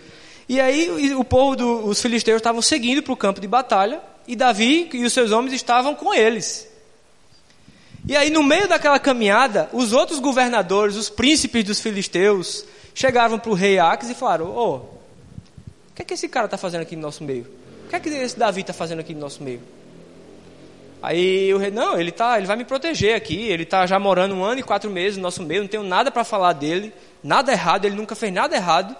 E 0.48 0.60
aí 0.60 1.14
o 1.14 1.22
povo 1.22 1.54
dos 1.54 2.02
filisteus 2.02 2.38
estavam 2.38 2.60
seguindo 2.60 3.02
para 3.02 3.12
o 3.12 3.16
campo 3.16 3.40
de 3.40 3.46
batalha, 3.46 4.00
e 4.26 4.34
Davi 4.34 4.90
e 4.92 5.04
os 5.04 5.12
seus 5.12 5.30
homens 5.30 5.54
estavam 5.54 5.94
com 5.94 6.12
eles. 6.12 6.69
E 8.10 8.16
aí, 8.16 8.28
no 8.28 8.42
meio 8.42 8.66
daquela 8.66 8.98
caminhada, 8.98 9.70
os 9.72 9.92
outros 9.92 10.18
governadores, 10.18 10.96
os 10.96 11.08
príncipes 11.08 11.62
dos 11.62 11.78
filisteus, 11.78 12.64
chegaram 12.92 13.38
para 13.38 13.52
o 13.52 13.54
rei 13.54 13.78
Aques 13.78 14.10
e 14.10 14.16
falaram: 14.16 14.46
Ô, 14.46 14.58
oh, 14.58 14.76
o 14.78 15.94
que 15.94 16.02
é 16.02 16.04
que 16.04 16.14
esse 16.14 16.28
cara 16.28 16.46
está 16.46 16.58
fazendo 16.58 16.80
aqui 16.80 16.96
no 16.96 17.02
nosso 17.02 17.22
meio? 17.22 17.46
O 17.84 17.88
que 17.88 17.94
é 17.94 18.00
que 18.00 18.08
esse 18.08 18.36
Davi 18.36 18.62
está 18.62 18.72
fazendo 18.72 18.98
aqui 18.98 19.14
no 19.14 19.20
nosso 19.20 19.44
meio? 19.44 19.62
Aí 21.00 21.54
o 21.54 21.58
rei, 21.58 21.70
não, 21.70 22.00
ele, 22.00 22.10
tá, 22.10 22.36
ele 22.36 22.48
vai 22.48 22.56
me 22.56 22.64
proteger 22.64 23.14
aqui, 23.14 23.46
ele 23.46 23.62
está 23.62 23.86
já 23.86 23.96
morando 23.96 24.34
um 24.34 24.42
ano 24.42 24.58
e 24.58 24.64
quatro 24.64 24.90
meses 24.90 25.16
no 25.16 25.22
nosso 25.22 25.44
meio, 25.44 25.60
não 25.60 25.68
tenho 25.68 25.84
nada 25.84 26.10
para 26.10 26.24
falar 26.24 26.52
dele, 26.52 26.92
nada 27.22 27.52
errado, 27.52 27.84
ele 27.84 27.94
nunca 27.94 28.16
fez 28.16 28.32
nada 28.32 28.56
errado. 28.56 28.96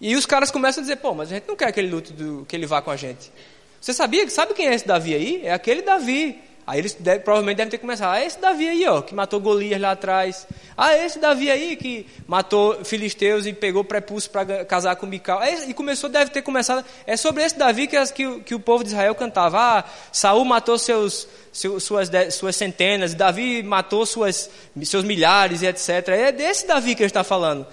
E 0.00 0.14
os 0.14 0.24
caras 0.24 0.52
começam 0.52 0.80
a 0.80 0.84
dizer, 0.84 0.98
pô, 0.98 1.12
mas 1.12 1.32
a 1.32 1.34
gente 1.34 1.48
não 1.48 1.56
quer 1.56 1.72
que 1.72 1.80
ele 1.80 1.90
lute, 1.90 2.12
do, 2.12 2.46
que 2.48 2.54
ele 2.54 2.66
vá 2.66 2.80
com 2.80 2.92
a 2.92 2.96
gente. 2.96 3.32
Você 3.80 3.92
sabia, 3.92 4.30
sabe 4.30 4.54
quem 4.54 4.68
é 4.68 4.74
esse 4.74 4.86
Davi 4.86 5.12
aí? 5.12 5.40
É 5.42 5.52
aquele 5.52 5.82
Davi 5.82 6.40
Aí 6.66 6.78
eles 6.78 6.94
deve, 6.94 7.20
provavelmente 7.20 7.58
devem 7.58 7.70
ter 7.70 7.78
começado. 7.78 8.14
Ah, 8.14 8.24
esse 8.24 8.38
Davi 8.38 8.66
aí, 8.66 8.88
ó, 8.88 9.02
que 9.02 9.14
matou 9.14 9.38
Golias 9.38 9.78
lá 9.78 9.90
atrás. 9.90 10.46
Ah, 10.74 10.96
esse 10.96 11.18
Davi 11.18 11.50
aí 11.50 11.76
que 11.76 12.06
matou 12.26 12.82
filisteus 12.84 13.44
e 13.44 13.52
pegou 13.52 13.84
prepulso 13.84 14.30
para 14.30 14.64
casar 14.64 14.96
com 14.96 15.04
Mical. 15.04 15.42
É, 15.42 15.68
e 15.68 15.74
começou, 15.74 16.08
deve 16.08 16.30
ter 16.30 16.40
começado. 16.40 16.82
É 17.06 17.18
sobre 17.18 17.44
esse 17.44 17.58
Davi 17.58 17.86
que, 17.86 18.02
que, 18.06 18.40
que 18.40 18.54
o 18.54 18.60
povo 18.60 18.82
de 18.82 18.90
Israel 18.90 19.14
cantava. 19.14 19.58
Ah, 19.58 19.84
Saul 20.10 20.44
matou 20.46 20.78
seus, 20.78 21.28
seus 21.52 21.82
suas, 21.82 22.08
suas 22.32 22.56
centenas, 22.56 23.14
Davi 23.14 23.62
matou 23.62 24.06
suas, 24.06 24.48
seus 24.84 25.04
milhares 25.04 25.60
e 25.60 25.66
etc. 25.66 26.08
É 26.08 26.32
desse 26.32 26.66
Davi 26.66 26.94
que 26.94 27.02
ele 27.02 27.10
está 27.10 27.22
falando. 27.22 27.66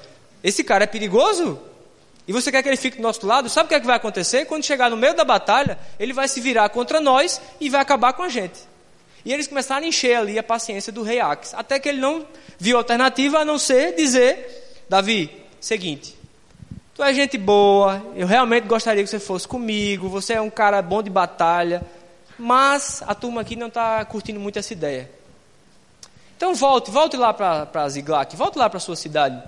Esse 0.44 0.66
cara 0.66 0.84
é 0.84 0.88
perigoso? 0.88 1.58
E 2.28 2.34
você 2.34 2.52
quer 2.52 2.62
que 2.62 2.68
ele 2.68 2.78
fique 2.78 2.98
do 2.98 3.04
nosso 3.04 3.26
lado? 3.26 3.50
Sabe 3.50 3.66
o 3.66 3.70
que, 3.70 3.76
é 3.76 3.80
que 3.80 3.88
vai 3.88 3.96
acontecer? 3.96 4.46
Quando 4.46 4.66
chegar 4.66 4.90
no 4.90 4.98
meio 4.98 5.16
da 5.16 5.24
batalha, 5.24 5.80
ele 5.98 6.12
vai 6.12 6.28
se 6.28 6.42
virar 6.42 6.68
contra 6.70 7.00
nós 7.00 7.42
e 7.60 7.70
vai 7.70 7.80
acabar 7.80 8.14
com 8.14 8.24
a 8.24 8.30
gente. 8.30 8.71
E 9.24 9.32
eles 9.32 9.48
começaram 9.48 9.86
a 9.86 9.88
encher 9.88 10.16
ali 10.16 10.40
a 10.40 10.44
paciência 10.44 10.92
do 10.92 11.04
rei 11.04 11.20
Aques, 11.20 11.54
até 11.54 11.80
que 11.80 11.90
ele 11.90 12.00
não 12.00 12.26
viu 12.58 12.78
alternativa 12.78 13.40
a 13.40 13.46
não 13.46 13.58
ser 13.58 13.96
dizer: 13.96 14.84
Davi, 14.90 15.30
seguinte, 15.60 16.18
tu 16.96 17.04
é 17.04 17.14
gente 17.14 17.38
boa, 17.38 18.06
eu 18.16 18.26
realmente 18.26 18.68
gostaria 18.68 19.04
que 19.04 19.10
você 19.10 19.20
fosse 19.20 19.48
comigo, 19.48 20.10
você 20.10 20.34
é 20.34 20.42
um 20.42 20.50
cara 20.50 20.82
bom 20.82 21.04
de 21.04 21.10
batalha, 21.10 21.84
mas 22.38 23.04
a 23.06 23.14
turma 23.14 23.42
aqui 23.42 23.56
não 23.56 23.68
está 23.68 24.04
curtindo 24.06 24.40
muito 24.40 24.58
essa 24.58 24.74
ideia. 24.74 25.10
Então 26.36 26.56
volte, 26.56 26.90
volte 26.90 27.16
lá 27.16 27.32
para 27.32 27.90
Ziglac, 27.90 28.36
volte 28.36 28.58
lá 28.58 28.68
para 28.68 28.78
a 28.78 28.82
sua 28.82 28.96
cidade 28.96 29.42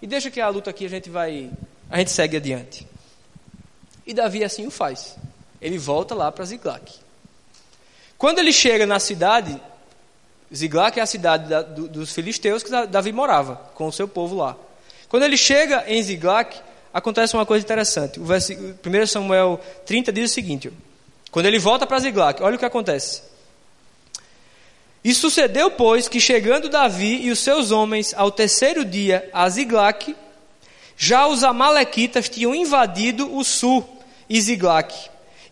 e 0.00 0.06
deixa 0.06 0.30
que 0.30 0.40
a 0.40 0.48
luta 0.48 0.70
aqui 0.70 0.86
a 0.86 0.88
gente 0.88 1.10
vai, 1.10 1.50
a 1.90 1.98
gente 1.98 2.12
segue 2.12 2.36
adiante. 2.36 2.86
E 4.06 4.14
Davi 4.14 4.44
assim 4.44 4.64
o 4.66 4.70
faz. 4.70 5.16
Ele 5.60 5.78
volta 5.78 6.14
lá 6.14 6.30
para 6.30 6.44
Ziglac. 6.44 7.05
Quando 8.18 8.38
ele 8.38 8.52
chega 8.52 8.86
na 8.86 8.98
cidade, 8.98 9.60
Ziglag 10.54 10.98
é 10.98 11.02
a 11.02 11.06
cidade 11.06 11.48
da, 11.48 11.62
do, 11.62 11.88
dos 11.88 12.12
filisteus 12.12 12.62
que 12.62 12.70
Davi 12.86 13.12
morava, 13.12 13.56
com 13.74 13.86
o 13.86 13.92
seu 13.92 14.08
povo 14.08 14.36
lá. 14.36 14.56
Quando 15.08 15.24
ele 15.24 15.36
chega 15.36 15.84
em 15.86 16.02
Ziglag, 16.02 16.56
acontece 16.92 17.34
uma 17.34 17.44
coisa 17.44 17.64
interessante. 17.64 18.18
O 18.18 18.24
1 18.24 19.06
Samuel 19.06 19.60
30 19.84 20.12
diz 20.12 20.30
o 20.30 20.34
seguinte: 20.34 20.72
quando 21.30 21.46
ele 21.46 21.58
volta 21.58 21.86
para 21.86 21.98
Ziglag, 21.98 22.42
olha 22.42 22.56
o 22.56 22.58
que 22.58 22.64
acontece. 22.64 23.22
E 25.04 25.14
sucedeu, 25.14 25.70
pois, 25.70 26.08
que 26.08 26.18
chegando 26.18 26.68
Davi 26.68 27.22
e 27.22 27.30
os 27.30 27.38
seus 27.38 27.70
homens 27.70 28.12
ao 28.16 28.30
terceiro 28.30 28.84
dia 28.84 29.28
a 29.32 29.48
Ziglag, 29.48 30.16
já 30.96 31.28
os 31.28 31.44
amalequitas 31.44 32.28
tinham 32.28 32.54
invadido 32.54 33.32
o 33.36 33.44
sul 33.44 33.86
e 34.28 34.40
Ziglag 34.40 34.92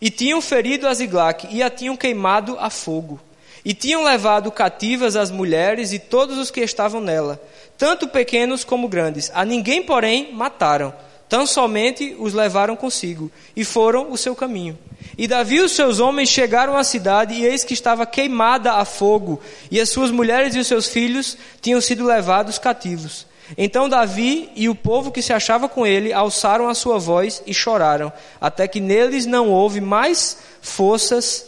e 0.01 0.09
tinham 0.09 0.41
ferido 0.41 0.87
a 0.87 0.93
Ziglac 0.93 1.47
e 1.49 1.63
a 1.63 1.69
tinham 1.69 1.95
queimado 1.95 2.57
a 2.59 2.69
fogo. 2.69 3.19
E 3.63 3.73
tinham 3.73 4.03
levado 4.03 4.51
cativas 4.51 5.15
as 5.15 5.31
mulheres 5.31 5.91
e 5.91 5.99
todos 5.99 6.37
os 6.37 6.51
que 6.51 6.61
estavam 6.61 7.01
nela, 7.01 7.41
tanto 7.77 8.07
pequenos 8.07 8.63
como 8.63 8.87
grandes. 8.87 9.31
A 9.33 9.43
ninguém, 9.43 9.81
porém, 9.81 10.31
mataram. 10.31 10.93
Tão 11.27 11.47
somente 11.47 12.15
os 12.19 12.33
levaram 12.33 12.75
consigo 12.75 13.31
e 13.55 13.65
foram 13.65 14.11
o 14.11 14.17
seu 14.17 14.35
caminho. 14.35 14.77
E 15.17 15.27
Davi 15.27 15.55
e 15.55 15.61
os 15.61 15.71
seus 15.71 15.99
homens 15.99 16.29
chegaram 16.29 16.77
à 16.77 16.83
cidade, 16.83 17.33
e 17.33 17.45
eis 17.45 17.63
que 17.63 17.73
estava 17.73 18.05
queimada 18.05 18.73
a 18.73 18.85
fogo, 18.85 19.41
e 19.71 19.79
as 19.79 19.89
suas 19.89 20.11
mulheres 20.11 20.55
e 20.55 20.59
os 20.59 20.67
seus 20.67 20.87
filhos 20.87 21.37
tinham 21.61 21.79
sido 21.79 22.05
levados 22.05 22.59
cativos. 22.59 23.25
Então 23.57 23.87
Davi 23.87 24.51
e 24.55 24.67
o 24.67 24.75
povo 24.75 25.11
que 25.11 25.21
se 25.21 25.31
achava 25.31 25.69
com 25.69 25.85
ele 25.85 26.11
alçaram 26.11 26.67
a 26.67 26.73
sua 26.73 26.97
voz 26.97 27.43
e 27.45 27.53
choraram, 27.53 28.11
até 28.41 28.67
que 28.67 28.79
neles 28.79 29.25
não 29.25 29.49
houve 29.49 29.79
mais 29.79 30.37
forças 30.61 31.45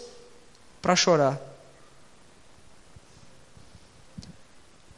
para 0.81 0.95
chorar. 0.95 1.39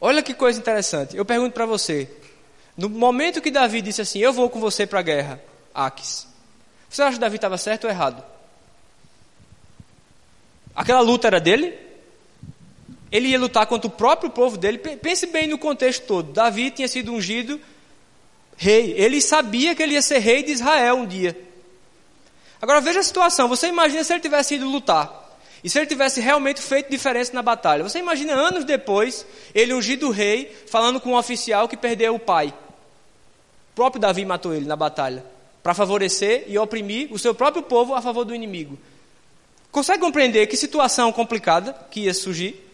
Olha 0.00 0.22
que 0.22 0.34
coisa 0.34 0.58
interessante. 0.58 1.16
Eu 1.16 1.24
pergunto 1.24 1.52
para 1.52 1.66
você: 1.66 2.10
no 2.76 2.88
momento 2.88 3.40
que 3.40 3.50
Davi 3.50 3.82
disse 3.82 4.00
assim, 4.00 4.18
Eu 4.18 4.32
vou 4.32 4.48
com 4.48 4.60
você 4.60 4.86
para 4.86 5.00
a 5.00 5.02
guerra, 5.02 5.40
Aques, 5.74 6.26
você 6.88 7.02
acha 7.02 7.14
que 7.14 7.20
Davi 7.20 7.36
estava 7.36 7.58
certo 7.58 7.84
ou 7.84 7.90
errado? 7.90 8.22
Aquela 10.74 11.00
luta 11.00 11.26
era 11.26 11.40
dele? 11.40 11.89
Ele 13.12 13.28
ia 13.28 13.38
lutar 13.38 13.66
contra 13.66 13.88
o 13.88 13.90
próprio 13.90 14.30
povo 14.30 14.56
dele. 14.56 14.78
Pense 14.78 15.26
bem 15.26 15.48
no 15.48 15.58
contexto 15.58 16.06
todo. 16.06 16.32
Davi 16.32 16.70
tinha 16.70 16.86
sido 16.86 17.12
ungido 17.12 17.60
rei. 18.56 18.94
Ele 18.96 19.20
sabia 19.20 19.74
que 19.74 19.82
ele 19.82 19.94
ia 19.94 20.02
ser 20.02 20.18
rei 20.18 20.42
de 20.42 20.52
Israel 20.52 20.96
um 20.96 21.06
dia. 21.06 21.36
Agora 22.62 22.80
veja 22.80 23.00
a 23.00 23.02
situação. 23.02 23.48
Você 23.48 23.66
imagina 23.66 24.04
se 24.04 24.12
ele 24.12 24.20
tivesse 24.20 24.54
ido 24.54 24.68
lutar. 24.68 25.28
E 25.64 25.68
se 25.68 25.78
ele 25.78 25.86
tivesse 25.86 26.20
realmente 26.20 26.60
feito 26.60 26.90
diferença 26.90 27.32
na 27.34 27.42
batalha. 27.42 27.82
Você 27.82 27.98
imagina 27.98 28.32
anos 28.32 28.64
depois, 28.64 29.26
ele 29.54 29.74
ungido 29.74 30.10
rei, 30.10 30.50
falando 30.68 31.00
com 31.00 31.10
um 31.10 31.16
oficial 31.16 31.68
que 31.68 31.76
perdeu 31.76 32.14
o 32.14 32.18
pai. 32.18 32.54
O 33.72 33.74
próprio 33.74 34.00
Davi 34.00 34.24
matou 34.24 34.54
ele 34.54 34.66
na 34.66 34.76
batalha. 34.76 35.24
Para 35.62 35.74
favorecer 35.74 36.44
e 36.46 36.56
oprimir 36.56 37.12
o 37.12 37.18
seu 37.18 37.34
próprio 37.34 37.62
povo 37.62 37.94
a 37.94 38.00
favor 38.00 38.24
do 38.24 38.34
inimigo. 38.34 38.78
Consegue 39.72 40.00
compreender 40.00 40.46
que 40.46 40.56
situação 40.56 41.12
complicada 41.12 41.74
que 41.90 42.00
ia 42.00 42.14
surgir? 42.14 42.69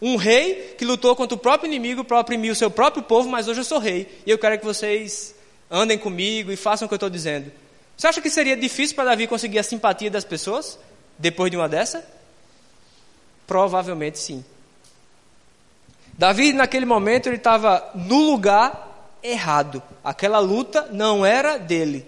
Um 0.00 0.16
rei 0.16 0.74
que 0.78 0.84
lutou 0.84 1.16
contra 1.16 1.34
o 1.34 1.38
próprio 1.38 1.66
inimigo 1.68 2.04
para 2.04 2.20
oprimir 2.20 2.52
o 2.52 2.56
seu 2.56 2.70
próprio 2.70 3.02
povo, 3.02 3.28
mas 3.28 3.48
hoje 3.48 3.60
eu 3.60 3.64
sou 3.64 3.78
rei. 3.78 4.06
E 4.24 4.30
eu 4.30 4.38
quero 4.38 4.58
que 4.58 4.64
vocês 4.64 5.34
andem 5.70 5.98
comigo 5.98 6.52
e 6.52 6.56
façam 6.56 6.86
o 6.86 6.88
que 6.88 6.94
eu 6.94 6.96
estou 6.96 7.10
dizendo. 7.10 7.50
Você 7.96 8.06
acha 8.06 8.20
que 8.20 8.30
seria 8.30 8.56
difícil 8.56 8.94
para 8.94 9.10
Davi 9.10 9.26
conseguir 9.26 9.58
a 9.58 9.62
simpatia 9.62 10.10
das 10.10 10.24
pessoas 10.24 10.78
depois 11.18 11.50
de 11.50 11.56
uma 11.56 11.68
dessa? 11.68 12.06
Provavelmente 13.46 14.18
sim. 14.18 14.44
Davi, 16.16 16.52
naquele 16.52 16.86
momento, 16.86 17.28
ele 17.28 17.36
estava 17.36 17.90
no 17.94 18.22
lugar 18.22 19.16
errado. 19.22 19.82
Aquela 20.02 20.38
luta 20.38 20.88
não 20.92 21.24
era 21.24 21.58
dele. 21.58 22.06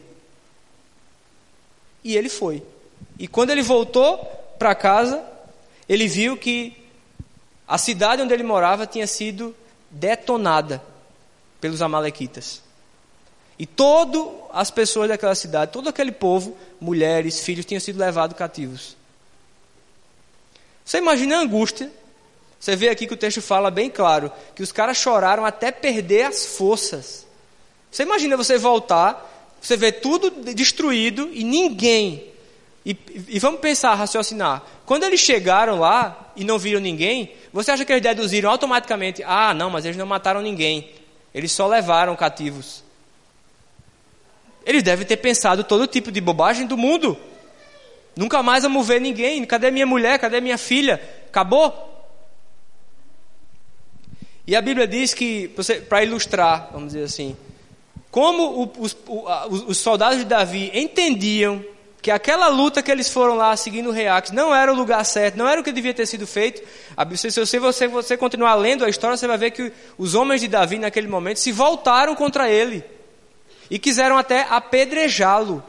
E 2.02 2.16
ele 2.16 2.28
foi. 2.28 2.62
E 3.18 3.28
quando 3.28 3.50
ele 3.50 3.62
voltou 3.62 4.18
para 4.58 4.74
casa, 4.74 5.24
ele 5.88 6.08
viu 6.08 6.36
que 6.36 6.79
a 7.70 7.78
cidade 7.78 8.20
onde 8.20 8.34
ele 8.34 8.42
morava 8.42 8.84
tinha 8.84 9.06
sido 9.06 9.54
detonada 9.88 10.82
pelos 11.60 11.80
amalequitas. 11.80 12.60
E 13.56 13.64
todas 13.64 14.26
as 14.52 14.72
pessoas 14.72 15.08
daquela 15.08 15.36
cidade, 15.36 15.70
todo 15.70 15.88
aquele 15.88 16.10
povo, 16.10 16.58
mulheres, 16.80 17.38
filhos, 17.38 17.64
tinham 17.64 17.78
sido 17.78 17.96
levados 17.96 18.36
cativos. 18.36 18.96
Você 20.84 20.98
imagina 20.98 21.36
a 21.36 21.42
angústia? 21.42 21.92
Você 22.58 22.74
vê 22.74 22.88
aqui 22.88 23.06
que 23.06 23.14
o 23.14 23.16
texto 23.16 23.40
fala 23.40 23.70
bem 23.70 23.88
claro 23.88 24.32
que 24.56 24.64
os 24.64 24.72
caras 24.72 24.96
choraram 24.96 25.46
até 25.46 25.70
perder 25.70 26.24
as 26.24 26.56
forças. 26.56 27.24
Você 27.88 28.02
imagina 28.02 28.36
você 28.36 28.58
voltar, 28.58 29.54
você 29.62 29.76
vê 29.76 29.92
tudo 29.92 30.28
destruído 30.52 31.30
e 31.32 31.44
ninguém. 31.44 32.29
E, 32.84 32.96
e 33.28 33.38
vamos 33.38 33.60
pensar, 33.60 33.94
raciocinar. 33.94 34.62
Quando 34.86 35.04
eles 35.04 35.20
chegaram 35.20 35.78
lá 35.78 36.32
e 36.34 36.44
não 36.44 36.58
viram 36.58 36.80
ninguém, 36.80 37.32
você 37.52 37.70
acha 37.70 37.84
que 37.84 37.92
eles 37.92 38.02
deduziram 38.02 38.50
automaticamente: 38.50 39.22
ah, 39.24 39.52
não, 39.52 39.68
mas 39.70 39.84
eles 39.84 39.96
não 39.96 40.06
mataram 40.06 40.40
ninguém, 40.40 40.90
eles 41.34 41.52
só 41.52 41.66
levaram 41.66 42.16
cativos. 42.16 42.82
Eles 44.64 44.82
devem 44.82 45.06
ter 45.06 45.16
pensado 45.16 45.64
todo 45.64 45.86
tipo 45.86 46.12
de 46.12 46.20
bobagem 46.20 46.66
do 46.66 46.76
mundo. 46.76 47.18
Nunca 48.16 48.42
mais 48.42 48.62
vamos 48.62 48.86
ver 48.86 49.00
ninguém. 49.00 49.44
Cadê 49.44 49.70
minha 49.70 49.86
mulher? 49.86 50.18
Cadê 50.18 50.40
minha 50.40 50.58
filha? 50.58 51.00
Acabou? 51.28 51.88
E 54.46 54.56
a 54.56 54.60
Bíblia 54.60 54.86
diz 54.86 55.14
que, 55.14 55.48
para 55.88 56.02
ilustrar, 56.02 56.70
vamos 56.72 56.92
dizer 56.92 57.04
assim, 57.04 57.36
como 58.10 58.72
os, 58.78 58.96
os, 59.06 59.62
os 59.68 59.78
soldados 59.78 60.18
de 60.18 60.24
Davi 60.24 60.70
entendiam 60.74 61.64
que 62.02 62.10
aquela 62.10 62.48
luta 62.48 62.82
que 62.82 62.90
eles 62.90 63.10
foram 63.10 63.34
lá 63.34 63.54
seguindo 63.56 63.90
o 63.90 63.92
Reax 63.92 64.30
não 64.30 64.54
era 64.54 64.72
o 64.72 64.76
lugar 64.76 65.04
certo, 65.04 65.36
não 65.36 65.46
era 65.46 65.60
o 65.60 65.64
que 65.64 65.70
devia 65.70 65.92
ter 65.92 66.06
sido 66.06 66.26
feito. 66.26 66.62
Se 67.16 67.30
você, 67.30 67.58
você, 67.58 67.88
você 67.88 68.16
continuar 68.16 68.54
lendo 68.54 68.84
a 68.84 68.88
história, 68.88 69.16
você 69.16 69.26
vai 69.26 69.36
ver 69.36 69.50
que 69.50 69.72
os 69.98 70.14
homens 70.14 70.40
de 70.40 70.48
Davi 70.48 70.78
naquele 70.78 71.08
momento 71.08 71.38
se 71.38 71.52
voltaram 71.52 72.14
contra 72.14 72.50
ele 72.50 72.82
e 73.70 73.78
quiseram 73.78 74.16
até 74.16 74.46
apedrejá-lo. 74.48 75.62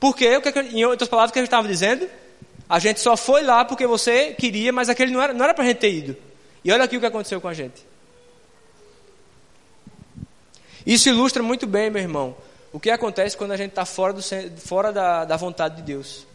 Porque, 0.00 0.40
em 0.72 0.84
outras 0.84 1.08
palavras, 1.08 1.30
o 1.30 1.32
que 1.32 1.38
ele 1.38 1.46
estava 1.46 1.68
dizendo? 1.68 2.08
A 2.68 2.78
gente 2.78 3.00
só 3.00 3.16
foi 3.16 3.42
lá 3.42 3.64
porque 3.64 3.86
você 3.86 4.32
queria, 4.32 4.72
mas 4.72 4.88
aquele 4.88 5.12
não 5.12 5.22
era, 5.22 5.32
não 5.34 5.44
era 5.44 5.52
para 5.52 5.64
a 5.64 5.66
gente 5.66 5.78
ter 5.78 5.92
ido. 5.92 6.16
E 6.64 6.72
olha 6.72 6.84
aqui 6.84 6.96
o 6.96 7.00
que 7.00 7.06
aconteceu 7.06 7.40
com 7.40 7.48
a 7.48 7.54
gente. 7.54 7.86
Isso 10.86 11.08
ilustra 11.08 11.42
muito 11.42 11.66
bem, 11.66 11.90
meu 11.90 12.00
irmão, 12.00 12.36
o 12.72 12.78
que 12.78 12.90
acontece 12.90 13.36
quando 13.36 13.52
a 13.52 13.56
gente 13.56 13.70
está 13.70 13.84
fora, 13.84 14.12
do, 14.12 14.22
fora 14.58 14.92
da, 14.92 15.24
da 15.24 15.36
vontade 15.36 15.76
de 15.76 15.82
Deus. 15.82 16.26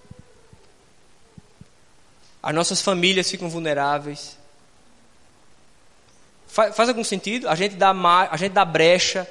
As 2.42 2.54
nossas 2.54 2.82
famílias 2.82 3.30
ficam 3.30 3.50
vulneráveis. 3.50 4.38
Faz, 6.48 6.76
faz 6.76 6.90
algum 6.90 7.04
sentido? 7.04 7.48
A 7.48 7.56
gente 7.56 7.76
dá, 7.76 7.92
a 8.30 8.38
gente 8.38 8.52
dá 8.52 8.66
brecha 8.66 9.28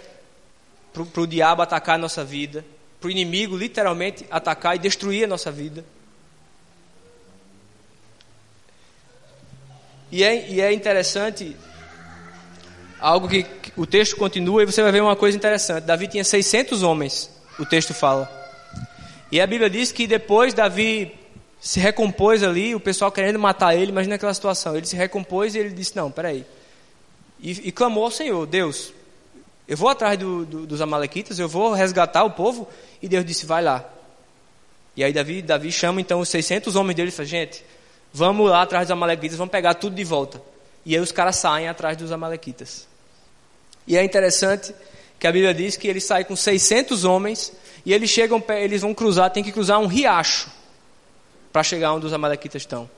para 0.92 1.22
o 1.22 1.26
diabo 1.26 1.62
atacar 1.62 1.96
a 1.96 1.98
nossa 1.98 2.24
vida, 2.24 2.64
para 3.00 3.08
o 3.08 3.10
inimigo 3.10 3.56
literalmente 3.56 4.26
atacar 4.30 4.76
e 4.76 4.78
destruir 4.78 5.24
a 5.24 5.26
nossa 5.26 5.50
vida. 5.50 5.84
E 10.10 10.22
é, 10.22 10.50
e 10.50 10.60
é 10.60 10.72
interessante, 10.72 11.56
algo 13.02 13.28
que 13.28 13.44
o 13.76 13.86
texto 13.86 14.16
continua 14.16 14.62
e 14.62 14.66
você 14.66 14.82
vai 14.82 14.92
ver 14.92 15.02
uma 15.02 15.16
coisa 15.16 15.36
interessante. 15.36 15.84
Davi 15.84 16.08
tinha 16.08 16.24
600 16.24 16.82
homens, 16.82 17.30
o 17.58 17.66
texto 17.66 17.92
fala. 17.92 18.30
E 19.30 19.40
a 19.40 19.46
Bíblia 19.46 19.68
diz 19.68 19.92
que 19.92 20.06
depois 20.06 20.54
Davi 20.54 21.14
se 21.60 21.80
recompôs 21.80 22.42
ali, 22.42 22.74
o 22.74 22.80
pessoal 22.80 23.10
querendo 23.10 23.38
matar 23.38 23.74
ele, 23.74 23.90
imagina 23.90 24.14
aquela 24.14 24.34
situação. 24.34 24.76
Ele 24.76 24.86
se 24.86 24.96
recompôs 24.96 25.54
e 25.54 25.58
ele 25.58 25.70
disse: 25.70 25.96
Não, 25.96 26.10
peraí. 26.10 26.44
E, 27.40 27.68
e 27.68 27.72
clamou 27.72 28.04
ao 28.04 28.10
Senhor: 28.10 28.46
Deus, 28.46 28.92
eu 29.66 29.76
vou 29.76 29.88
atrás 29.88 30.18
do, 30.18 30.44
do, 30.44 30.66
dos 30.66 30.80
Amalequitas, 30.80 31.38
eu 31.38 31.48
vou 31.48 31.72
resgatar 31.72 32.24
o 32.24 32.30
povo. 32.30 32.68
E 33.02 33.08
Deus 33.08 33.24
disse: 33.24 33.46
Vai 33.46 33.62
lá. 33.62 33.84
E 34.96 35.02
aí 35.02 35.12
Davi, 35.12 35.42
Davi 35.42 35.72
chama 35.72 36.00
então 36.00 36.20
os 36.20 36.28
600 36.28 36.76
homens 36.76 36.96
dele 36.96 37.08
e 37.08 37.12
fala: 37.12 37.26
Gente, 37.26 37.64
Vamos 38.12 38.50
lá 38.50 38.62
atrás 38.62 38.86
dos 38.86 38.92
Amalequitas, 38.92 39.38
vamos 39.38 39.50
pegar 39.50 39.74
tudo 39.74 39.96
de 39.96 40.04
volta. 40.04 40.42
E 40.84 40.94
aí 40.94 41.00
os 41.00 41.10
caras 41.10 41.36
saem 41.36 41.68
atrás 41.68 41.96
dos 41.96 42.12
Amalequitas. 42.12 42.86
E 43.86 43.96
é 43.96 44.04
interessante 44.04 44.74
que 45.18 45.26
a 45.26 45.32
Bíblia 45.32 45.54
diz 45.54 45.76
que 45.76 45.88
eles 45.88 46.04
saem 46.04 46.24
com 46.24 46.36
600 46.36 47.04
homens 47.04 47.52
e 47.84 47.92
eles 47.92 48.10
chegam, 48.10 48.42
eles 48.48 48.82
vão 48.82 48.94
cruzar, 48.94 49.30
tem 49.30 49.42
que 49.42 49.52
cruzar 49.52 49.78
um 49.78 49.86
riacho 49.86 50.50
para 51.52 51.62
chegar 51.62 51.92
onde 51.92 52.06
os 52.06 52.12
Amalequitas 52.12 52.62
estão. 52.62 52.88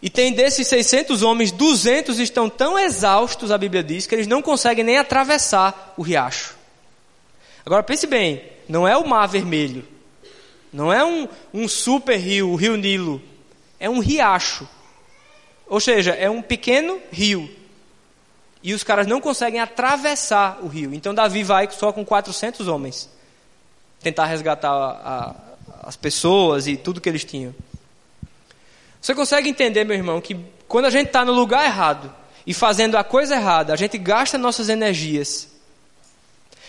E 0.00 0.08
tem 0.08 0.32
desses 0.32 0.66
600 0.68 1.22
homens, 1.22 1.50
200 1.50 2.20
estão 2.20 2.48
tão 2.48 2.78
exaustos, 2.78 3.50
a 3.50 3.58
Bíblia 3.58 3.82
diz, 3.82 4.06
que 4.06 4.14
eles 4.14 4.28
não 4.28 4.40
conseguem 4.40 4.84
nem 4.84 4.96
atravessar 4.96 5.94
o 5.96 6.02
riacho. 6.02 6.56
Agora 7.66 7.82
pense 7.82 8.06
bem, 8.06 8.42
não 8.68 8.86
é 8.86 8.96
o 8.96 9.06
Mar 9.06 9.26
Vermelho, 9.26 9.84
não 10.72 10.92
é 10.92 11.04
um, 11.04 11.28
um 11.52 11.66
super 11.66 12.16
rio, 12.16 12.50
o 12.50 12.56
Rio 12.56 12.76
Nilo, 12.76 13.20
é 13.80 13.90
um 13.90 13.98
riacho. 13.98 14.68
Ou 15.66 15.80
seja, 15.80 16.12
é 16.12 16.30
um 16.30 16.40
pequeno 16.40 17.00
rio. 17.10 17.57
E 18.62 18.74
os 18.74 18.82
caras 18.82 19.06
não 19.06 19.20
conseguem 19.20 19.60
atravessar 19.60 20.58
o 20.62 20.66
rio. 20.66 20.92
Então 20.94 21.14
Davi 21.14 21.42
vai 21.42 21.68
só 21.70 21.92
com 21.92 22.04
400 22.04 22.66
homens 22.68 23.08
tentar 24.00 24.26
resgatar 24.26 24.70
a, 24.70 24.74
a, 24.74 25.34
as 25.88 25.96
pessoas 25.96 26.66
e 26.66 26.76
tudo 26.76 27.00
que 27.00 27.08
eles 27.08 27.24
tinham. 27.24 27.54
Você 29.00 29.14
consegue 29.14 29.48
entender, 29.48 29.84
meu 29.84 29.96
irmão, 29.96 30.20
que 30.20 30.36
quando 30.66 30.86
a 30.86 30.90
gente 30.90 31.06
está 31.06 31.24
no 31.24 31.32
lugar 31.32 31.64
errado 31.64 32.12
e 32.46 32.52
fazendo 32.52 32.96
a 32.96 33.04
coisa 33.04 33.36
errada, 33.36 33.72
a 33.72 33.76
gente 33.76 33.96
gasta 33.96 34.36
nossas 34.36 34.68
energias. 34.68 35.48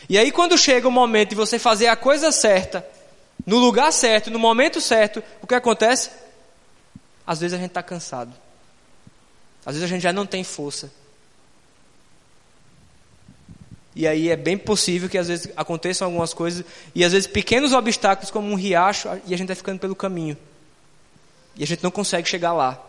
E 0.07 0.17
aí, 0.17 0.31
quando 0.31 0.57
chega 0.57 0.87
o 0.87 0.91
momento 0.91 1.29
de 1.29 1.35
você 1.35 1.59
fazer 1.59 1.87
a 1.87 1.95
coisa 1.95 2.31
certa, 2.31 2.85
no 3.45 3.57
lugar 3.57 3.91
certo, 3.91 4.31
no 4.31 4.39
momento 4.39 4.79
certo, 4.79 5.23
o 5.41 5.47
que 5.47 5.55
acontece? 5.55 6.09
às 7.29 7.39
vezes 7.39 7.53
a 7.53 7.57
gente 7.57 7.69
está 7.69 7.83
cansado. 7.83 8.33
Às 9.63 9.75
vezes 9.75 9.83
a 9.83 9.87
gente 9.87 10.01
já 10.01 10.11
não 10.11 10.25
tem 10.25 10.43
força. 10.43 10.91
E 13.99 14.07
aí 14.07 14.29
é 14.29 14.37
bem 14.37 14.57
possível 14.57 15.09
que 15.09 15.17
às 15.17 15.27
vezes 15.27 15.51
aconteçam 15.57 16.05
algumas 16.05 16.33
coisas, 16.33 16.63
e 16.95 17.03
às 17.03 17.11
vezes 17.11 17.27
pequenos 17.27 17.73
obstáculos, 17.73 18.31
como 18.31 18.49
um 18.49 18.55
riacho, 18.55 19.09
e 19.27 19.33
a 19.33 19.37
gente 19.37 19.47
vai 19.47 19.57
ficando 19.57 19.77
pelo 19.77 19.93
caminho. 19.93 20.37
E 21.57 21.63
a 21.65 21.67
gente 21.67 21.83
não 21.83 21.91
consegue 21.91 22.25
chegar 22.25 22.53
lá. 22.53 22.81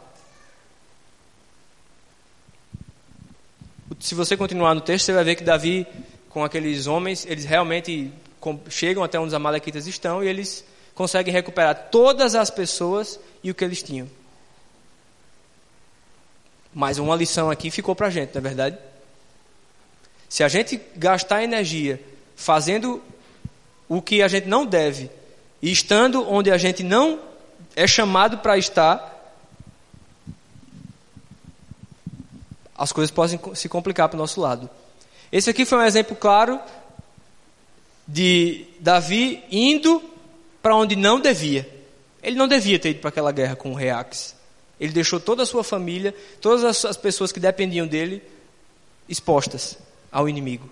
Se 3.99 4.14
você 4.14 4.37
continuar 4.37 4.73
no 4.73 4.81
texto, 4.81 5.07
você 5.07 5.12
vai 5.12 5.25
ver 5.25 5.35
que 5.35 5.42
Davi, 5.42 5.85
com 6.29 6.44
aqueles 6.44 6.87
homens, 6.87 7.27
eles 7.27 7.44
realmente 7.44 8.12
chegam 8.68 9.03
até 9.03 9.18
onde 9.18 9.31
os 9.31 9.35
Amalequitas 9.35 9.88
estão 9.88 10.23
e 10.23 10.29
eles 10.29 10.64
conseguem 10.94 11.35
recuperar 11.35 11.88
todas 11.90 12.37
as 12.37 12.51
pessoas 12.51 13.18
e 13.42 13.51
o 13.51 13.55
que 13.57 13.64
eles 13.64 13.83
tinham. 13.83 14.09
Mas 16.73 16.99
uma 16.99 17.16
lição 17.16 17.51
aqui 17.51 17.68
ficou 17.68 17.96
para 17.96 18.07
a 18.07 18.11
gente, 18.11 18.33
não 18.33 18.38
é 18.38 18.42
verdade? 18.42 18.89
Se 20.31 20.45
a 20.45 20.49
gente 20.49 20.81
gastar 20.95 21.43
energia 21.43 22.01
fazendo 22.37 23.03
o 23.88 24.01
que 24.01 24.23
a 24.23 24.29
gente 24.29 24.47
não 24.47 24.64
deve 24.64 25.11
e 25.61 25.73
estando 25.73 26.25
onde 26.31 26.53
a 26.53 26.57
gente 26.57 26.85
não 26.85 27.19
é 27.75 27.85
chamado 27.85 28.38
para 28.38 28.57
estar, 28.57 29.35
as 32.79 32.93
coisas 32.93 33.11
podem 33.11 33.40
se 33.57 33.69
complicar 33.69 34.09
para 34.09 34.14
o 34.14 34.21
nosso 34.21 34.40
lado. 34.40 34.71
Esse 35.33 35.51
aqui 35.51 35.66
foi 35.66 35.79
um 35.79 35.83
exemplo 35.83 36.14
claro 36.14 36.61
de 38.07 38.66
Davi 38.79 39.43
indo 39.51 40.01
para 40.62 40.77
onde 40.77 40.95
não 40.95 41.19
devia. 41.19 41.69
Ele 42.23 42.37
não 42.37 42.47
devia 42.47 42.79
ter 42.79 42.90
ido 42.90 43.01
para 43.01 43.09
aquela 43.09 43.33
guerra 43.33 43.57
com 43.57 43.73
o 43.73 43.75
rei 43.75 43.90
Axe. 43.90 44.35
Ele 44.79 44.93
deixou 44.93 45.19
toda 45.19 45.43
a 45.43 45.47
sua 45.47 45.64
família, 45.64 46.14
todas 46.40 46.85
as 46.85 46.97
pessoas 46.97 47.33
que 47.33 47.40
dependiam 47.40 47.87
dele, 47.87 48.23
expostas 49.09 49.77
ao 50.11 50.29
inimigo. 50.29 50.68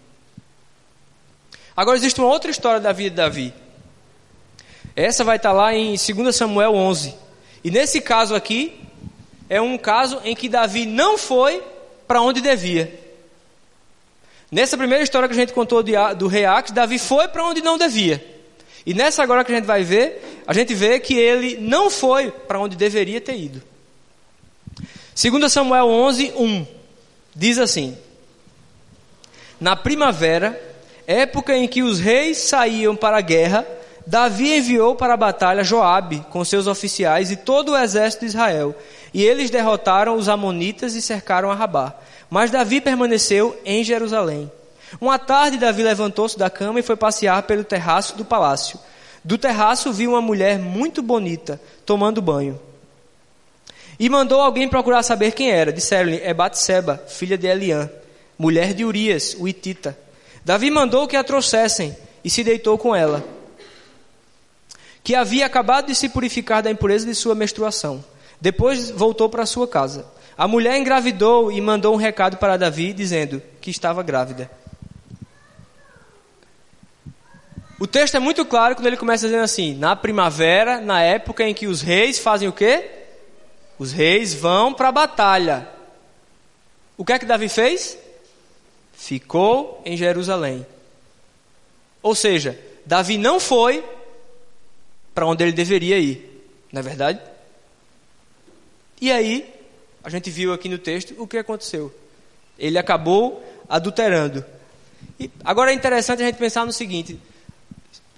Agora 1.76 1.96
existe 1.96 2.20
uma 2.20 2.28
outra 2.28 2.50
história 2.50 2.80
da 2.80 2.92
vida 2.92 3.10
de 3.10 3.16
Davi. 3.16 3.54
Essa 4.96 5.22
vai 5.22 5.36
estar 5.36 5.52
lá 5.52 5.72
em 5.72 5.94
2 5.94 6.34
Samuel 6.34 6.74
11. 6.74 7.14
E 7.62 7.70
nesse 7.70 8.00
caso 8.00 8.34
aqui, 8.34 8.80
é 9.48 9.60
um 9.60 9.78
caso 9.78 10.20
em 10.24 10.34
que 10.34 10.48
Davi 10.48 10.86
não 10.86 11.16
foi 11.16 11.62
para 12.06 12.20
onde 12.20 12.40
devia. 12.40 12.92
Nessa 14.50 14.76
primeira 14.76 15.04
história 15.04 15.28
que 15.28 15.34
a 15.34 15.38
gente 15.38 15.52
contou 15.52 15.82
do 15.82 16.26
rei 16.26 16.44
Ax, 16.44 16.70
Davi 16.70 16.98
foi 16.98 17.28
para 17.28 17.44
onde 17.44 17.60
não 17.60 17.78
devia. 17.78 18.24
E 18.84 18.94
nessa 18.94 19.22
agora 19.22 19.44
que 19.44 19.52
a 19.52 19.54
gente 19.54 19.66
vai 19.66 19.84
ver, 19.84 20.42
a 20.46 20.54
gente 20.54 20.74
vê 20.74 20.98
que 20.98 21.14
ele 21.14 21.58
não 21.58 21.90
foi 21.90 22.30
para 22.30 22.58
onde 22.58 22.74
deveria 22.74 23.20
ter 23.20 23.36
ido. 23.36 23.62
2 25.14 25.52
Samuel 25.52 25.86
11, 25.86 26.32
1 26.34 26.66
diz 27.36 27.58
assim: 27.58 27.96
Na 29.60 29.74
primavera, 29.74 30.60
época 31.06 31.56
em 31.56 31.66
que 31.66 31.82
os 31.82 31.98
reis 31.98 32.38
saíam 32.38 32.94
para 32.94 33.18
a 33.18 33.20
guerra, 33.20 33.66
Davi 34.06 34.56
enviou 34.56 34.94
para 34.94 35.14
a 35.14 35.18
batalha 35.18 35.64
Joabe 35.64 36.24
com 36.30 36.44
seus 36.44 36.66
oficiais 36.66 37.30
e 37.30 37.36
todo 37.36 37.72
o 37.72 37.76
exército 37.76 38.24
de 38.24 38.30
Israel, 38.30 38.74
e 39.12 39.22
eles 39.22 39.50
derrotaram 39.50 40.16
os 40.16 40.28
amonitas 40.28 40.94
e 40.94 41.02
cercaram 41.02 41.50
a 41.50 41.54
Rabá. 41.54 41.94
Mas 42.30 42.50
Davi 42.50 42.80
permaneceu 42.80 43.58
em 43.64 43.82
Jerusalém. 43.82 44.50
Uma 45.00 45.18
tarde 45.18 45.58
Davi 45.58 45.82
levantou-se 45.82 46.38
da 46.38 46.48
cama 46.48 46.80
e 46.80 46.82
foi 46.82 46.96
passear 46.96 47.42
pelo 47.42 47.64
terraço 47.64 48.16
do 48.16 48.24
palácio. 48.24 48.78
Do 49.22 49.36
terraço 49.36 49.92
viu 49.92 50.12
uma 50.12 50.22
mulher 50.22 50.58
muito 50.58 51.02
bonita 51.02 51.60
tomando 51.84 52.22
banho. 52.22 52.58
E 53.98 54.08
mandou 54.08 54.40
alguém 54.40 54.68
procurar 54.68 55.02
saber 55.02 55.32
quem 55.32 55.50
era. 55.50 55.72
Disseram-lhe: 55.72 56.20
É 56.22 56.32
Batseba, 56.32 57.02
filha 57.08 57.36
de 57.36 57.46
Eliã, 57.46 57.90
mulher 58.38 58.72
de 58.72 58.84
Urias, 58.84 59.34
o 59.38 59.48
Itita. 59.48 59.98
Davi 60.44 60.70
mandou 60.70 61.08
que 61.08 61.16
a 61.16 61.24
trouxessem 61.24 61.96
e 62.24 62.30
se 62.30 62.44
deitou 62.44 62.78
com 62.78 62.94
ela, 62.94 63.24
que 65.02 65.14
havia 65.14 65.44
acabado 65.44 65.86
de 65.86 65.94
se 65.94 66.08
purificar 66.08 66.62
da 66.62 66.70
impureza 66.70 67.06
de 67.06 67.14
sua 67.14 67.34
menstruação. 67.34 68.04
Depois 68.40 68.90
voltou 68.90 69.28
para 69.28 69.44
sua 69.44 69.66
casa. 69.66 70.06
A 70.36 70.46
mulher 70.46 70.78
engravidou 70.78 71.50
e 71.50 71.60
mandou 71.60 71.92
um 71.92 71.96
recado 71.96 72.36
para 72.36 72.56
Davi, 72.56 72.92
dizendo 72.92 73.42
que 73.60 73.70
estava 73.70 74.02
grávida. 74.02 74.48
O 77.80 77.86
texto 77.86 78.16
é 78.16 78.20
muito 78.20 78.44
claro 78.44 78.74
quando 78.74 78.86
ele 78.86 78.96
começa 78.96 79.26
dizendo 79.26 79.44
assim: 79.44 79.74
na 79.74 79.96
primavera, 79.96 80.80
na 80.80 81.00
época 81.00 81.44
em 81.44 81.54
que 81.54 81.66
os 81.66 81.80
reis 81.80 82.18
fazem 82.18 82.48
o 82.48 82.52
quê? 82.52 82.90
Os 83.78 83.92
reis 83.92 84.34
vão 84.34 84.72
para 84.72 84.88
a 84.88 84.92
batalha. 84.92 85.68
O 86.96 87.04
que 87.04 87.12
é 87.12 87.18
que 87.18 87.26
Davi 87.26 87.48
fez? 87.48 87.98
Ficou 88.98 89.80
em 89.86 89.96
Jerusalém. 89.96 90.66
Ou 92.02 92.16
seja, 92.16 92.58
Davi 92.84 93.16
não 93.16 93.38
foi 93.38 93.84
para 95.14 95.24
onde 95.24 95.44
ele 95.44 95.52
deveria 95.52 95.96
ir, 96.00 96.44
não 96.72 96.80
é 96.80 96.82
verdade? 96.82 97.20
E 99.00 99.12
aí, 99.12 99.54
a 100.02 100.10
gente 100.10 100.28
viu 100.30 100.52
aqui 100.52 100.68
no 100.68 100.78
texto 100.78 101.14
o 101.16 101.28
que 101.28 101.38
aconteceu. 101.38 101.94
Ele 102.58 102.76
acabou 102.76 103.40
adulterando. 103.68 104.44
E 105.18 105.30
agora 105.44 105.70
é 105.70 105.74
interessante 105.74 106.20
a 106.24 106.26
gente 106.26 106.36
pensar 106.36 106.66
no 106.66 106.72
seguinte: 106.72 107.20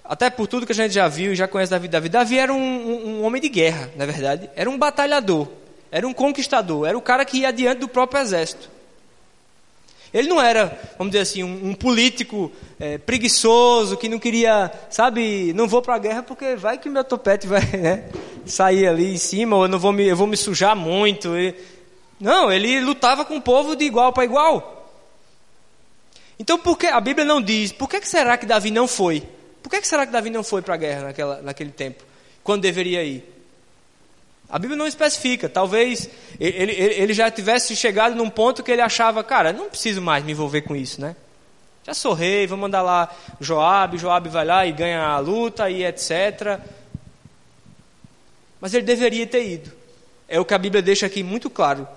até 0.03 0.31
por 0.31 0.47
tudo 0.47 0.65
que 0.65 0.71
a 0.71 0.75
gente 0.75 0.95
já 0.95 1.07
viu 1.07 1.31
e 1.31 1.35
já 1.35 1.47
conhece 1.47 1.69
da 1.69 1.77
vida 1.77 1.91
Davi, 1.91 2.09
Davi 2.09 2.39
era 2.39 2.51
um, 2.51 2.57
um, 2.57 3.07
um, 3.07 3.23
homem 3.23 3.39
de 3.39 3.49
guerra, 3.49 3.91
na 3.95 4.07
verdade. 4.07 4.49
Era 4.55 4.67
um 4.67 4.79
batalhador, 4.79 5.47
era 5.91 6.07
um 6.07 6.13
conquistador, 6.13 6.87
era 6.87 6.97
o 6.97 7.01
cara 7.01 7.23
que 7.23 7.37
ia 7.37 7.49
adiante 7.49 7.81
do 7.81 7.87
próprio 7.87 8.19
exército. 8.19 8.80
Ele 10.13 10.27
não 10.27 10.41
era, 10.41 10.77
vamos 10.97 11.11
dizer 11.11 11.21
assim, 11.21 11.43
um, 11.43 11.69
um 11.69 11.73
político 11.73 12.51
é, 12.79 12.97
preguiçoso 12.97 13.95
que 13.95 14.09
não 14.09 14.19
queria, 14.19 14.69
sabe, 14.89 15.53
não 15.53 15.67
vou 15.67 15.81
para 15.81 15.95
a 15.95 15.99
guerra 15.99 16.23
porque 16.23 16.55
vai 16.55 16.77
que 16.77 16.89
meu 16.89 17.03
topete 17.03 17.47
vai 17.47 17.61
né, 17.77 18.09
sair 18.45 18.87
ali 18.87 19.13
em 19.13 19.17
cima, 19.17 19.55
ou 19.55 19.63
eu, 19.63 19.69
não 19.69 19.79
vou 19.79 19.93
me, 19.93 20.05
eu 20.05 20.15
vou 20.15 20.27
me 20.27 20.35
sujar 20.35 20.75
muito. 20.75 21.37
E... 21.37 21.55
Não, 22.19 22.51
ele 22.51 22.81
lutava 22.81 23.23
com 23.23 23.37
o 23.37 23.41
povo 23.41 23.75
de 23.75 23.85
igual 23.85 24.11
para 24.11 24.25
igual. 24.25 24.81
Então, 26.37 26.57
por 26.59 26.77
que 26.77 26.87
a 26.87 26.99
Bíblia 26.99 27.25
não 27.25 27.41
diz? 27.41 27.71
Por 27.71 27.87
que, 27.87 27.99
que 28.01 28.07
será 28.09 28.37
que 28.37 28.45
Davi 28.45 28.69
não 28.69 28.87
foi? 28.87 29.23
Por 29.63 29.69
que, 29.69 29.79
que 29.79 29.87
será 29.87 30.05
que 30.05 30.11
Davi 30.11 30.29
não 30.29 30.43
foi 30.43 30.61
para 30.61 30.73
a 30.73 30.77
guerra 30.77 31.03
naquela, 31.03 31.41
naquele 31.41 31.71
tempo, 31.71 32.03
quando 32.43 32.63
deveria 32.63 33.03
ir? 33.03 33.30
A 34.51 34.59
Bíblia 34.59 34.77
não 34.77 34.85
especifica. 34.85 35.47
Talvez 35.47 36.09
ele, 36.37 36.73
ele, 36.73 37.13
já 37.13 37.31
tivesse 37.31 37.73
chegado 37.73 38.15
num 38.15 38.29
ponto 38.29 38.61
que 38.61 38.69
ele 38.69 38.81
achava, 38.81 39.23
cara, 39.23 39.53
não 39.53 39.69
preciso 39.69 40.01
mais 40.01 40.25
me 40.25 40.33
envolver 40.33 40.63
com 40.63 40.75
isso, 40.75 40.99
né? 40.99 41.15
Já 41.85 41.93
sou 41.93 42.13
rei, 42.13 42.45
vou 42.45 42.57
mandar 42.57 42.81
lá 42.81 43.09
Joabe, 43.39 43.97
Joabe 43.97 44.27
vai 44.27 44.45
lá 44.45 44.65
e 44.65 44.73
ganha 44.73 45.01
a 45.03 45.19
luta 45.19 45.69
e 45.69 45.85
etc. 45.85 46.59
Mas 48.59 48.73
ele 48.73 48.85
deveria 48.85 49.25
ter 49.25 49.47
ido. 49.47 49.71
É 50.27 50.37
o 50.37 50.45
que 50.45 50.53
a 50.53 50.57
Bíblia 50.57 50.81
deixa 50.81 51.05
aqui 51.05 51.23
muito 51.23 51.49
claro. 51.49 51.87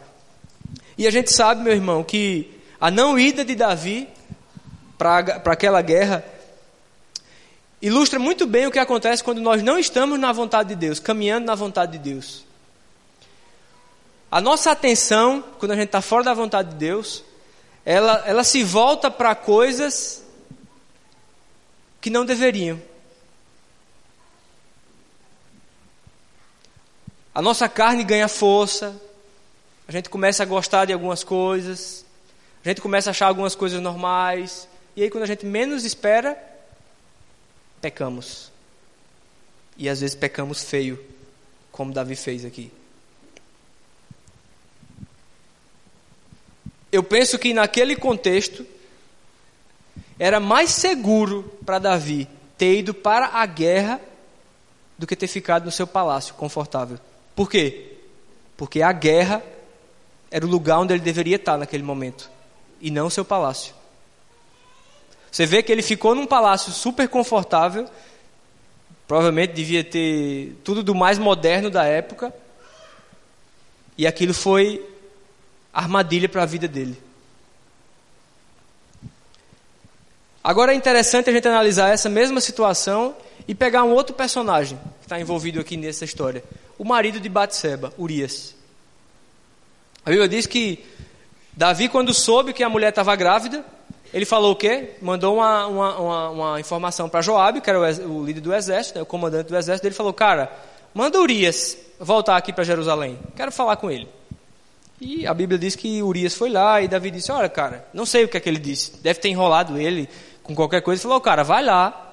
E 0.97 1.09
a 1.09 1.11
gente 1.11 1.33
sabe, 1.33 1.61
meu 1.61 1.73
irmão, 1.73 2.05
que 2.05 2.51
a 2.81 2.89
não 2.89 3.19
ida 3.19 3.45
de 3.45 3.57
Davi 3.57 4.09
para 4.97 5.19
aquela 5.47 5.83
guerra 5.83 6.25
ilustra 7.81 8.19
muito 8.19 8.47
bem 8.47 8.67
o 8.67 8.71
que 8.71 8.79
acontece 8.79 9.23
quando 9.23 9.41
nós 9.41 9.63
não 9.63 9.79
estamos 9.79 10.19
na 10.19 10.33
vontade 10.33 10.71
de 10.71 10.77
Deus, 10.77 10.99
caminhando 10.99 11.47
na 11.47 11.55
vontade 11.55 11.93
de 11.93 11.99
Deus. 11.99 12.45
A 14.31 14.41
nossa 14.41 14.73
atenção, 14.73 15.45
quando 15.59 15.73
a 15.73 15.77
gente 15.77 15.87
está 15.87 16.01
fora 16.01 16.25
da 16.25 16.35
vontade 16.35 16.71
de 16.71 16.77
Deus, 16.77 17.23
ela, 17.85 18.25
ela 18.27 18.43
se 18.43 18.65
volta 18.65 19.11
para 19.11 19.35
coisas 19.35 20.25
que 22.01 22.11
não 22.11 22.25
deveriam. 22.25 22.81
A 27.35 27.43
nossa 27.43 27.69
carne 27.69 28.05
ganha 28.05 28.29
força, 28.29 29.01
a 29.87 29.93
gente 29.93 30.09
começa 30.09 30.43
a 30.43 30.47
gostar 30.47 30.85
de 30.85 30.93
algumas 30.93 31.23
coisas, 31.23 32.05
a 32.65 32.69
gente 32.69 32.81
começa 32.81 33.11
a 33.11 33.13
achar 33.13 33.27
algumas 33.27 33.55
coisas 33.55 33.81
normais, 33.81 34.69
e 34.97 35.03
aí 35.03 35.11
quando 35.11 35.25
a 35.25 35.27
gente 35.27 35.45
menos 35.45 35.85
espera, 35.85 36.39
pecamos. 37.85 38.51
E 39.77 39.91
às 39.91 40.01
vezes 40.01 40.17
pecamos 40.17 40.65
feio, 40.65 40.99
como 41.71 41.93
Davi 41.93 42.17
fez 42.17 42.43
aqui. 42.43 42.73
Eu 46.91 47.03
penso 47.03 47.39
que 47.39 47.53
naquele 47.53 47.95
contexto 47.95 48.65
era 50.19 50.41
mais 50.41 50.71
seguro 50.71 51.43
para 51.67 51.79
Davi 51.79 52.27
ter 52.57 52.79
ido 52.79 52.95
para 52.95 53.27
a 53.27 53.45
guerra 53.45 54.01
do 54.97 55.07
que 55.07 55.15
ter 55.15 55.27
ficado 55.27 55.67
no 55.67 55.73
seu 55.73 55.87
palácio 55.87 56.35
confortável. 56.37 56.99
Por 57.37 57.51
quê? 57.51 57.99
Porque 58.57 58.81
a 58.81 58.93
guerra 58.93 59.43
era 60.31 60.47
o 60.47 60.49
lugar 60.49 60.79
onde 60.79 60.95
ele 60.95 61.03
deveria 61.03 61.37
estar 61.37 61.59
naquele 61.59 61.83
momento 61.83 62.31
e 62.81 62.91
não 62.91 63.09
o 63.09 63.11
seu 63.11 63.27
palácio. 63.27 63.75
Você 65.35 65.47
vê 65.47 65.65
que 65.65 65.73
ele 65.73 65.83
ficou 65.83 66.15
num 66.15 66.27
palácio 66.27 66.71
super 66.71 67.09
confortável, 67.09 67.89
provavelmente 69.05 69.53
devia 69.53 69.83
ter 69.83 70.57
tudo 70.63 70.81
do 70.81 70.95
mais 70.95 71.19
moderno 71.19 71.69
da 71.69 71.83
época, 71.83 72.33
e 73.99 74.07
aquilo 74.07 74.33
foi 74.33 74.89
armadilha 75.73 76.29
para 76.29 76.45
a 76.45 76.47
vida 76.47 76.69
dele. 76.69 76.97
Agora 80.43 80.73
é 80.73 80.77
interessante 80.77 81.29
a 81.29 81.33
gente 81.33 81.49
analisar 81.49 81.89
essa 81.89 82.09
mesma 82.09 82.41
situação 82.41 83.17
e 83.49 83.57
pegar 83.57 83.83
um 83.83 83.91
outro 83.91 84.15
personagem 84.15 84.79
que 85.01 85.07
está 85.07 85.19
envolvido 85.19 85.59
aqui 85.59 85.77
nessa 85.77 86.05
história: 86.05 86.45
o 86.79 86.85
marido 86.85 87.19
de 87.19 87.29
Batseba, 87.29 87.93
Urias. 87.99 88.55
A 90.07 90.11
Bíblia 90.11 90.29
diz 90.29 90.47
que 90.47 90.85
Davi, 91.53 91.89
quando 91.89 92.15
soube 92.15 92.53
que 92.53 92.63
a 92.63 92.69
mulher 92.69 92.91
estava 92.91 93.17
grávida, 93.17 93.74
ele 94.15 94.25
falou 94.25 94.53
o 94.53 94.57
quê? 94.57 94.91
Mandou 95.03 95.35
uma, 95.35 95.67
uma, 95.67 95.99
uma, 95.99 96.31
uma 96.31 96.61
informação 96.61 97.09
para 97.09 97.21
Joabe, 97.21 97.61
que 97.61 97.69
era 97.69 97.81
o, 97.81 98.21
o, 98.21 98.25
líder 98.25 98.41
do 98.41 98.55
exército, 98.55 98.97
né, 98.97 99.03
o 99.03 99.07
comandante 99.07 99.49
do 99.49 99.57
exército. 99.57 99.89
Ele 99.89 99.95
falou: 99.95 100.13
Cara, 100.13 100.53
manda 100.95 101.21
Urias 101.21 101.77
voltar 101.99 102.37
aqui 102.37 102.53
para 102.53 102.63
Jerusalém. 102.63 103.19
Quero 103.35 103.51
falar 103.51 103.75
com 103.75 103.91
ele. 103.91 104.09
E 105.01 105.27
a 105.27 105.35
Bíblia 105.35 105.59
diz 105.59 105.75
que 105.75 106.01
Urias 106.01 106.33
foi 106.33 106.49
lá 106.49 106.81
e 106.81 106.87
Davi 106.87 107.11
disse: 107.11 107.33
Olha, 107.33 107.49
cara, 107.49 107.89
não 107.93 108.07
sei 108.07 108.23
o 108.23 108.29
que 108.29 108.37
é 108.37 108.41
que 108.41 108.49
ele 108.49 108.61
disse. 108.61 108.93
Deve 109.03 109.19
ter 109.19 109.31
enrolado 109.31 109.77
ele 109.77 110.09
com 110.45 110.55
qualquer 110.55 110.81
coisa. 110.81 111.03
Ele 111.03 111.09
falou: 111.09 111.21
Cara, 111.21 111.43
vai 111.43 111.65
lá. 111.65 112.13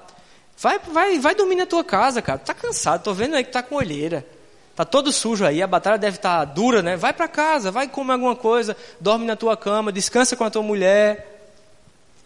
Vai, 0.58 0.80
vai, 0.80 1.20
vai 1.20 1.36
dormir 1.36 1.54
na 1.54 1.66
tua 1.66 1.84
casa, 1.84 2.20
cara. 2.20 2.40
Tá 2.40 2.52
cansado, 2.52 3.04
tô 3.04 3.14
vendo 3.14 3.36
aí 3.36 3.44
que 3.44 3.52
tá 3.52 3.62
com 3.62 3.76
olheira. 3.76 4.26
Tá 4.74 4.84
todo 4.84 5.12
sujo 5.12 5.44
aí, 5.44 5.62
a 5.62 5.66
batalha 5.68 5.98
deve 5.98 6.16
estar 6.16 6.38
tá 6.40 6.44
dura, 6.44 6.82
né? 6.82 6.96
Vai 6.96 7.12
para 7.12 7.28
casa, 7.28 7.70
vai 7.70 7.86
comer 7.86 8.14
alguma 8.14 8.34
coisa, 8.34 8.76
dorme 8.98 9.24
na 9.24 9.36
tua 9.36 9.56
cama, 9.56 9.92
descansa 9.92 10.34
com 10.34 10.42
a 10.42 10.50
tua 10.50 10.62
mulher. 10.62 11.31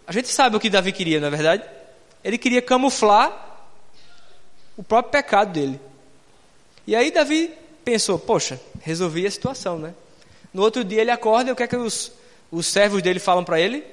A 0.07 0.13
gente 0.13 0.29
sabe 0.29 0.55
o 0.55 0.59
que 0.59 0.69
Davi 0.69 0.93
queria, 0.93 1.19
não 1.19 1.27
é 1.27 1.31
verdade? 1.31 1.63
Ele 2.23 2.37
queria 2.37 2.61
camuflar 2.61 3.59
o 4.77 4.81
próprio 4.83 5.11
pecado 5.11 5.51
dele. 5.51 5.81
E 6.85 6.95
aí 6.95 7.11
Davi 7.11 7.53
pensou: 7.83 8.17
poxa, 8.17 8.59
resolvi 8.81 9.27
a 9.27 9.31
situação, 9.31 9.77
né? 9.77 9.93
No 10.53 10.61
outro 10.61 10.83
dia 10.83 11.01
ele 11.01 11.11
acorda 11.11 11.49
e 11.49 11.53
o 11.53 11.55
que 11.55 11.63
é 11.63 11.67
que 11.67 11.75
os, 11.75 12.13
os 12.49 12.65
servos 12.65 13.01
dele 13.01 13.19
falam 13.19 13.43
para 13.43 13.59
ele? 13.59 13.83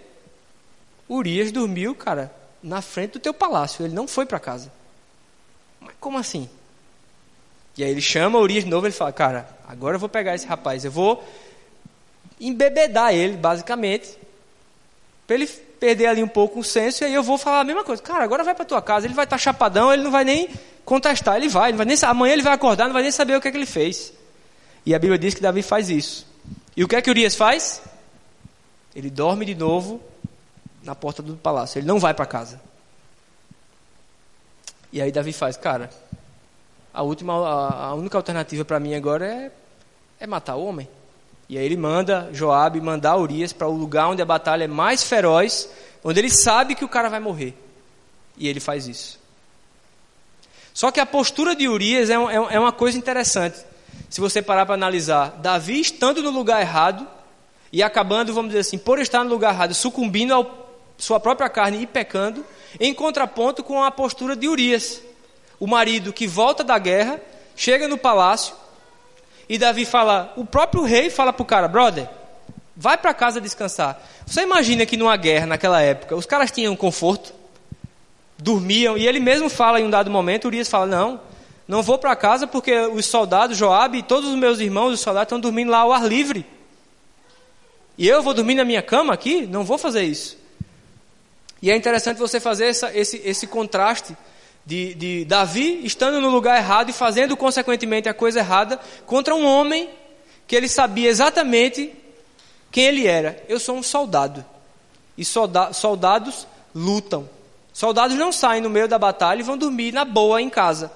Urias 1.09 1.51
dormiu, 1.51 1.95
cara, 1.95 2.33
na 2.63 2.81
frente 2.81 3.15
do 3.15 3.19
teu 3.19 3.35
palácio. 3.35 3.85
Ele 3.85 3.95
não 3.95 4.07
foi 4.07 4.25
para 4.25 4.39
casa. 4.39 4.73
Mas 5.81 5.95
como 5.99 6.17
assim? 6.17 6.49
E 7.77 7.83
aí 7.83 7.91
ele 7.91 8.01
chama 8.01 8.39
Urias 8.39 8.63
de 8.63 8.71
novo 8.71 8.87
e 8.87 8.89
ele 8.89 8.95
fala: 8.95 9.13
Cara, 9.13 9.49
agora 9.67 9.97
eu 9.97 10.01
vou 10.01 10.09
pegar 10.09 10.35
esse 10.35 10.47
rapaz, 10.47 10.85
eu 10.85 10.93
vou 10.93 11.25
embebedar 12.41 13.13
ele, 13.13 13.37
basicamente, 13.37 14.17
para 15.27 15.37
ele 15.37 15.47
perder 15.85 16.07
ali 16.07 16.23
um 16.23 16.29
pouco 16.29 16.61
o 16.61 16.65
senso, 16.65 17.05
e 17.05 17.07
aí 17.07 17.13
eu 17.13 17.23
vou 17.23 17.37
falar 17.37 17.61
a 17.61 17.65
mesma 17.65 17.85
coisa. 17.85 18.01
Cara, 18.01 18.25
agora 18.25 18.43
vai 18.43 18.55
para 18.55 18.65
tua 18.65 18.81
casa, 18.81 19.07
ele 19.07 19.13
vai 19.13 19.27
estar 19.27 19.37
tá 19.37 19.43
chapadão, 19.43 19.93
ele 19.93 20.03
não 20.03 20.11
vai 20.11 20.25
nem 20.25 20.49
contestar, 20.83 21.37
ele 21.37 21.47
vai, 21.47 21.75
vai 21.75 21.85
nem, 21.85 21.95
amanhã 22.05 22.33
ele 22.33 22.43
vai 22.43 22.55
acordar, 22.55 22.87
não 22.87 22.95
vai 22.95 23.03
nem 23.03 23.13
saber 23.13 23.37
o 23.37 23.41
que 23.41 23.49
é 23.49 23.51
que 23.51 23.57
ele 23.59 23.67
fez. 23.67 24.11
E 24.87 24.95
a 24.95 24.99
Bíblia 24.99 25.19
diz 25.19 25.35
que 25.35 25.43
Davi 25.43 25.61
faz 25.61 25.91
isso. 25.91 26.27
E 26.75 26.83
o 26.83 26.89
que 26.89 26.97
é 26.97 27.03
que 27.03 27.11
Urias 27.11 27.35
faz? 27.35 27.83
Ele 28.97 29.11
dorme 29.11 29.45
de 29.45 29.55
novo 29.55 30.01
na 30.83 30.95
porta 30.95 31.23
do 31.23 31.37
palácio, 31.37 31.79
ele 31.79 31.87
não 31.87 31.99
vai 31.99 32.15
para 32.15 32.25
casa. 32.25 32.59
E 34.91 35.03
aí 35.03 35.13
Davi 35.13 35.35
faz, 35.35 35.59
cara, 35.59 35.91
a 36.95 37.03
última, 37.03 37.35
a, 37.47 37.87
a 37.89 37.95
única 37.95 38.17
alternativa 38.17 38.65
para 38.65 38.81
mim 38.81 38.95
agora 38.95 39.27
é, 39.27 39.53
é 40.19 40.27
matar 40.27 40.57
o 40.57 40.65
homem. 40.65 40.89
E 41.49 41.59
aí 41.59 41.65
ele 41.65 41.77
manda 41.77 42.31
Joabe 42.33 42.81
mandar 42.81 43.17
Urias 43.17 43.53
para 43.53 43.69
o 43.69 43.77
lugar 43.77 44.09
onde 44.09 44.23
a 44.23 44.27
batalha 44.27 44.65
é 44.65 44.69
mais 44.69 45.03
feroz, 45.03 45.69
onde 46.03 46.19
ele 46.19 46.31
sabe 46.31 46.75
que 46.75 46.85
o 46.85 46.89
cara 46.89 47.09
vai 47.09 47.21
morrer. 47.21 47.55
E 48.37 48.49
ele 48.49 48.61
faz 48.61 48.89
isso. 48.89 49.19
Só 50.73 50.91
que 50.91 50.99
a 50.99 51.07
postura 51.07 51.55
de 51.55 51.69
Urias 51.69 52.11
é, 52.11 52.19
um, 52.19 52.31
é, 52.31 52.55
é 52.55 52.59
uma 52.59 52.73
coisa 52.73 52.99
interessante. 52.99 53.59
Se 54.11 54.21
você 54.21 54.43
parar 54.43 54.67
para 54.67 54.75
analisar, 54.75 55.39
Davi 55.41 55.81
estando 55.81 56.23
no 56.23 56.31
lugar 56.31 56.61
errado 56.61 57.07
e 57.73 57.83
acabando, 57.83 58.33
vamos 58.33 58.51
dizer 58.51 58.61
assim, 58.61 58.79
por 58.79 58.99
estar 58.99 59.23
no 59.23 59.31
lugar 59.31 59.55
errado, 59.55 59.75
sucumbindo 59.75 60.35
à 60.35 60.47
sua 60.97 61.21
própria 61.21 61.49
carne 61.49 61.83
e 61.83 61.87
pecando, 61.87 62.45
em 62.81 62.95
contraponto 62.95 63.63
com 63.63 63.83
a 63.83 63.91
postura 63.91 64.35
de 64.35 64.49
Urias, 64.49 65.01
o 65.61 65.67
marido 65.67 66.13
que 66.13 66.27
volta 66.27 66.65
da 66.65 66.79
guerra, 66.79 67.21
chega 67.55 67.87
no 67.87 67.99
palácio 67.99 68.55
e 69.49 69.59
Davi 69.59 69.85
fala, 69.85 70.33
o 70.37 70.45
próprio 70.45 70.83
rei 70.83 71.11
fala 71.11 71.33
para 71.33 71.43
o 71.43 71.47
cara, 71.47 71.69
brother, 71.69 72.09
vai 72.77 72.97
para 72.97 73.13
casa 73.13 73.41
descansar. 73.41 74.01
Você 74.27 74.43
imagina 74.43 74.87
que 74.87 74.97
numa 74.97 75.17
guerra, 75.17 75.47
naquela 75.47 75.81
época, 75.81 76.17
os 76.17 76.27
caras 76.27 76.51
tinham 76.51 76.75
conforto, 76.75 77.35
dormiam, 78.39 78.97
e 78.97 79.07
ele 79.07 79.21
mesmo 79.21 79.49
fala 79.49 79.81
em 79.81 79.85
um 79.85 79.91
dado 79.91 80.11
momento, 80.11 80.47
Urias 80.47 80.69
fala, 80.69 80.87
não, 80.87 81.21
não 81.69 81.83
vou 81.83 81.99
para 81.99 82.17
casa 82.17 82.47
porque 82.47 82.75
os 82.79 83.07
soldados, 83.07 83.57
Joabe 83.57 83.99
e 83.99 84.03
todos 84.03 84.31
os 84.31 84.37
meus 84.37 84.61
irmãos, 84.61 84.95
os 84.95 85.01
soldados, 85.01 85.27
estão 85.27 85.41
dormindo 85.41 85.71
lá 85.71 85.79
ao 85.79 85.93
ar 85.93 86.05
livre. 86.07 86.47
E 87.97 88.09
eu 88.09 88.23
vou 88.23 88.35
dormir 88.35 88.55
na 88.55 88.65
minha 88.65 88.83
cama 88.83 89.15
aqui? 89.15 89.47
Não 89.47 89.65
vou 89.65 89.79
fazer 89.79 90.03
isso. 90.03 90.37
E 91.63 91.71
é 91.71 91.77
interessante 91.77 92.19
você 92.19 92.41
fazer 92.41 92.67
essa, 92.67 92.95
esse, 92.95 93.23
esse 93.25 93.47
contraste 93.47 94.17
de, 94.67 94.95
de 94.95 95.25
Davi 95.25 95.85
estando 95.85 96.21
no 96.21 96.31
lugar 96.31 96.57
errado 96.57 96.91
e 96.91 96.93
fazendo 96.93 97.37
consequentemente 97.37 98.09
a 98.09 98.15
coisa 98.15 98.39
errada 98.39 98.81
contra 99.07 99.35
um 99.35 99.47
homem 99.47 99.91
que 100.47 100.57
ele 100.57 100.69
sabia 100.69 101.09
exatamente 101.09 101.93
quem 102.71 102.85
ele 102.85 103.07
era. 103.07 103.43
Eu 103.49 103.61
sou 103.61 103.77
um 103.77 103.83
soldado. 103.83 104.45
E 105.17 105.25
solda 105.25 105.73
soldados 105.73 106.47
lutam. 106.75 107.29
Soldados 107.73 108.17
não 108.17 108.33
saem 108.33 108.63
no 108.63 108.71
meio 108.71 108.89
da 108.89 108.99
batalha 108.99 109.41
e 109.41 109.45
vão 109.45 109.57
dormir 109.57 109.93
na 109.93 110.05
boa 110.05 110.41
em 110.41 110.49
casa. 110.49 110.91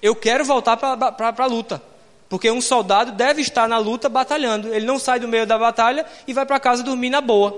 Eu 0.00 0.14
quero 0.14 0.44
voltar 0.44 0.76
para 0.76 1.34
a 1.38 1.46
luta. 1.46 1.82
Porque 2.28 2.50
um 2.50 2.62
soldado 2.62 3.12
deve 3.12 3.42
estar 3.42 3.68
na 3.68 3.76
luta 3.76 4.08
batalhando. 4.08 4.72
Ele 4.72 4.86
não 4.86 4.98
sai 4.98 5.20
do 5.20 5.28
meio 5.28 5.46
da 5.46 5.58
batalha 5.58 6.06
e 6.26 6.32
vai 6.32 6.46
para 6.46 6.58
casa 6.58 6.82
dormir 6.82 7.10
na 7.10 7.20
boa. 7.20 7.54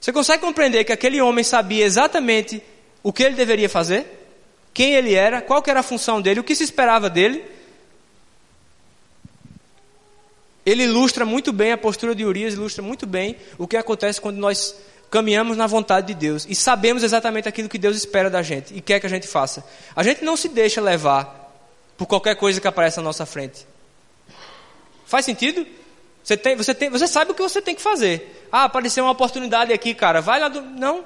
Você 0.00 0.12
consegue 0.12 0.42
compreender 0.42 0.84
que 0.84 0.92
aquele 0.92 1.20
homem 1.20 1.44
sabia 1.44 1.84
exatamente 1.84 2.62
o 3.04 3.12
que 3.12 3.22
ele 3.22 3.36
deveria 3.36 3.68
fazer? 3.68 4.22
Quem 4.72 4.94
ele 4.94 5.14
era? 5.14 5.40
Qual 5.40 5.62
era 5.66 5.80
a 5.80 5.82
função 5.84 6.20
dele? 6.20 6.40
O 6.40 6.44
que 6.44 6.54
se 6.54 6.64
esperava 6.64 7.08
dele? 7.08 7.44
Ele 10.66 10.84
ilustra 10.84 11.24
muito 11.24 11.52
bem 11.52 11.70
a 11.70 11.78
postura 11.78 12.14
de 12.14 12.24
Urias, 12.24 12.54
ilustra 12.54 12.82
muito 12.82 13.06
bem 13.06 13.36
o 13.58 13.68
que 13.68 13.76
acontece 13.76 14.20
quando 14.20 14.38
nós 14.38 14.74
caminhamos 15.10 15.56
na 15.56 15.66
vontade 15.66 16.08
de 16.08 16.14
Deus 16.14 16.46
e 16.48 16.56
sabemos 16.56 17.04
exatamente 17.04 17.48
aquilo 17.48 17.68
que 17.68 17.78
Deus 17.78 17.96
espera 17.96 18.28
da 18.28 18.42
gente 18.42 18.74
e 18.74 18.80
quer 18.80 18.98
que 18.98 19.06
a 19.06 19.10
gente 19.10 19.28
faça. 19.28 19.64
A 19.94 20.02
gente 20.02 20.24
não 20.24 20.36
se 20.36 20.48
deixa 20.48 20.80
levar 20.80 21.52
por 21.96 22.06
qualquer 22.06 22.34
coisa 22.34 22.60
que 22.60 22.66
aparece 22.66 22.96
na 22.96 23.04
nossa 23.04 23.26
frente. 23.26 23.66
Faz 25.04 25.24
sentido? 25.24 25.64
Você, 26.24 26.36
tem, 26.38 26.56
você, 26.56 26.74
tem, 26.74 26.88
você 26.88 27.06
sabe 27.06 27.30
o 27.30 27.34
que 27.34 27.42
você 27.42 27.60
tem 27.60 27.74
que 27.74 27.82
fazer. 27.82 28.48
Ah, 28.50 28.64
apareceu 28.64 29.04
uma 29.04 29.12
oportunidade 29.12 29.72
aqui, 29.72 29.92
cara. 29.94 30.22
Vai 30.22 30.40
lá 30.40 30.48
do. 30.48 30.62
Não. 30.62 31.04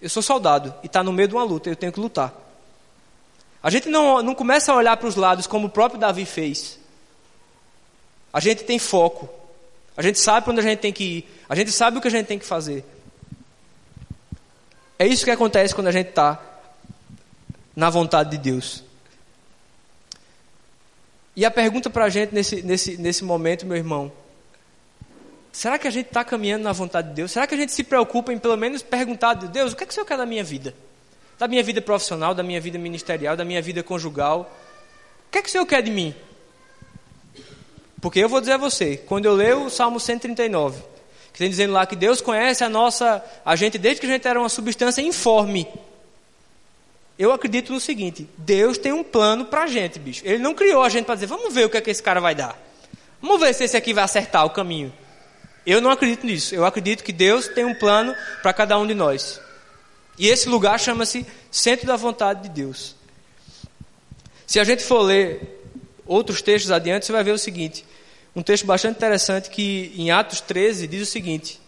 Eu 0.00 0.08
sou 0.08 0.22
soldado 0.22 0.74
e 0.82 0.86
está 0.86 1.02
no 1.02 1.12
meio 1.12 1.28
de 1.28 1.34
uma 1.34 1.44
luta, 1.44 1.68
eu 1.68 1.76
tenho 1.76 1.92
que 1.92 2.00
lutar. 2.00 2.34
A 3.62 3.68
gente 3.68 3.88
não, 3.88 4.22
não 4.22 4.34
começa 4.34 4.72
a 4.72 4.76
olhar 4.76 4.96
para 4.96 5.08
os 5.08 5.16
lados 5.16 5.46
como 5.46 5.66
o 5.66 5.70
próprio 5.70 6.00
Davi 6.00 6.24
fez. 6.24 6.78
A 8.32 8.40
gente 8.40 8.64
tem 8.64 8.78
foco. 8.78 9.28
A 9.96 10.02
gente 10.02 10.18
sabe 10.18 10.44
para 10.44 10.52
onde 10.52 10.60
a 10.60 10.64
gente 10.64 10.78
tem 10.78 10.92
que 10.92 11.04
ir. 11.04 11.30
A 11.48 11.54
gente 11.54 11.70
sabe 11.70 11.98
o 11.98 12.00
que 12.00 12.08
a 12.08 12.10
gente 12.10 12.26
tem 12.26 12.38
que 12.38 12.46
fazer. 12.46 12.84
É 14.98 15.06
isso 15.06 15.24
que 15.24 15.30
acontece 15.30 15.74
quando 15.74 15.88
a 15.88 15.92
gente 15.92 16.08
está 16.08 16.40
na 17.76 17.90
vontade 17.90 18.30
de 18.30 18.38
Deus. 18.38 18.84
E 21.36 21.44
a 21.44 21.50
pergunta 21.50 21.90
para 21.90 22.04
a 22.04 22.08
gente 22.08 22.34
nesse, 22.34 22.62
nesse, 22.62 22.96
nesse 22.96 23.24
momento, 23.24 23.66
meu 23.66 23.76
irmão: 23.76 24.12
será 25.52 25.78
que 25.78 25.88
a 25.88 25.90
gente 25.90 26.06
está 26.06 26.24
caminhando 26.24 26.64
na 26.64 26.72
vontade 26.72 27.08
de 27.08 27.14
Deus? 27.14 27.32
Será 27.32 27.46
que 27.46 27.54
a 27.54 27.58
gente 27.58 27.72
se 27.72 27.82
preocupa 27.82 28.32
em 28.32 28.38
pelo 28.38 28.56
menos 28.56 28.82
perguntar 28.82 29.30
a 29.30 29.34
Deus: 29.34 29.72
o 29.72 29.76
que 29.76 29.84
é 29.84 29.86
que 29.86 29.92
o 29.92 29.94
Senhor 29.94 30.06
quer 30.06 30.16
da 30.16 30.26
minha 30.26 30.44
vida? 30.44 30.74
Da 31.38 31.48
minha 31.48 31.62
vida 31.62 31.80
profissional, 31.80 32.34
da 32.34 32.42
minha 32.42 32.60
vida 32.60 32.78
ministerial, 32.78 33.36
da 33.36 33.44
minha 33.44 33.62
vida 33.62 33.82
conjugal? 33.82 34.50
O 35.28 35.30
que 35.30 35.38
é 35.38 35.42
que 35.42 35.48
o 35.48 35.52
Senhor 35.52 35.66
quer 35.66 35.82
de 35.82 35.90
mim? 35.90 36.14
Porque 38.00 38.18
eu 38.18 38.28
vou 38.28 38.40
dizer 38.40 38.52
a 38.52 38.56
você, 38.56 38.96
quando 38.96 39.26
eu 39.26 39.34
leio 39.34 39.64
o 39.64 39.70
Salmo 39.70 40.00
139, 40.00 40.82
que 41.32 41.38
tem 41.38 41.48
dizendo 41.48 41.72
lá 41.72 41.86
que 41.86 41.94
Deus 41.94 42.20
conhece 42.20 42.64
a 42.64 42.68
nossa, 42.68 43.22
a 43.44 43.54
gente 43.56 43.78
desde 43.78 44.00
que 44.00 44.06
a 44.06 44.10
gente 44.10 44.26
era 44.26 44.38
uma 44.38 44.48
substância 44.48 45.02
informe. 45.02 45.68
Eu 47.18 47.32
acredito 47.32 47.72
no 47.72 47.78
seguinte: 47.78 48.26
Deus 48.38 48.78
tem 48.78 48.92
um 48.92 49.04
plano 49.04 49.44
para 49.44 49.64
a 49.64 49.66
gente, 49.66 49.98
bicho. 49.98 50.22
Ele 50.24 50.38
não 50.38 50.54
criou 50.54 50.82
a 50.82 50.88
gente 50.88 51.04
para 51.04 51.14
dizer, 51.14 51.26
vamos 51.26 51.52
ver 51.52 51.66
o 51.66 51.70
que, 51.70 51.76
é 51.76 51.80
que 51.80 51.90
esse 51.90 52.02
cara 52.02 52.20
vai 52.20 52.34
dar. 52.34 52.58
Vamos 53.20 53.38
ver 53.38 53.54
se 53.54 53.64
esse 53.64 53.76
aqui 53.76 53.92
vai 53.92 54.04
acertar 54.04 54.46
o 54.46 54.50
caminho. 54.50 54.90
Eu 55.66 55.80
não 55.80 55.90
acredito 55.90 56.26
nisso. 56.26 56.54
Eu 56.54 56.64
acredito 56.64 57.04
que 57.04 57.12
Deus 57.12 57.48
tem 57.48 57.64
um 57.64 57.74
plano 57.74 58.14
para 58.42 58.52
cada 58.52 58.78
um 58.78 58.86
de 58.86 58.94
nós. 58.94 59.40
E 60.18 60.28
esse 60.28 60.48
lugar 60.48 60.78
chama-se 60.78 61.26
Centro 61.50 61.86
da 61.86 61.96
Vontade 61.96 62.42
de 62.42 62.48
Deus. 62.48 62.94
Se 64.46 64.58
a 64.58 64.64
gente 64.64 64.82
for 64.82 65.02
ler 65.02 65.62
outros 66.06 66.42
textos 66.42 66.70
adiante, 66.70 67.06
você 67.06 67.12
vai 67.12 67.22
ver 67.22 67.32
o 67.32 67.38
seguinte: 67.38 67.84
um 68.34 68.42
texto 68.42 68.66
bastante 68.66 68.96
interessante 68.96 69.48
que 69.48 69.92
em 69.96 70.10
Atos 70.10 70.40
13 70.40 70.86
diz 70.86 71.02
o 71.02 71.10
seguinte: 71.10 71.60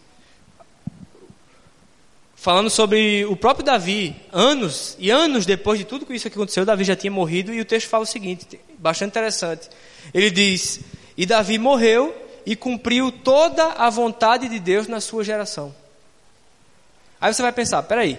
falando 2.34 2.68
sobre 2.68 3.24
o 3.24 3.36
próprio 3.36 3.64
Davi, 3.64 4.16
anos 4.32 4.97
e 4.99 5.11
anos 5.11 5.47
depois 5.47 5.78
de 5.78 5.84
tudo 5.84 6.12
isso 6.12 6.28
que 6.28 6.36
aconteceu, 6.36 6.64
Davi 6.64 6.82
já 6.82 6.97
tinha 6.97 7.11
morrido, 7.11 7.55
e 7.55 7.61
o 7.61 7.64
texto 7.64 7.88
fala 7.88 8.03
o 8.03 8.07
seguinte, 8.07 8.59
bastante 8.78 9.11
interessante. 9.11 9.68
Ele 10.12 10.30
diz: 10.30 10.80
E 11.16 11.24
Davi 11.24 11.57
morreu 11.57 12.12
e 12.45 12.57
cumpriu 12.57 13.11
toda 13.11 13.64
a 13.72 13.88
vontade 13.90 14.49
de 14.49 14.59
Deus 14.59 14.88
na 14.88 15.01
sua 15.01 15.24
geração. 15.24 15.74
Aí 17.20 17.32
você 17.32 17.43
vai 17.43 17.53
pensar: 17.53 17.82
peraí, 17.84 18.18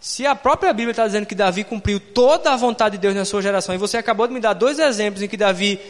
se 0.00 0.26
a 0.26 0.34
própria 0.34 0.72
Bíblia 0.72 0.92
está 0.92 1.06
dizendo 1.06 1.26
que 1.26 1.34
Davi 1.34 1.64
cumpriu 1.64 1.98
toda 1.98 2.52
a 2.52 2.56
vontade 2.56 2.96
de 2.96 3.02
Deus 3.02 3.14
na 3.14 3.24
sua 3.24 3.42
geração, 3.42 3.74
e 3.74 3.78
você 3.78 3.96
acabou 3.96 4.26
de 4.26 4.34
me 4.34 4.40
dar 4.40 4.52
dois 4.52 4.78
exemplos 4.78 5.22
em 5.22 5.28
que 5.28 5.36
Davi 5.36 5.80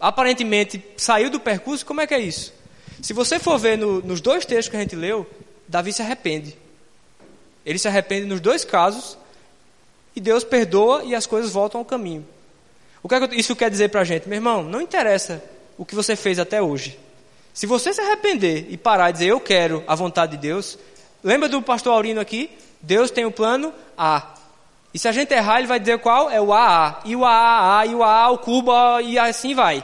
aparentemente 0.00 0.82
saiu 0.96 1.30
do 1.30 1.38
percurso, 1.38 1.84
como 1.84 2.00
é 2.00 2.06
que 2.06 2.14
é 2.14 2.18
isso? 2.18 2.52
Se 3.02 3.12
você 3.12 3.38
for 3.38 3.58
ver 3.58 3.76
no, 3.76 4.00
nos 4.00 4.20
dois 4.20 4.44
textos 4.44 4.68
que 4.68 4.76
a 4.76 4.80
gente 4.80 4.96
leu, 4.96 5.28
Davi 5.68 5.92
se 5.92 6.02
arrepende. 6.02 6.56
Ele 7.64 7.78
se 7.78 7.86
arrepende 7.86 8.26
nos 8.26 8.40
dois 8.40 8.64
casos, 8.64 9.18
e 10.16 10.20
Deus 10.20 10.42
perdoa 10.42 11.04
e 11.04 11.14
as 11.14 11.26
coisas 11.26 11.52
voltam 11.52 11.80
ao 11.80 11.84
caminho. 11.84 12.26
O 13.02 13.08
que, 13.08 13.14
é 13.14 13.28
que 13.28 13.36
isso 13.36 13.54
quer 13.54 13.70
dizer 13.70 13.90
para 13.90 14.00
a 14.00 14.04
gente? 14.04 14.28
Meu 14.28 14.36
irmão, 14.36 14.62
não 14.62 14.80
interessa 14.80 15.42
o 15.80 15.86
que 15.86 15.94
você 15.94 16.14
fez 16.14 16.38
até 16.38 16.60
hoje. 16.60 17.00
Se 17.54 17.64
você 17.64 17.94
se 17.94 18.02
arrepender 18.02 18.66
e 18.68 18.76
parar 18.76 19.08
e 19.08 19.12
dizer, 19.14 19.28
eu 19.28 19.40
quero 19.40 19.82
a 19.86 19.94
vontade 19.94 20.32
de 20.32 20.36
Deus, 20.36 20.78
lembra 21.24 21.48
do 21.48 21.62
pastor 21.62 21.94
Aurino 21.94 22.20
aqui? 22.20 22.50
Deus 22.82 23.10
tem 23.10 23.24
o 23.24 23.32
plano 23.32 23.72
A. 23.96 24.34
E 24.92 24.98
se 24.98 25.08
a 25.08 25.12
gente 25.12 25.32
errar, 25.32 25.56
ele 25.56 25.66
vai 25.66 25.80
dizer 25.80 25.98
qual? 25.98 26.28
É 26.28 26.38
o 26.38 26.52
AA. 26.52 27.00
E 27.06 27.16
o 27.16 27.24
AA, 27.24 27.86
e 27.86 27.94
o 27.94 28.02
AA, 28.02 28.30
o 28.30 28.36
cubo, 28.36 29.00
e 29.00 29.18
assim 29.18 29.54
vai. 29.54 29.82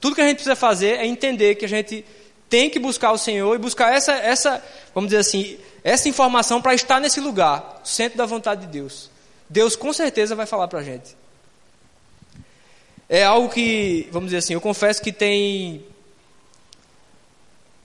Tudo 0.00 0.14
que 0.14 0.20
a 0.20 0.26
gente 0.26 0.36
precisa 0.36 0.54
fazer 0.54 1.00
é 1.00 1.06
entender 1.06 1.56
que 1.56 1.64
a 1.64 1.68
gente 1.68 2.04
tem 2.48 2.70
que 2.70 2.78
buscar 2.78 3.10
o 3.10 3.18
Senhor 3.18 3.56
e 3.56 3.58
buscar 3.58 3.92
essa, 3.92 4.12
essa 4.12 4.62
vamos 4.94 5.10
dizer 5.10 5.20
assim, 5.20 5.58
essa 5.82 6.08
informação 6.08 6.62
para 6.62 6.74
estar 6.74 7.00
nesse 7.00 7.18
lugar, 7.18 7.80
centro 7.82 8.16
da 8.16 8.24
vontade 8.24 8.60
de 8.60 8.66
Deus. 8.68 9.10
Deus 9.48 9.74
com 9.74 9.92
certeza 9.92 10.36
vai 10.36 10.46
falar 10.46 10.68
para 10.68 10.78
a 10.78 10.84
gente. 10.84 11.18
É 13.12 13.24
algo 13.24 13.48
que, 13.48 14.08
vamos 14.12 14.28
dizer 14.28 14.38
assim, 14.38 14.54
eu 14.54 14.60
confesso 14.60 15.02
que 15.02 15.12
tem 15.12 15.84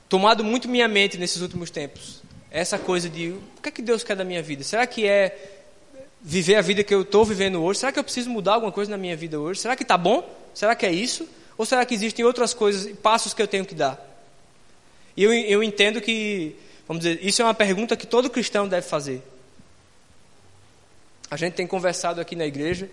tomado 0.08 0.44
muito 0.44 0.70
minha 0.70 0.88
mente 0.88 1.18
nesses 1.18 1.42
últimos 1.42 1.72
tempos 1.72 2.22
essa 2.52 2.80
coisa 2.80 3.10
de 3.10 3.32
o 3.32 3.62
que 3.62 3.68
é 3.68 3.72
que 3.72 3.82
Deus 3.82 4.02
quer 4.02 4.16
da 4.16 4.24
minha 4.24 4.42
vida? 4.42 4.64
Será 4.64 4.88
que 4.88 5.06
é 5.06 5.60
viver 6.22 6.56
a 6.56 6.62
vida 6.62 6.86
que 6.86 6.94
eu 6.94 7.02
estou 7.02 7.26
vivendo 7.26 7.62
hoje? 7.62 7.82
Será 7.82 7.92
que 7.92 8.00
eu 8.00 8.04
preciso 8.04 8.30
mudar 8.30 8.54
alguma 8.54 8.72
coisa 8.72 8.90
na 8.90 8.98
minha 8.98 9.18
vida 9.18 9.38
hoje? 9.38 9.60
Será 9.60 9.76
que 9.76 9.84
está 9.84 9.98
bom? 9.98 10.24
Será 10.54 10.74
que 10.74 10.86
é 10.86 10.92
isso? 10.92 11.28
Ou 11.58 11.66
será 11.66 11.84
que 11.86 11.94
existem 11.94 12.24
outras 12.24 12.54
coisas, 12.54 12.96
passos 13.00 13.34
que 13.34 13.42
eu 13.42 13.48
tenho 13.48 13.66
que 13.66 13.76
dar? 13.76 14.00
E 15.18 15.24
eu, 15.24 15.34
eu 15.34 15.62
entendo 15.62 16.00
que, 16.00 16.56
vamos 16.88 17.04
dizer, 17.04 17.20
isso 17.22 17.42
é 17.42 17.46
uma 17.46 17.54
pergunta 17.54 17.98
que 17.98 18.08
todo 18.08 18.30
cristão 18.30 18.70
deve 18.70 18.88
fazer. 18.88 19.22
A 21.30 21.36
gente 21.36 21.56
tem 21.56 21.68
conversado 21.68 22.22
aqui 22.22 22.38
na 22.38 22.46
igreja 22.46 22.90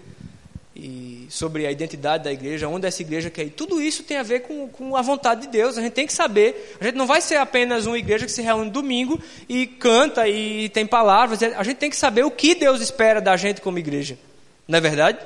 e 0.75 1.27
sobre 1.29 1.67
a 1.67 1.71
identidade 1.71 2.25
da 2.25 2.33
igreja, 2.33 2.67
onde 2.67 2.87
essa 2.87 3.03
igreja 3.03 3.29
quer 3.29 3.45
ir. 3.45 3.51
Tudo 3.51 3.81
isso 3.81 4.03
tem 4.03 4.17
a 4.17 4.23
ver 4.23 4.41
com, 4.41 4.69
com 4.69 4.97
a 4.97 5.03
vontade 5.03 5.43
de 5.43 5.49
Deus. 5.49 5.77
A 5.77 5.83
gente 5.83 5.93
tem 5.93 6.07
que 6.07 6.13
saber. 6.13 6.77
A 6.81 6.85
gente 6.85 6.97
não 6.97 7.07
vai 7.07 7.21
ser 7.21 7.37
apenas 7.37 7.87
uma 7.87 7.99
igreja 7.99 8.25
que 8.25 8.33
se 8.33 8.41
reúne 8.41 8.71
domingo 8.71 9.21
e 9.49 9.67
canta 9.67 10.27
e 10.27 10.71
tem 10.71 10.87
palavras. 10.87 11.43
A 11.43 11.63
gente 11.63 11.77
tem 11.77 11.91
que 11.91 11.97
saber 11.97 12.25
o 12.25 12.31
que 12.31 12.55
Deus 12.55 12.81
espera 12.81 13.21
da 13.21 13.37
gente 13.37 13.61
como 13.61 13.79
igreja. 13.79 14.19
Não 14.67 14.79
é 14.79 14.81
verdade? 14.81 15.19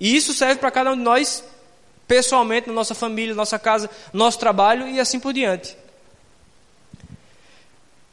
E 0.00 0.16
isso 0.16 0.32
serve 0.32 0.56
para 0.56 0.72
cada 0.72 0.90
um 0.90 0.96
de 0.96 1.02
nós, 1.02 1.44
pessoalmente, 2.08 2.66
na 2.66 2.74
nossa 2.74 2.94
família, 2.94 3.34
nossa 3.34 3.58
casa, 3.58 3.88
nosso 4.12 4.38
trabalho 4.40 4.88
e 4.88 4.98
assim 4.98 5.20
por 5.20 5.32
diante. 5.32 5.76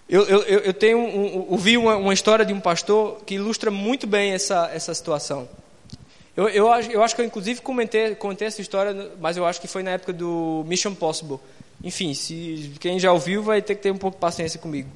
Eu, 0.08 0.28
eu, 0.28 0.42
eu 0.42 0.74
tenho 0.74 1.00
um, 1.00 1.48
ouvi 1.50 1.78
uma, 1.78 1.96
uma 1.96 2.14
história 2.14 2.46
de 2.46 2.54
um 2.54 2.60
pastor 2.60 3.22
que 3.26 3.36
ilustra 3.36 3.72
muito 3.72 4.06
bem 4.06 4.34
essa, 4.34 4.70
essa 4.72 4.94
situação. 4.94 5.48
Eu, 6.36 6.48
eu, 6.48 6.68
eu 6.68 7.04
acho 7.04 7.16
que 7.16 7.22
eu, 7.22 7.26
inclusive, 7.26 7.62
comentei, 7.62 8.18
essa 8.42 8.62
história, 8.62 9.12
mas 9.20 9.36
eu 9.36 9.46
acho 9.46 9.60
que 9.60 9.68
foi 9.68 9.84
na 9.84 9.92
época 9.92 10.14
do 10.14 10.64
Mission 10.66 10.96
Possible. 10.96 11.40
Enfim, 11.84 12.14
se 12.14 12.74
quem 12.80 13.00
já 13.00 13.12
ouviu 13.12 13.44
vai 13.44 13.62
ter 13.62 13.76
que 13.76 13.82
ter 13.82 13.92
um 13.92 13.98
pouco 13.98 14.16
de 14.16 14.22
paciência 14.22 14.60
comigo. 14.60 14.90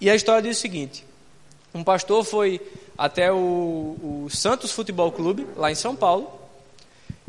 E 0.00 0.10
a 0.10 0.14
história 0.14 0.42
diz 0.42 0.58
o 0.58 0.60
seguinte: 0.60 1.04
um 1.74 1.84
pastor 1.84 2.24
foi 2.24 2.60
até 2.96 3.32
o, 3.32 3.36
o 4.24 4.28
Santos 4.30 4.72
Futebol 4.72 5.12
Clube, 5.12 5.46
lá 5.56 5.70
em 5.70 5.74
São 5.74 5.94
Paulo, 5.94 6.32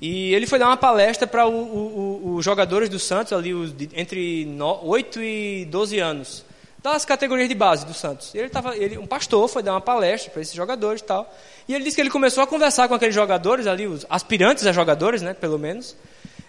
e 0.02 0.34
ele 0.34 0.48
foi 0.48 0.58
dar 0.58 0.68
uma 0.68 0.78
palestra 0.78 1.28
para 1.28 1.48
os 1.48 2.44
jogadores 2.44 2.90
do 2.90 2.98
Santos, 2.98 3.34
ali 3.34 3.54
os 3.54 3.74
entre 3.94 4.46
no, 4.46 4.80
8 4.86 5.22
e 5.22 5.66
12 5.66 6.00
anos, 6.00 6.46
das 6.82 7.04
categorias 7.04 7.50
de 7.50 7.56
base 7.56 7.86
do 7.86 7.94
Santos. 7.94 8.34
Ele 8.34 8.48
tava, 8.50 8.76
ele, 8.78 8.98
um 8.98 9.06
pastor 9.06 9.48
foi 9.50 9.62
dar 9.62 9.74
uma 9.74 9.82
palestra 9.82 10.32
para 10.32 10.42
esses 10.42 10.54
jogadores 10.54 11.02
e 11.02 11.04
tal. 11.06 11.30
E 11.70 11.76
ele 11.76 11.84
disse 11.84 11.96
que 11.96 12.02
ele 12.02 12.10
começou 12.10 12.44
a 12.44 12.48
conversar 12.48 12.88
com 12.88 12.96
aqueles 12.96 13.14
jogadores 13.14 13.68
ali, 13.68 13.86
os 13.86 14.04
aspirantes 14.10 14.66
a 14.66 14.72
jogadores, 14.72 15.22
né, 15.22 15.36
pelo 15.36 15.60
menos. 15.60 15.96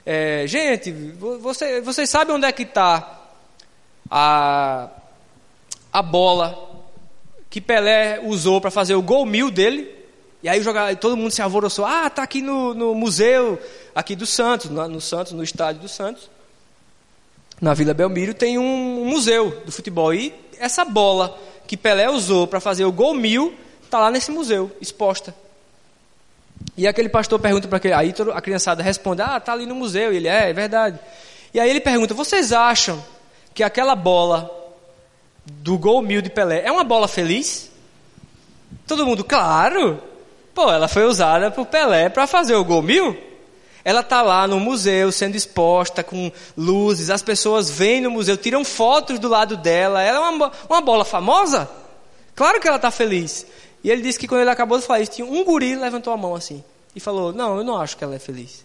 É, 0.07 0.47
gente, 0.47 0.91
você, 0.93 1.83
vocês 1.83 2.09
sabem 2.09 2.35
onde 2.35 2.47
é 2.47 2.53
que 2.53 2.63
está 2.63 3.21
a, 4.11 4.89
a 5.93 6.01
bola 6.01 6.59
que 7.51 7.61
Pelé 7.61 8.19
usou 8.25 8.63
para 8.63 8.71
fazer 8.71 8.95
o 8.95 9.03
gol 9.03 9.27
mil 9.27 9.51
dele? 9.51 9.95
E 10.43 10.49
aí 10.49 10.63
todo 10.99 11.19
mundo 11.19 11.31
se 11.31 11.43
alvoroçou. 11.43 11.85
Ah, 11.85 12.07
está 12.07 12.23
aqui 12.23 12.41
no, 12.41 12.73
no, 12.73 12.95
museu 12.95 13.61
aqui 13.95 14.17
do 14.17 14.25
Santos, 14.25 14.71
no, 14.71 14.89
no 14.89 15.03
Santos, 15.03 15.33
no 15.33 15.45
estádio 15.45 15.83
do 15.83 15.89
Santos. 15.89 16.31
na 17.61 17.75
Vila 17.75 17.93
Belmiro, 17.93 18.33
tem 18.33 18.57
um, 18.57 19.05
museu 19.05 19.51
do 19.67 19.71
futebol. 19.71 20.15
E 20.15 20.33
essa 20.59 20.83
bola 20.83 21.39
que 21.67 21.77
Pelé 21.77 22.09
usou 22.09 22.47
para 22.47 22.59
fazer 22.59 22.87
o 22.87 22.93
gol 22.93 23.13
mil 23.13 23.55
está 23.91 23.99
lá 23.99 24.11
nesse 24.11 24.31
museu, 24.31 24.71
exposta. 24.81 25.35
E 26.77 26.87
aquele 26.87 27.09
pastor 27.09 27.39
pergunta 27.39 27.69
para 27.69 27.79
aquele. 27.79 27.95
Aí 27.95 28.15
a 28.33 28.41
criançada 28.41 28.83
responde: 28.83 29.23
Ah, 29.23 29.37
está 29.37 29.53
ali 29.53 29.67
no 29.67 29.75
museu. 29.75 30.13
E 30.13 30.17
ele 30.17 30.29
é, 30.29 30.51
é 30.51 30.53
verdade. 30.53 30.99
E 31.53 31.61
aí 31.61 31.69
ele 31.69 31.81
pergunta: 31.81 32.15
Vocês 32.15 32.53
acham 32.53 33.03
que 33.53 33.63
aquela 33.63 33.95
bola 33.95 34.51
do 35.45 35.77
gol 35.77 36.01
mil 36.03 36.23
de 36.23 36.31
Pelé 36.31 36.63
é 36.65 36.71
uma 36.71 36.85
bola 36.85 37.09
feliz? 37.09 37.71
Todo 38.87 39.05
mundo, 39.05 39.25
claro. 39.25 40.01
Pô, 40.55 40.71
ela 40.71 40.89
foi 40.89 41.05
usada 41.05 41.51
por 41.51 41.67
Pelé 41.67 42.09
para 42.09 42.27
fazer 42.27 42.55
o 42.55 42.65
gol 42.65 42.83
mil. 42.83 43.17
Ela 43.85 44.01
está 44.01 44.21
lá 44.21 44.47
no 44.47 44.61
museu, 44.61 45.11
sendo 45.11 45.37
exposta 45.37 46.03
com 46.03 46.31
luzes, 46.57 47.09
as 47.09 47.23
pessoas 47.23 47.71
vêm 47.71 48.03
no 48.03 48.11
museu, 48.11 48.37
tiram 48.37 48.63
fotos 48.63 49.19
do 49.19 49.27
lado 49.27 49.57
dela. 49.57 50.03
Ela 50.03 50.19
é 50.19 50.21
uma, 50.21 50.53
uma 50.69 50.81
bola 50.83 51.05
famosa? 51.05 51.69
Claro 52.35 52.61
que 52.61 52.69
ela 52.69 52.77
está 52.77 52.91
feliz. 52.91 53.47
E 53.83 53.91
ele 53.91 54.03
disse 54.03 54.19
que 54.19 54.29
quando 54.29 54.43
ele 54.43 54.51
acabou 54.51 54.79
de 54.79 54.87
falar 54.87 55.01
isso, 55.01 55.13
tinha 55.13 55.27
um 55.27 55.45
guri 55.45 55.75
levantou 55.75 56.13
a 56.13 56.17
mão 56.17 56.35
assim 56.35 56.63
e 56.95 57.01
falou: 57.01 57.33
Não, 57.33 57.57
eu 57.57 57.65
não 57.65 57.81
acho 57.81 57.97
que 57.97 58.05
ela 58.05 58.15
é 58.15 58.19
feliz. 58.19 58.65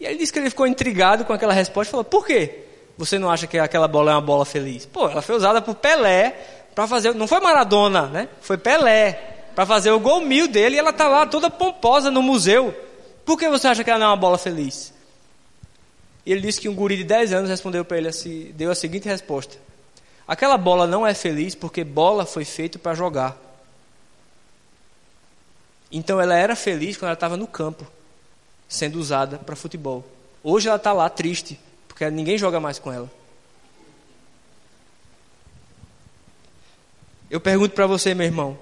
E 0.00 0.04
ele 0.04 0.16
disse 0.16 0.32
que 0.32 0.38
ele 0.38 0.50
ficou 0.50 0.66
intrigado 0.66 1.24
com 1.24 1.32
aquela 1.32 1.52
resposta 1.52 1.90
e 1.90 1.92
falou: 1.92 2.04
Por 2.04 2.26
quê? 2.26 2.64
Você 2.98 3.18
não 3.18 3.30
acha 3.30 3.46
que 3.46 3.58
aquela 3.58 3.88
bola 3.88 4.10
é 4.10 4.14
uma 4.14 4.20
bola 4.20 4.44
feliz? 4.44 4.84
Pô, 4.84 5.08
ela 5.08 5.22
foi 5.22 5.36
usada 5.36 5.62
por 5.62 5.74
Pelé 5.74 6.30
para 6.74 6.86
fazer. 6.86 7.14
Não 7.14 7.26
foi 7.26 7.40
Maradona, 7.40 8.06
né? 8.06 8.28
Foi 8.40 8.58
Pelé 8.58 9.12
para 9.54 9.66
fazer 9.66 9.90
o 9.90 10.00
gol 10.00 10.20
mil 10.20 10.48
dele 10.48 10.76
e 10.76 10.78
ela 10.78 10.90
está 10.90 11.08
lá 11.08 11.26
toda 11.26 11.50
pomposa 11.50 12.10
no 12.10 12.22
museu. 12.22 12.74
Por 13.24 13.38
que 13.38 13.48
você 13.48 13.68
acha 13.68 13.84
que 13.84 13.90
ela 13.90 13.98
não 13.98 14.06
é 14.06 14.10
uma 14.10 14.16
bola 14.16 14.38
feliz? 14.38 14.92
E 16.24 16.32
ele 16.32 16.40
disse 16.40 16.60
que 16.60 16.68
um 16.68 16.74
guri 16.74 16.96
de 16.96 17.04
10 17.04 17.32
anos 17.32 17.50
respondeu 17.50 17.84
para 17.84 17.98
ele, 17.98 18.08
assim, 18.08 18.52
deu 18.54 18.70
a 18.70 18.74
seguinte 18.74 19.08
resposta: 19.08 19.56
Aquela 20.26 20.56
bola 20.56 20.86
não 20.86 21.06
é 21.06 21.14
feliz 21.14 21.54
porque 21.54 21.84
bola 21.84 22.24
foi 22.26 22.44
feita 22.44 22.78
para 22.78 22.94
jogar. 22.94 23.36
Então 25.92 26.18
ela 26.18 26.34
era 26.34 26.56
feliz 26.56 26.96
quando 26.96 27.08
ela 27.08 27.14
estava 27.14 27.36
no 27.36 27.46
campo, 27.46 27.86
sendo 28.66 28.98
usada 28.98 29.38
para 29.38 29.54
futebol. 29.54 30.02
Hoje 30.42 30.66
ela 30.66 30.78
está 30.78 30.92
lá 30.92 31.08
triste, 31.10 31.60
porque 31.86 32.08
ninguém 32.10 32.38
joga 32.38 32.58
mais 32.58 32.78
com 32.78 32.90
ela. 32.90 33.10
Eu 37.30 37.40
pergunto 37.40 37.74
para 37.74 37.86
você, 37.86 38.14
meu 38.14 38.26
irmão, 38.26 38.58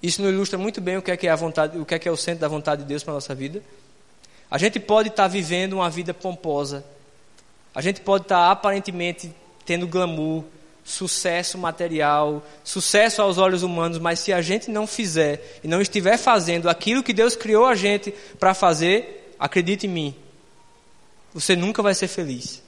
isso 0.00 0.22
nos 0.22 0.32
ilustra 0.32 0.56
muito 0.56 0.80
bem 0.80 0.96
o 0.96 1.02
que 1.02 1.10
é, 1.10 1.16
que 1.16 1.26
é 1.26 1.30
a 1.30 1.36
vontade, 1.36 1.76
o 1.76 1.84
que 1.84 1.94
é, 1.94 1.98
que 1.98 2.08
é 2.08 2.12
o 2.12 2.16
centro 2.16 2.40
da 2.40 2.48
vontade 2.48 2.82
de 2.82 2.88
Deus 2.88 3.02
para 3.02 3.14
nossa 3.14 3.34
vida. 3.34 3.60
A 4.48 4.56
gente 4.56 4.78
pode 4.78 5.08
estar 5.08 5.26
vivendo 5.26 5.74
uma 5.74 5.90
vida 5.90 6.14
pomposa. 6.14 6.84
A 7.74 7.80
gente 7.80 8.00
pode 8.00 8.24
estar 8.24 8.50
aparentemente 8.50 9.34
tendo 9.64 9.86
glamour, 9.86 10.44
sucesso 10.88 11.58
material, 11.58 12.42
sucesso 12.64 13.20
aos 13.20 13.36
olhos 13.36 13.62
humanos, 13.62 13.98
mas 13.98 14.20
se 14.20 14.32
a 14.32 14.40
gente 14.40 14.70
não 14.70 14.86
fizer 14.86 15.60
e 15.62 15.68
não 15.68 15.82
estiver 15.82 16.16
fazendo 16.16 16.66
aquilo 16.66 17.02
que 17.02 17.12
Deus 17.12 17.36
criou 17.36 17.66
a 17.66 17.74
gente 17.74 18.10
para 18.40 18.54
fazer, 18.54 19.34
acredite 19.38 19.86
em 19.86 19.90
mim, 19.90 20.14
você 21.34 21.54
nunca 21.54 21.82
vai 21.82 21.94
ser 21.94 22.08
feliz. 22.08 22.62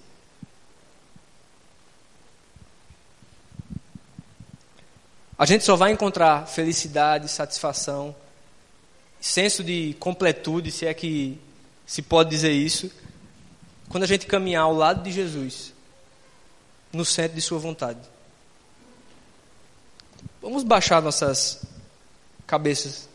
A 5.38 5.46
gente 5.46 5.64
só 5.64 5.74
vai 5.74 5.90
encontrar 5.90 6.46
felicidade, 6.46 7.26
satisfação, 7.26 8.14
senso 9.18 9.64
de 9.64 9.96
completude, 9.98 10.70
se 10.70 10.84
é 10.84 10.92
que 10.92 11.40
se 11.86 12.02
pode 12.02 12.28
dizer 12.28 12.52
isso, 12.52 12.90
quando 13.88 14.04
a 14.04 14.06
gente 14.06 14.26
caminhar 14.26 14.64
ao 14.64 14.74
lado 14.74 15.02
de 15.02 15.10
Jesus, 15.10 15.72
no 16.92 17.04
centro 17.04 17.36
de 17.36 17.42
Sua 17.42 17.58
vontade. 17.58 18.00
Vamos 20.42 20.64
baixar 20.64 21.02
nossas 21.02 21.62
cabeças. 22.46 23.08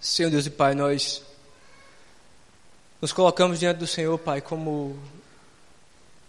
Senhor 0.00 0.30
Deus 0.30 0.44
e 0.44 0.50
Pai, 0.50 0.74
nós 0.74 1.22
nos 3.00 3.12
colocamos 3.12 3.60
diante 3.60 3.78
do 3.78 3.86
Senhor, 3.86 4.18
Pai, 4.18 4.40
como, 4.40 4.98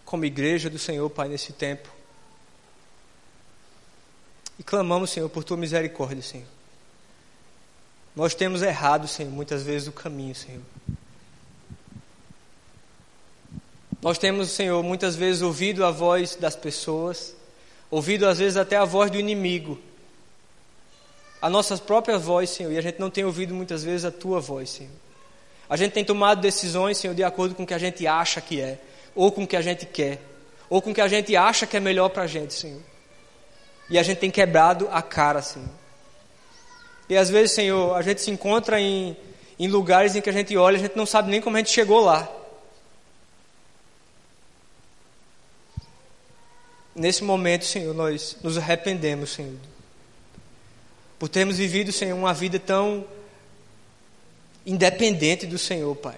como 0.05 0.23
igreja 0.23 0.69
do 0.69 0.77
Senhor, 0.77 1.09
Pai, 1.09 1.27
nesse 1.27 1.51
tempo. 1.51 1.89
E 4.59 4.63
clamamos, 4.63 5.09
Senhor, 5.09 5.27
por 5.29 5.43
tua 5.43 5.57
misericórdia, 5.57 6.21
Senhor. 6.21 6.60
Nós 8.15 8.35
temos 8.35 8.61
errado, 8.61 9.07
Senhor, 9.07 9.31
muitas 9.31 9.63
vezes 9.63 9.87
o 9.87 9.91
caminho, 9.91 10.35
Senhor. 10.35 10.61
Nós 14.01 14.17
temos, 14.17 14.49
Senhor, 14.49 14.81
muitas 14.83 15.15
vezes 15.15 15.41
ouvido 15.41 15.85
a 15.85 15.91
voz 15.91 16.35
das 16.35 16.55
pessoas, 16.55 17.35
ouvido 17.89 18.27
às 18.27 18.39
vezes 18.39 18.57
até 18.57 18.75
a 18.75 18.83
voz 18.83 19.11
do 19.11 19.19
inimigo, 19.19 19.79
a 21.41 21.49
nossa 21.49 21.77
própria 21.77 22.17
voz, 22.17 22.49
Senhor, 22.49 22.71
e 22.71 22.77
a 22.77 22.81
gente 22.81 22.99
não 22.99 23.09
tem 23.09 23.23
ouvido 23.23 23.53
muitas 23.53 23.83
vezes 23.83 24.03
a 24.05 24.11
tua 24.11 24.39
voz, 24.39 24.69
Senhor. 24.69 24.91
A 25.69 25.77
gente 25.77 25.93
tem 25.93 26.03
tomado 26.03 26.41
decisões, 26.41 26.97
Senhor, 26.97 27.13
de 27.13 27.23
acordo 27.23 27.55
com 27.55 27.63
o 27.63 27.67
que 27.67 27.73
a 27.73 27.77
gente 27.77 28.05
acha 28.05 28.41
que 28.41 28.59
é, 28.59 28.79
ou 29.15 29.31
com 29.31 29.43
o 29.43 29.47
que 29.47 29.55
a 29.55 29.61
gente 29.61 29.85
quer, 29.85 30.21
ou 30.69 30.81
com 30.81 30.91
o 30.91 30.93
que 30.93 31.01
a 31.01 31.07
gente 31.07 31.35
acha 31.35 31.65
que 31.65 31.77
é 31.77 31.79
melhor 31.79 32.09
para 32.09 32.23
a 32.23 32.27
gente, 32.27 32.53
Senhor. 32.53 32.81
E 33.89 33.97
a 33.97 34.03
gente 34.03 34.17
tem 34.17 34.29
quebrado 34.29 34.89
a 34.91 35.01
cara, 35.01 35.41
Senhor. 35.41 35.80
E 37.11 37.17
às 37.17 37.29
vezes, 37.29 37.51
Senhor, 37.51 37.93
a 37.93 38.01
gente 38.01 38.21
se 38.21 38.31
encontra 38.31 38.79
em, 38.79 39.17
em 39.59 39.67
lugares 39.67 40.15
em 40.15 40.21
que 40.21 40.29
a 40.29 40.31
gente 40.31 40.55
olha, 40.55 40.77
a 40.77 40.79
gente 40.79 40.95
não 40.95 41.05
sabe 41.05 41.29
nem 41.29 41.41
como 41.41 41.57
a 41.57 41.59
gente 41.59 41.69
chegou 41.69 41.99
lá. 41.99 42.25
Nesse 46.95 47.21
momento, 47.21 47.65
Senhor, 47.65 47.93
nós 47.93 48.37
nos 48.41 48.57
arrependemos, 48.57 49.31
Senhor, 49.31 49.57
por 51.19 51.27
termos 51.27 51.57
vivido, 51.57 51.91
Senhor, 51.91 52.15
uma 52.15 52.33
vida 52.33 52.57
tão 52.57 53.05
independente 54.65 55.45
do 55.45 55.57
Senhor, 55.57 55.93
Pai. 55.97 56.15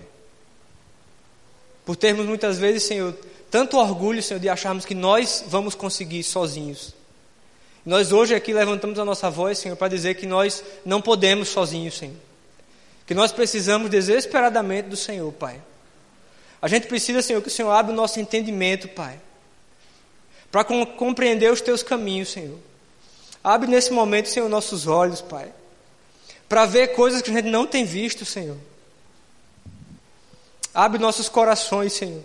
Por 1.84 1.96
termos 1.96 2.28
muitas 2.28 2.60
vezes, 2.60 2.84
Senhor, 2.84 3.18
tanto 3.50 3.78
orgulho, 3.78 4.22
Senhor, 4.22 4.40
de 4.40 4.48
acharmos 4.48 4.86
que 4.86 4.94
nós 4.94 5.44
vamos 5.48 5.74
conseguir 5.74 6.22
sozinhos. 6.22 6.94
Nós 7.86 8.12
hoje 8.12 8.34
aqui 8.34 8.54
levantamos 8.54 8.98
a 8.98 9.06
nossa 9.06 9.30
voz, 9.30 9.58
Senhor, 9.58 9.76
para 9.76 9.90
dizer 9.90 10.16
que 10.16 10.26
nós 10.26 10.64
não 10.86 11.02
podemos 11.02 11.50
sozinhos, 11.50 11.96
Senhor. 11.96 12.16
Que 13.06 13.14
nós 13.14 13.32
precisamos 13.32 13.90
desesperadamente 13.90 14.90
do 14.90 14.96
Senhor, 14.96 15.32
Pai. 15.34 15.62
A 16.62 16.68
gente 16.68 16.88
precisa, 16.88 17.22
Senhor, 17.22 17.42
que 17.42 17.50
o 17.50 17.52
Senhor 17.52 17.72
abra 17.72 17.92
o 17.92 17.96
nosso 17.96 18.20
entendimento, 18.20 18.88
Pai. 18.88 19.20
Para 20.50 20.64
compreender 20.64 21.52
os 21.52 21.60
teus 21.60 21.84
caminhos, 21.84 22.30
Senhor. 22.30 22.58
Abre 23.44 23.70
nesse 23.70 23.92
momento, 23.92 24.30
Senhor, 24.30 24.48
nossos 24.48 24.88
olhos, 24.88 25.22
Pai 25.22 25.52
para 26.54 26.68
ver 26.68 26.90
coisas 26.90 27.20
que 27.24 27.32
a 27.32 27.34
gente 27.34 27.50
não 27.50 27.66
tem 27.66 27.84
visto, 27.84 28.24
Senhor. 28.26 28.58
Abre 30.72 31.00
nossos 31.00 31.28
corações, 31.28 31.94
Senhor, 31.94 32.24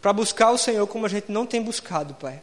para 0.00 0.14
buscar 0.14 0.50
o 0.50 0.56
Senhor 0.56 0.86
como 0.86 1.04
a 1.04 1.10
gente 1.10 1.30
não 1.30 1.44
tem 1.44 1.60
buscado, 1.62 2.14
Pai. 2.14 2.42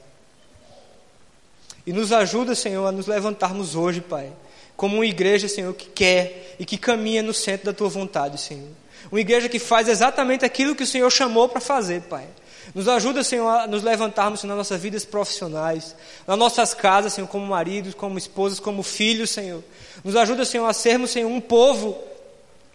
E 1.86 1.94
nos 1.94 2.12
ajuda, 2.12 2.54
Senhor, 2.54 2.86
a 2.86 2.92
nos 2.92 3.08
levantarmos 3.08 3.76
hoje, 3.76 4.02
Pai, 4.02 4.32
como 4.76 4.98
uma 4.98 5.06
igreja, 5.06 5.48
Senhor, 5.48 5.74
que 5.74 5.88
quer 5.88 6.56
e 6.60 6.66
que 6.66 6.78
caminha 6.78 7.24
no 7.24 7.34
centro 7.34 7.68
da 7.68 7.74
tua 7.74 7.90
vontade, 7.90 8.40
Senhor. 8.40 8.70
Uma 9.12 9.20
igreja 9.20 9.50
que 9.50 9.60
faz 9.60 9.88
exatamente 9.88 10.46
aquilo 10.46 10.76
que 10.76 10.84
o 10.84 10.88
Senhor 10.88 11.10
chamou 11.10 11.50
para 11.50 11.60
fazer, 11.60 12.02
Pai. 12.04 12.28
Nos 12.76 12.88
ajuda, 12.88 13.24
Senhor, 13.24 13.48
a 13.48 13.68
nos 13.68 13.84
levantarmos 13.84 14.40
Senhor, 14.40 14.50
nas 14.50 14.58
nossas 14.58 14.82
vidas 14.82 15.04
profissionais, 15.04 15.96
nas 16.28 16.38
nossas 16.38 16.74
casas, 16.74 17.14
Senhor, 17.14 17.28
como 17.28 17.46
maridos, 17.46 17.96
como 17.96 18.18
esposas, 18.18 18.60
como 18.60 18.84
filhos, 18.84 19.32
Senhor. 19.32 19.64
Nos 20.04 20.16
ajuda, 20.16 20.46
Senhor, 20.46 20.68
a 20.68 20.74
sermos, 20.74 21.12
Senhor, 21.12 21.30
um 21.30 21.42
povo 21.42 21.98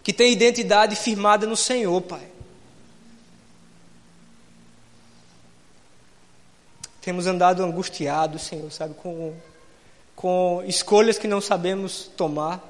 que 0.03 0.13
tem 0.13 0.31
identidade 0.31 0.95
firmada 0.95 1.47
no 1.47 1.55
Senhor, 1.55 2.01
Pai. 2.01 2.36
Temos 7.07 7.25
andado 7.25 7.63
angustiados, 7.63 8.41
Senhor, 8.41 8.69
sabe, 8.69 8.93
com, 8.95 9.33
com 10.13 10.61
escolhas 10.67 11.17
que 11.17 11.25
não 11.25 11.39
sabemos 11.39 12.11
tomar, 12.17 12.61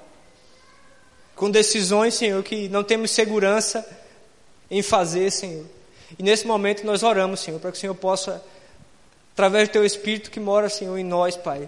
com 1.36 1.50
decisões, 1.50 2.14
Senhor, 2.14 2.44
que 2.44 2.70
não 2.70 2.84
temos 2.84 3.10
segurança 3.10 3.84
em 4.70 4.84
fazer, 4.84 5.32
Senhor. 5.32 5.66
E 6.20 6.22
nesse 6.22 6.46
momento 6.46 6.86
nós 6.86 7.02
oramos, 7.02 7.40
Senhor, 7.40 7.60
para 7.60 7.72
que 7.72 7.80
o 7.80 7.82
Senhor 7.82 7.96
possa, 7.96 8.40
através 9.34 9.70
do 9.70 9.72
Teu 9.72 9.84
Espírito 9.84 10.30
que 10.30 10.40
mora, 10.40 10.70
Senhor, 10.70 10.96
em 11.00 11.04
nós, 11.04 11.36
Pai, 11.36 11.68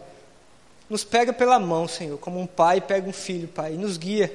nos 0.88 1.04
pega 1.04 1.34
pela 1.34 1.58
mão, 1.58 1.88
Senhor, 1.88 2.20
como 2.20 2.40
um 2.40 2.46
pai 2.46 2.80
pega 2.80 3.10
um 3.10 3.14
filho, 3.14 3.48
Pai, 3.48 3.74
e 3.74 3.78
nos 3.78 3.98
guia. 3.98 4.32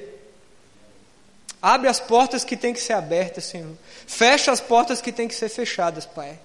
Abre 1.61 1.87
as 1.87 2.01
portas 2.01 2.43
que 2.43 2.57
têm 2.57 2.73
que 2.73 2.81
ser 2.81 2.93
abertas, 2.95 3.45
Senhor. 3.45 3.71
Fecha 4.05 4.51
as 4.51 4.59
portas 4.59 4.99
que 4.99 5.13
têm 5.13 5.25
que 5.25 5.35
ser 5.35 5.47
fechadas, 5.47 6.05
Pai 6.05 6.37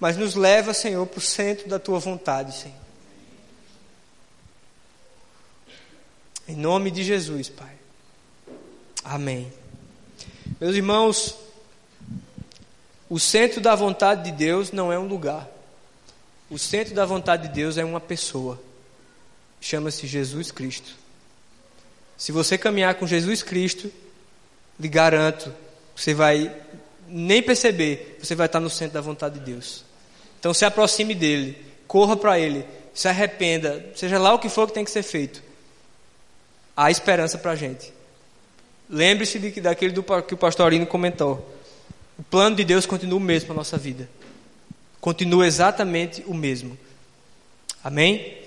mas 0.00 0.16
nos 0.16 0.34
leva, 0.34 0.72
Senhor, 0.72 1.06
para 1.06 1.18
o 1.18 1.22
centro 1.22 1.68
da 1.68 1.78
tua 1.78 1.98
vontade, 1.98 2.54
Senhor. 2.54 2.76
Em 6.46 6.56
nome 6.56 6.90
de 6.90 7.02
Jesus, 7.02 7.48
Pai. 7.48 7.74
Amém. 9.04 9.52
Meus 10.60 10.76
irmãos, 10.76 11.36
o 13.08 13.18
centro 13.18 13.60
da 13.60 13.74
vontade 13.74 14.30
de 14.30 14.32
Deus 14.32 14.72
não 14.72 14.92
é 14.92 14.98
um 14.98 15.06
lugar. 15.06 15.48
O 16.50 16.58
centro 16.58 16.94
da 16.94 17.04
vontade 17.04 17.48
de 17.48 17.54
Deus 17.54 17.76
é 17.76 17.84
uma 17.84 18.00
pessoa. 18.00 18.58
Chama-se 19.60 20.06
Jesus 20.06 20.50
Cristo. 20.50 20.94
Se 22.16 22.32
você 22.32 22.56
caminhar 22.56 22.94
com 22.94 23.06
Jesus 23.06 23.42
Cristo, 23.42 23.90
lhe 24.78 24.88
garanto, 24.88 25.52
você 25.94 26.14
vai 26.14 26.54
nem 27.06 27.42
perceber, 27.42 28.18
você 28.22 28.34
vai 28.34 28.46
estar 28.46 28.60
no 28.60 28.70
centro 28.70 28.94
da 28.94 29.00
vontade 29.00 29.38
de 29.38 29.44
Deus. 29.44 29.84
Então 30.38 30.54
se 30.54 30.64
aproxime 30.64 31.14
dele, 31.14 31.58
corra 31.86 32.16
para 32.16 32.38
ele, 32.38 32.64
se 32.94 33.08
arrependa, 33.08 33.84
seja 33.94 34.18
lá 34.18 34.34
o 34.34 34.38
que 34.38 34.48
for 34.48 34.66
que 34.66 34.74
tem 34.74 34.84
que 34.84 34.90
ser 34.90 35.02
feito. 35.02 35.42
Há 36.76 36.90
esperança 36.90 37.38
para 37.38 37.52
a 37.52 37.56
gente. 37.56 37.92
Lembre-se 38.88 39.38
daquele 39.60 39.92
do, 39.92 40.02
que 40.22 40.34
o 40.34 40.38
pastor 40.38 40.66
Arino 40.66 40.86
comentou. 40.86 41.54
O 42.18 42.22
plano 42.22 42.56
de 42.56 42.64
Deus 42.64 42.86
continua 42.86 43.18
o 43.18 43.20
mesmo 43.20 43.46
para 43.46 43.56
a 43.56 43.58
nossa 43.58 43.76
vida. 43.76 44.08
Continua 45.00 45.46
exatamente 45.46 46.24
o 46.26 46.34
mesmo. 46.34 46.78
Amém? 47.82 48.38